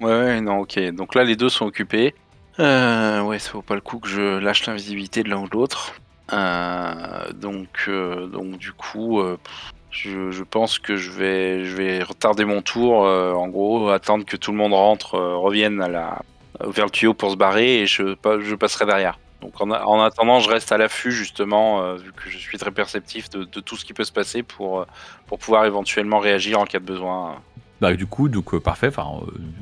Ouais, 0.00 0.12
ouais, 0.12 0.40
non, 0.40 0.60
ok. 0.60 0.78
Donc 0.92 1.14
là, 1.14 1.24
les 1.24 1.36
deux 1.36 1.48
sont 1.50 1.66
occupés. 1.66 2.14
Euh, 2.58 3.20
ouais, 3.22 3.38
ça 3.38 3.52
vaut 3.52 3.62
pas 3.62 3.74
le 3.74 3.80
coup 3.82 3.98
que 3.98 4.08
je 4.08 4.38
lâche 4.38 4.66
l'invisibilité 4.66 5.22
de 5.22 5.28
l'un 5.28 5.38
ou 5.42 5.48
de 5.48 5.52
l'autre. 5.52 5.94
Euh, 6.32 7.32
donc, 7.32 7.84
euh, 7.88 8.26
donc 8.26 8.56
du 8.58 8.72
coup, 8.72 9.20
euh, 9.20 9.36
pff, 9.42 9.72
je, 9.90 10.30
je 10.30 10.42
pense 10.44 10.78
que 10.78 10.96
je 10.96 11.10
vais, 11.10 11.64
je 11.64 11.76
vais 11.76 12.02
retarder 12.02 12.44
mon 12.44 12.62
tour. 12.62 13.06
euh, 13.06 13.32
en 13.32 13.48
gros, 13.48 13.88
attendre 13.90 14.24
que 14.24 14.36
tout 14.36 14.52
le 14.52 14.58
monde 14.58 14.72
rentre, 14.72 15.14
euh, 15.14 15.36
revienne 15.36 15.80
à 15.82 15.88
la, 15.88 16.22
vers 16.64 16.84
le 16.86 16.90
tuyau 16.90 17.14
pour 17.14 17.30
se 17.30 17.36
barrer 17.36 17.80
et 17.82 17.86
je, 17.86 18.14
pa- 18.14 18.40
je 18.40 18.54
passerai 18.54 18.86
derrière. 18.86 19.18
Donc 19.42 19.58
en, 19.60 19.70
attendant, 20.02 20.38
je 20.40 20.50
reste 20.50 20.70
à 20.70 20.76
l'affût 20.76 21.12
justement, 21.12 21.82
euh, 21.82 21.94
vu 21.96 22.12
que 22.12 22.28
je 22.28 22.36
suis 22.36 22.58
très 22.58 22.70
perceptif 22.70 23.30
de, 23.30 23.44
de 23.44 23.60
tout 23.60 23.76
ce 23.76 23.84
qui 23.86 23.94
peut 23.94 24.04
se 24.04 24.12
passer 24.12 24.42
pour, 24.42 24.84
pour 25.26 25.38
pouvoir 25.38 25.64
éventuellement 25.64 26.18
réagir 26.18 26.60
en 26.60 26.64
cas 26.66 26.78
de 26.78 26.84
besoin. 26.84 27.36
Bah, 27.80 27.94
du 27.94 28.06
coup, 28.06 28.28
donc, 28.28 28.52
euh, 28.52 28.60
parfait, 28.60 28.88
enfin, 28.88 29.06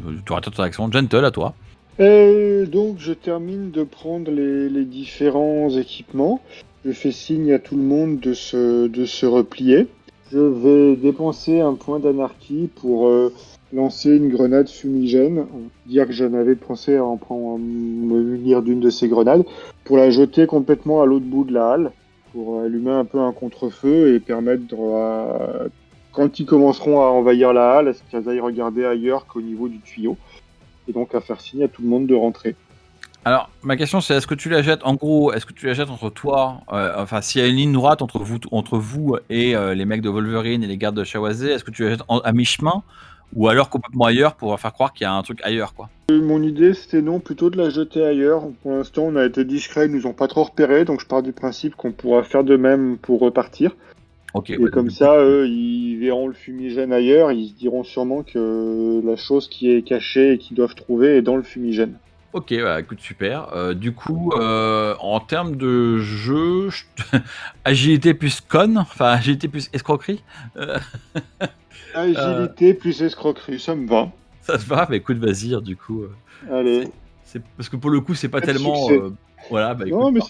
euh, 0.06 0.16
tu 0.26 0.32
auras 0.32 0.40
ton 0.40 0.62
action. 0.64 0.90
Gentle, 0.90 1.24
à 1.24 1.30
toi. 1.30 1.54
Et 2.00 2.64
donc, 2.66 2.96
je 2.98 3.12
termine 3.12 3.70
de 3.70 3.84
prendre 3.84 4.30
les, 4.32 4.68
les 4.68 4.84
différents 4.84 5.70
équipements. 5.70 6.40
Je 6.84 6.90
fais 6.92 7.12
signe 7.12 7.52
à 7.52 7.60
tout 7.60 7.76
le 7.76 7.82
monde 7.82 8.18
de 8.18 8.34
se, 8.34 8.88
de 8.88 9.04
se 9.04 9.26
replier. 9.26 9.86
Je 10.30 10.38
vais 10.38 10.96
dépenser 10.96 11.60
un 11.60 11.74
point 11.74 12.00
d'anarchie 12.00 12.68
pour 12.76 13.08
euh, 13.08 13.32
lancer 13.72 14.14
une 14.14 14.28
grenade 14.28 14.68
fumigène. 14.68 15.46
Dire 15.86 16.06
que 16.06 16.12
j'en 16.12 16.34
avais 16.34 16.54
pensé 16.54 16.96
à 16.96 17.04
en 17.04 17.16
prendre, 17.16 17.54
à 17.54 17.58
me 17.58 18.22
munir 18.22 18.62
d'une 18.62 18.80
de 18.80 18.90
ces 18.90 19.08
grenades 19.08 19.44
pour 19.84 19.96
la 19.96 20.10
jeter 20.10 20.46
complètement 20.46 21.00
à 21.00 21.06
l'autre 21.06 21.24
bout 21.24 21.44
de 21.44 21.54
la 21.54 21.70
halle 21.70 21.92
pour 22.32 22.60
allumer 22.60 22.90
un 22.90 23.06
peu 23.06 23.18
un 23.18 23.32
contre-feu 23.32 24.14
et 24.14 24.20
permettre 24.20 24.74
à, 24.94 25.64
quand 26.12 26.38
ils 26.38 26.46
commenceront 26.46 27.00
à 27.00 27.06
envahir 27.06 27.54
la 27.54 27.76
halle, 27.76 27.88
à 27.88 27.92
ce 27.94 28.02
qu'ils 28.10 28.28
aillent 28.28 28.40
regarder 28.40 28.84
ailleurs 28.84 29.26
qu'au 29.26 29.40
niveau 29.40 29.68
du 29.68 29.80
tuyau 29.80 30.16
et 30.88 30.92
donc 30.92 31.14
à 31.14 31.20
faire 31.20 31.40
signe 31.40 31.64
à 31.64 31.68
tout 31.68 31.82
le 31.82 31.88
monde 31.88 32.06
de 32.06 32.14
rentrer. 32.14 32.54
Alors, 33.24 33.50
ma 33.62 33.76
question, 33.76 34.00
c'est 34.00 34.14
est-ce 34.14 34.26
que 34.26 34.35
tu 34.35 34.48
la 34.48 34.62
jettes, 34.62 34.81
en 34.85 34.94
gros, 34.94 35.33
est-ce 35.33 35.44
que 35.44 35.52
tu 35.52 35.66
la 35.66 35.74
jettes 35.74 35.90
entre 35.90 36.09
toi, 36.09 36.61
euh, 36.72 36.92
enfin, 36.96 37.20
s'il 37.20 37.42
y 37.42 37.44
a 37.44 37.48
une 37.48 37.57
ligne 37.57 37.72
droite 37.72 38.00
entre 38.00 38.20
vous, 38.20 38.38
entre 38.52 38.78
vous 38.78 39.16
et 39.28 39.54
euh, 39.54 39.74
les 39.74 39.85
mecs 39.85 40.00
de 40.00 40.09
Wolverine 40.09 40.62
et 40.62 40.66
les 40.66 40.78
gardes 40.78 40.96
de 40.96 41.04
Shawazé, 41.04 41.50
est-ce 41.50 41.64
que 41.64 41.70
tu 41.70 41.85
la 41.85 41.90
jettes 41.90 42.02
en- 42.09 42.20
à 42.20 42.33
mi-chemin 42.33 42.83
ou 43.35 43.48
alors 43.48 43.68
complètement 43.68 44.07
ailleurs 44.07 44.35
pour 44.37 44.59
faire 44.59 44.72
croire 44.72 44.94
qu'il 44.94 45.04
y 45.04 45.07
a 45.07 45.12
un 45.12 45.22
truc 45.22 45.40
ailleurs, 45.42 45.74
quoi? 45.74 45.90
Euh, 46.11 46.22
Mon 46.22 46.42
idée 46.42 46.72
c'était 46.72 47.02
non, 47.02 47.20
plutôt 47.20 47.50
de 47.50 47.59
la 47.59 47.68
jeter 47.68 48.02
ailleurs. 48.02 48.44
Pour 48.62 48.70
l'instant 48.72 49.02
on 49.02 49.16
a 49.16 49.26
été 49.26 49.44
discret, 49.44 49.85
ils 49.85 49.92
nous 49.92 50.07
ont 50.07 50.14
pas 50.14 50.28
trop 50.28 50.44
repéré, 50.44 50.87
donc 50.87 51.00
je 51.02 51.07
pars 51.07 51.22
du 51.22 51.33
principe 51.33 51.74
qu'on 51.76 51.92
pourra 51.92 52.22
faire 52.22 52.45
de 52.45 52.57
même 52.57 52.97
pour 52.97 53.20
repartir. 53.20 53.72
Ok, 54.32 54.49
Et 54.51 54.57
ouais, 54.57 54.70
comme 54.70 54.86
donc, 54.88 54.97
ça, 54.97 55.18
eux, 55.18 55.47
ils 55.47 55.99
verront 55.99 56.28
le 56.28 56.32
fumigène 56.34 56.92
ailleurs, 56.95 57.32
ils 57.32 57.49
se 57.49 57.55
diront 57.55 57.84
sûrement 57.84 58.22
que 58.22 59.03
la 59.05 59.16
chose 59.16 59.49
qui 59.49 59.70
est 59.72 59.82
cachée 59.82 60.32
et 60.32 60.38
qu'ils 60.38 60.57
doivent 60.57 60.74
trouver 60.74 61.16
est 61.18 61.22
dans 61.22 61.36
le 61.36 61.42
fumigène. 61.42 61.95
Ok, 62.35 62.53
bah, 62.62 62.81
écoute, 62.81 63.01
super. 63.01 63.53
Euh, 63.55 63.72
du 63.72 63.93
coup, 63.95 64.33
euh, 64.35 64.95
en 65.01 65.18
termes 65.20 65.57
de 65.57 65.99
jeu, 65.99 66.68
je- 66.68 66.85
agilité 67.64 68.12
plus 68.12 68.41
con, 68.43 68.76
enfin 68.76 69.07
agilité 69.12 69.49
plus 69.49 69.70
escroquerie, 69.72 70.22
euh, 70.57 70.79
Agilité 71.95 72.74
plus 72.74 73.01
escroquerie, 73.03 73.59
ça 73.59 73.74
me 73.74 73.89
va. 73.89 74.11
ça 74.43 74.59
se 74.59 74.66
va? 74.66 74.85
Bah 74.87 74.97
écoute, 74.97 75.16
vas-y, 75.18 75.61
du 75.62 75.76
coup. 75.76 76.03
euh, 76.03 76.11
Allez. 76.53 76.89
c'est 77.24 77.43
parce 77.57 77.68
que 77.68 77.76
pour 77.76 77.91
le 77.91 78.01
coup, 78.01 78.14
c'est 78.14 78.29
pas 78.29 78.41
tellement. 78.41 78.91
euh, 78.91 79.11
voilà, 79.49 79.74
bah 79.74 79.87
écoute. 79.87 80.01
non, 80.01 80.11
mais 80.12 80.20
ça, 80.20 80.29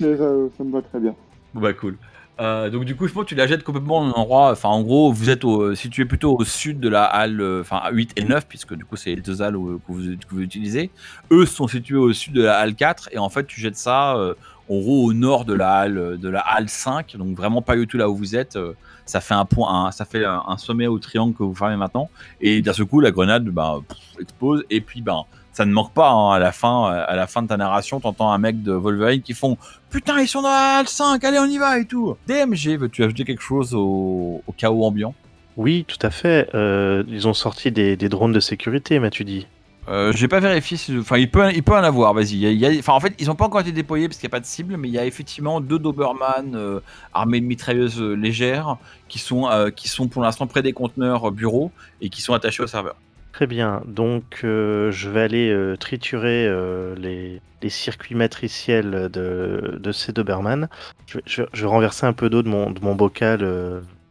ça 0.56 0.64
me 0.64 0.72
va 0.72 0.82
très 0.82 1.00
bien. 1.00 1.14
Bon, 1.54 1.60
bah 1.60 1.72
cool. 1.72 1.96
Euh, 2.40 2.70
donc 2.70 2.84
du 2.84 2.94
coup, 2.94 3.08
je 3.08 3.12
pense 3.12 3.24
que 3.24 3.28
tu 3.30 3.34
la 3.34 3.46
jettes 3.46 3.64
complètement 3.64 3.98
en 3.98 4.10
endroit. 4.10 4.52
Enfin, 4.52 4.68
en 4.68 4.82
gros, 4.82 5.12
vous 5.12 5.30
êtes 5.30 5.44
au, 5.44 5.74
situé 5.74 6.04
plutôt 6.04 6.36
au 6.36 6.44
sud 6.44 6.78
de 6.78 6.88
la 6.88 7.04
halle, 7.04 7.40
euh, 7.40 7.62
enfin 7.62 7.82
8 7.90 8.12
et 8.16 8.24
9, 8.24 8.46
puisque 8.46 8.74
du 8.74 8.84
coup, 8.84 8.96
c'est 8.96 9.14
les 9.14 9.20
deux 9.20 9.42
halles 9.42 9.54
que, 9.54 9.92
vous, 9.92 10.40
utilisez. 10.40 10.90
Eux 11.32 11.46
sont 11.46 11.66
situés 11.66 11.96
au 11.96 12.12
sud 12.12 12.34
de 12.34 12.42
la 12.42 12.58
halle 12.58 12.74
4, 12.74 13.10
et 13.12 13.18
en 13.18 13.28
fait, 13.28 13.46
tu 13.46 13.60
jettes 13.60 13.76
ça 13.76 14.16
euh, 14.16 14.34
en 14.70 14.78
gros 14.78 15.04
au 15.04 15.12
nord 15.12 15.44
de 15.44 15.54
la 15.54 15.74
halle, 15.74 16.18
de 16.18 16.28
la 16.28 16.40
halle 16.40 16.68
5, 16.68 17.16
donc 17.16 17.36
vraiment 17.36 17.62
pas 17.62 17.74
du 17.74 17.86
tout 17.86 17.96
là 17.96 18.08
où 18.08 18.16
vous 18.16 18.36
êtes. 18.36 18.56
euh, 18.56 18.74
ça 19.04 19.20
fait 19.20 19.34
un 19.34 19.46
point, 19.46 19.90
ça 19.90 20.04
fait 20.04 20.24
un, 20.26 20.58
sommet 20.58 20.86
au 20.86 20.98
triangle 20.98 21.34
que 21.34 21.42
vous 21.42 21.54
fermez 21.54 21.76
maintenant, 21.76 22.10
et 22.42 22.60
d'un 22.60 22.74
seul 22.74 22.84
coup, 22.84 23.00
la 23.00 23.10
grenade 23.10 23.44
pff, 23.44 23.98
explose, 24.20 24.64
et 24.70 24.80
puis 24.80 25.00
ben. 25.00 25.24
Ça 25.58 25.66
ne 25.66 25.72
manque 25.72 25.92
pas 25.92 26.10
hein, 26.10 26.30
à 26.32 26.38
la 26.38 26.52
fin, 26.52 26.86
à 26.86 27.16
la 27.16 27.26
fin 27.26 27.42
de 27.42 27.48
ta 27.48 27.56
narration, 27.56 27.98
t'entends 27.98 28.30
un 28.30 28.38
mec 28.38 28.62
de 28.62 28.72
Wolverine 28.72 29.22
qui 29.22 29.34
font 29.34 29.56
Putain, 29.90 30.20
ils 30.20 30.28
sont 30.28 30.42
dans 30.42 30.48
la 30.48 30.78
halle 30.78 30.88
5, 30.88 31.22
allez, 31.24 31.38
on 31.40 31.46
y 31.46 31.58
va 31.58 31.78
et 31.80 31.84
tout. 31.84 32.16
DMG, 32.28 32.78
veux-tu 32.78 33.02
ajouter 33.02 33.24
quelque 33.24 33.42
chose 33.42 33.74
au, 33.74 34.40
au 34.46 34.52
chaos 34.56 34.84
ambiant? 34.84 35.14
Oui, 35.56 35.84
tout 35.88 35.98
à 36.06 36.10
fait. 36.10 36.48
Euh, 36.54 37.02
ils 37.08 37.26
ont 37.26 37.34
sorti 37.34 37.72
des, 37.72 37.96
des 37.96 38.08
drones 38.08 38.32
de 38.32 38.38
sécurité, 38.38 39.00
m'as-tu 39.00 39.24
dit? 39.24 39.48
Euh, 39.88 40.12
J'ai 40.14 40.28
pas 40.28 40.38
vérifié, 40.38 40.76
si, 40.76 40.96
enfin, 40.98 41.16
il 41.18 41.28
peut, 41.30 41.50
il 41.52 41.62
peut 41.64 41.72
en 41.72 41.82
avoir, 41.82 42.14
vas-y. 42.14 42.34
Il 42.34 42.52
y 42.58 42.66
a- 42.66 42.78
Enfin, 42.78 42.92
en 42.92 43.00
fait, 43.00 43.14
ils 43.18 43.28
ont 43.30 43.34
pas 43.34 43.46
encore 43.46 43.62
été 43.62 43.72
déployés 43.72 44.06
parce 44.06 44.18
qu'il 44.20 44.26
n'y 44.28 44.30
a 44.30 44.36
pas 44.36 44.40
de 44.40 44.46
cible, 44.46 44.76
mais 44.76 44.86
il 44.86 44.94
y 44.94 44.98
a 44.98 45.06
effectivement 45.06 45.60
deux 45.60 45.78
Doberman 45.80 46.54
euh, 46.54 46.80
armés 47.14 47.40
de 47.40 47.46
mitrailleuses 47.46 48.00
euh, 48.00 48.12
légères 48.14 48.76
qui 49.08 49.18
sont, 49.18 49.48
euh, 49.50 49.70
qui 49.70 49.88
sont 49.88 50.06
pour 50.06 50.22
l'instant 50.22 50.46
près 50.46 50.62
des 50.62 50.72
conteneurs 50.74 51.28
euh, 51.28 51.30
bureaux 51.32 51.72
et 52.02 52.10
qui 52.10 52.20
sont 52.22 52.34
attachés 52.34 52.62
au 52.62 52.66
serveur. 52.68 52.94
Très 53.38 53.46
bien. 53.46 53.82
Donc, 53.86 54.40
euh, 54.42 54.90
je 54.90 55.08
vais 55.08 55.20
aller 55.20 55.48
euh, 55.52 55.76
triturer 55.76 56.44
euh, 56.48 56.96
les, 56.96 57.40
les 57.62 57.68
circuits 57.68 58.16
matriciels 58.16 59.08
de, 59.12 59.78
de 59.80 59.92
ces 59.92 60.12
Doberman. 60.12 60.68
Je, 61.06 61.18
vais- 61.18 61.22
je, 61.24 61.42
vais- 61.42 61.48
je 61.52 61.62
vais 61.62 61.68
renverser 61.68 62.04
un 62.04 62.12
peu 62.12 62.30
d'eau 62.30 62.42
de 62.42 62.48
mon, 62.48 62.72
de 62.72 62.80
mon 62.80 62.96
bocal 62.96 63.46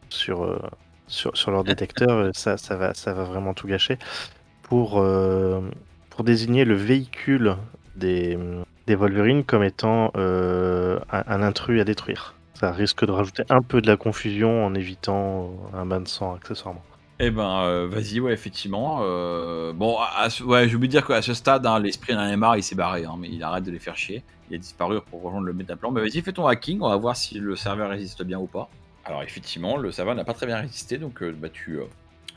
sur, 0.08 0.70
sur, 1.08 1.36
sur 1.36 1.50
leur 1.50 1.62
détecteur. 1.62 2.30
Ça, 2.34 2.56
ça, 2.56 2.76
va, 2.76 2.94
ça 2.94 3.12
va 3.12 3.24
vraiment 3.24 3.52
tout 3.52 3.66
gâcher. 3.66 3.98
Pour, 4.62 5.04
pour 6.10 6.24
désigner 6.24 6.64
le 6.64 6.74
véhicule 6.74 7.56
des, 7.96 8.38
des 8.86 8.94
Wolverines 8.94 9.44
comme 9.44 9.64
étant 9.64 10.10
un, 10.16 10.98
un 11.10 11.42
intrus 11.42 11.80
à 11.80 11.84
détruire. 11.84 12.34
Ça 12.54 12.72
risque 12.72 13.04
de 13.06 13.12
rajouter 13.12 13.44
un 13.50 13.62
peu 13.62 13.82
de 13.82 13.86
la 13.88 13.96
confusion 13.98 14.64
en 14.66 14.74
évitant 14.74 15.70
un 15.74 15.86
bain 15.86 16.00
de 16.00 16.08
sang 16.08 16.34
accessoirement. 16.34 16.87
Eh 17.20 17.30
ben, 17.30 17.62
euh, 17.64 17.88
vas-y, 17.88 18.20
ouais, 18.20 18.32
effectivement. 18.32 19.00
euh, 19.02 19.72
bon, 19.72 19.96
à- 19.98 20.26
à 20.26 20.42
ouais, 20.44 20.68
j'ai 20.68 20.76
oublié 20.76 20.88
dire 20.88 21.04
qu'à 21.06 21.20
ce 21.20 21.34
stade, 21.34 21.66
hein, 21.66 21.80
l'esprit 21.80 22.14
d'un 22.14 22.36
marre, 22.36 22.56
il 22.56 22.62
s'est 22.62 22.76
barré, 22.76 23.04
hein, 23.04 23.16
mais 23.18 23.28
il 23.28 23.42
arrête 23.42 23.64
de 23.64 23.72
les 23.72 23.80
faire 23.80 23.96
chier. 23.96 24.22
Il 24.50 24.54
a 24.54 24.58
disparu 24.58 25.00
pour 25.10 25.22
rejoindre 25.22 25.46
le 25.46 25.52
métaplan. 25.52 25.90
Mais 25.90 26.00
vas-y, 26.00 26.22
fais 26.22 26.32
ton 26.32 26.46
hacking, 26.46 26.80
on 26.80 26.88
va 26.88 26.96
voir 26.96 27.16
si 27.16 27.38
le 27.40 27.56
serveur 27.56 27.90
résiste 27.90 28.22
bien 28.22 28.38
ou 28.38 28.46
pas. 28.46 28.68
Alors, 29.04 29.22
effectivement, 29.22 29.76
le 29.78 29.90
serveur 29.90 30.14
n'a 30.14 30.24
pas 30.24 30.34
très 30.34 30.46
bien 30.46 30.58
résisté, 30.60 30.98
donc 30.98 31.22
euh, 31.22 31.32
bah, 31.36 31.48
tu, 31.48 31.80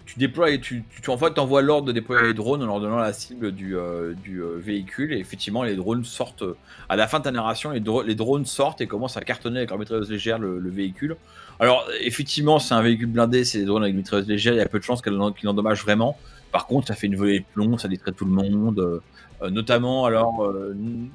tu 0.05 0.19
déploies 0.19 0.51
et 0.51 0.59
tu, 0.59 0.83
en 1.07 1.17
fait, 1.17 1.37
envoies 1.39 1.61
l'ordre 1.61 1.87
de 1.87 1.91
déployer 1.91 2.27
les 2.27 2.33
drones 2.33 2.61
en 2.63 2.65
leur 2.65 2.79
donnant 2.79 2.97
la 2.97 3.13
cible 3.13 3.51
du, 3.51 3.75
euh, 3.77 4.13
euh, 4.29 4.57
véhicule. 4.57 5.13
Et 5.13 5.17
effectivement, 5.19 5.63
les 5.63 5.75
drones 5.75 6.03
sortent. 6.03 6.43
à 6.89 6.95
la 6.95 7.07
fin 7.07 7.19
de 7.19 7.23
ta 7.25 7.31
narration, 7.31 7.71
les, 7.71 7.81
les 8.05 8.15
drones 8.15 8.45
sortent 8.45 8.81
et 8.81 8.87
commencent 8.87 9.17
à 9.17 9.21
cartonner 9.21 9.57
avec 9.59 9.69
leur 9.69 9.79
mitrailleuse 9.79 10.09
légère 10.11 10.39
le, 10.39 10.59
le 10.59 10.69
véhicule. 10.69 11.15
Alors, 11.59 11.87
effectivement, 12.01 12.59
c'est 12.59 12.73
un 12.73 12.81
véhicule 12.81 13.07
blindé, 13.07 13.43
c'est 13.43 13.59
des 13.59 13.65
drones 13.65 13.83
avec 13.83 13.95
mitrailleuse 13.95 14.27
légère, 14.27 14.53
il 14.53 14.57
y 14.57 14.61
a 14.61 14.65
peu 14.67 14.79
de 14.79 14.83
chances 14.83 15.01
qu'elle 15.01 15.19
en- 15.19 15.31
qu'il 15.31 15.47
endommage 15.47 15.83
vraiment. 15.83 16.17
Par 16.51 16.65
contre, 16.67 16.87
ça 16.87 16.95
fait 16.95 17.07
une 17.07 17.15
volée 17.15 17.39
de 17.39 17.45
plomb, 17.53 17.77
ça 17.77 17.87
détruit 17.87 18.13
tout 18.13 18.25
le 18.25 18.31
monde. 18.31 18.79
euh, 18.79 19.49
notamment, 19.49 20.05
alors, 20.05 20.53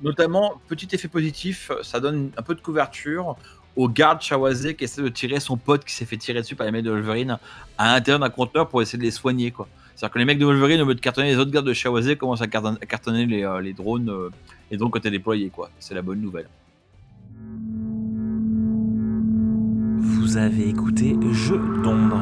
notamment, 0.02 0.60
petit 0.68 0.88
effet 0.92 1.06
positif, 1.08 1.70
ça 1.82 2.00
donne 2.00 2.30
un 2.36 2.42
peu 2.42 2.54
de 2.56 2.60
couverture 2.60 3.36
au 3.76 3.88
garde 3.88 4.20
Chawazé 4.22 4.74
qui 4.74 4.84
essaie 4.84 5.02
de 5.02 5.08
tirer 5.08 5.38
son 5.40 5.56
pote 5.56 5.84
qui 5.84 5.94
s'est 5.94 6.04
fait 6.06 6.16
tirer 6.16 6.40
dessus 6.40 6.56
par 6.56 6.66
les 6.66 6.72
mecs 6.72 6.84
de 6.84 6.90
Wolverine 6.90 7.38
à 7.78 7.94
l'intérieur 7.94 8.18
d'un 8.18 8.30
conteneur 8.30 8.68
pour 8.68 8.82
essayer 8.82 8.98
de 8.98 9.04
les 9.04 9.10
soigner, 9.10 9.50
quoi. 9.50 9.68
C'est-à-dire 9.94 10.12
que 10.14 10.18
les 10.18 10.24
mecs 10.24 10.38
de 10.38 10.44
Wolverine, 10.44 10.80
au 10.82 10.86
lieu 10.86 10.94
de 10.94 11.00
cartonner 11.00 11.28
les 11.28 11.38
autres 11.38 11.50
gardes 11.50 11.66
de 11.66 11.72
Chawazé, 11.72 12.16
commencent 12.16 12.42
à 12.42 12.46
carton- 12.46 12.76
à 12.80 12.86
cartonner 12.86 13.26
les, 13.26 13.44
euh, 13.44 13.60
les 13.60 13.72
drones, 13.72 14.10
euh, 14.10 14.30
les 14.70 14.76
drones 14.76 14.90
quand 14.90 15.00
t'es 15.00 15.10
déployé, 15.10 15.50
quoi. 15.50 15.70
C'est 15.78 15.94
la 15.94 16.02
bonne 16.02 16.20
nouvelle. 16.20 16.48
Vous 20.00 20.36
avez 20.36 20.68
écouté 20.68 21.16
Jeu 21.32 21.58
d'ombre, 21.82 22.18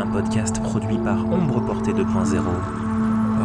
un 0.00 0.06
podcast 0.06 0.60
produit 0.62 0.98
par 0.98 1.24
Ombre 1.30 1.64
Portée 1.64 1.92
2.0. 1.92 2.42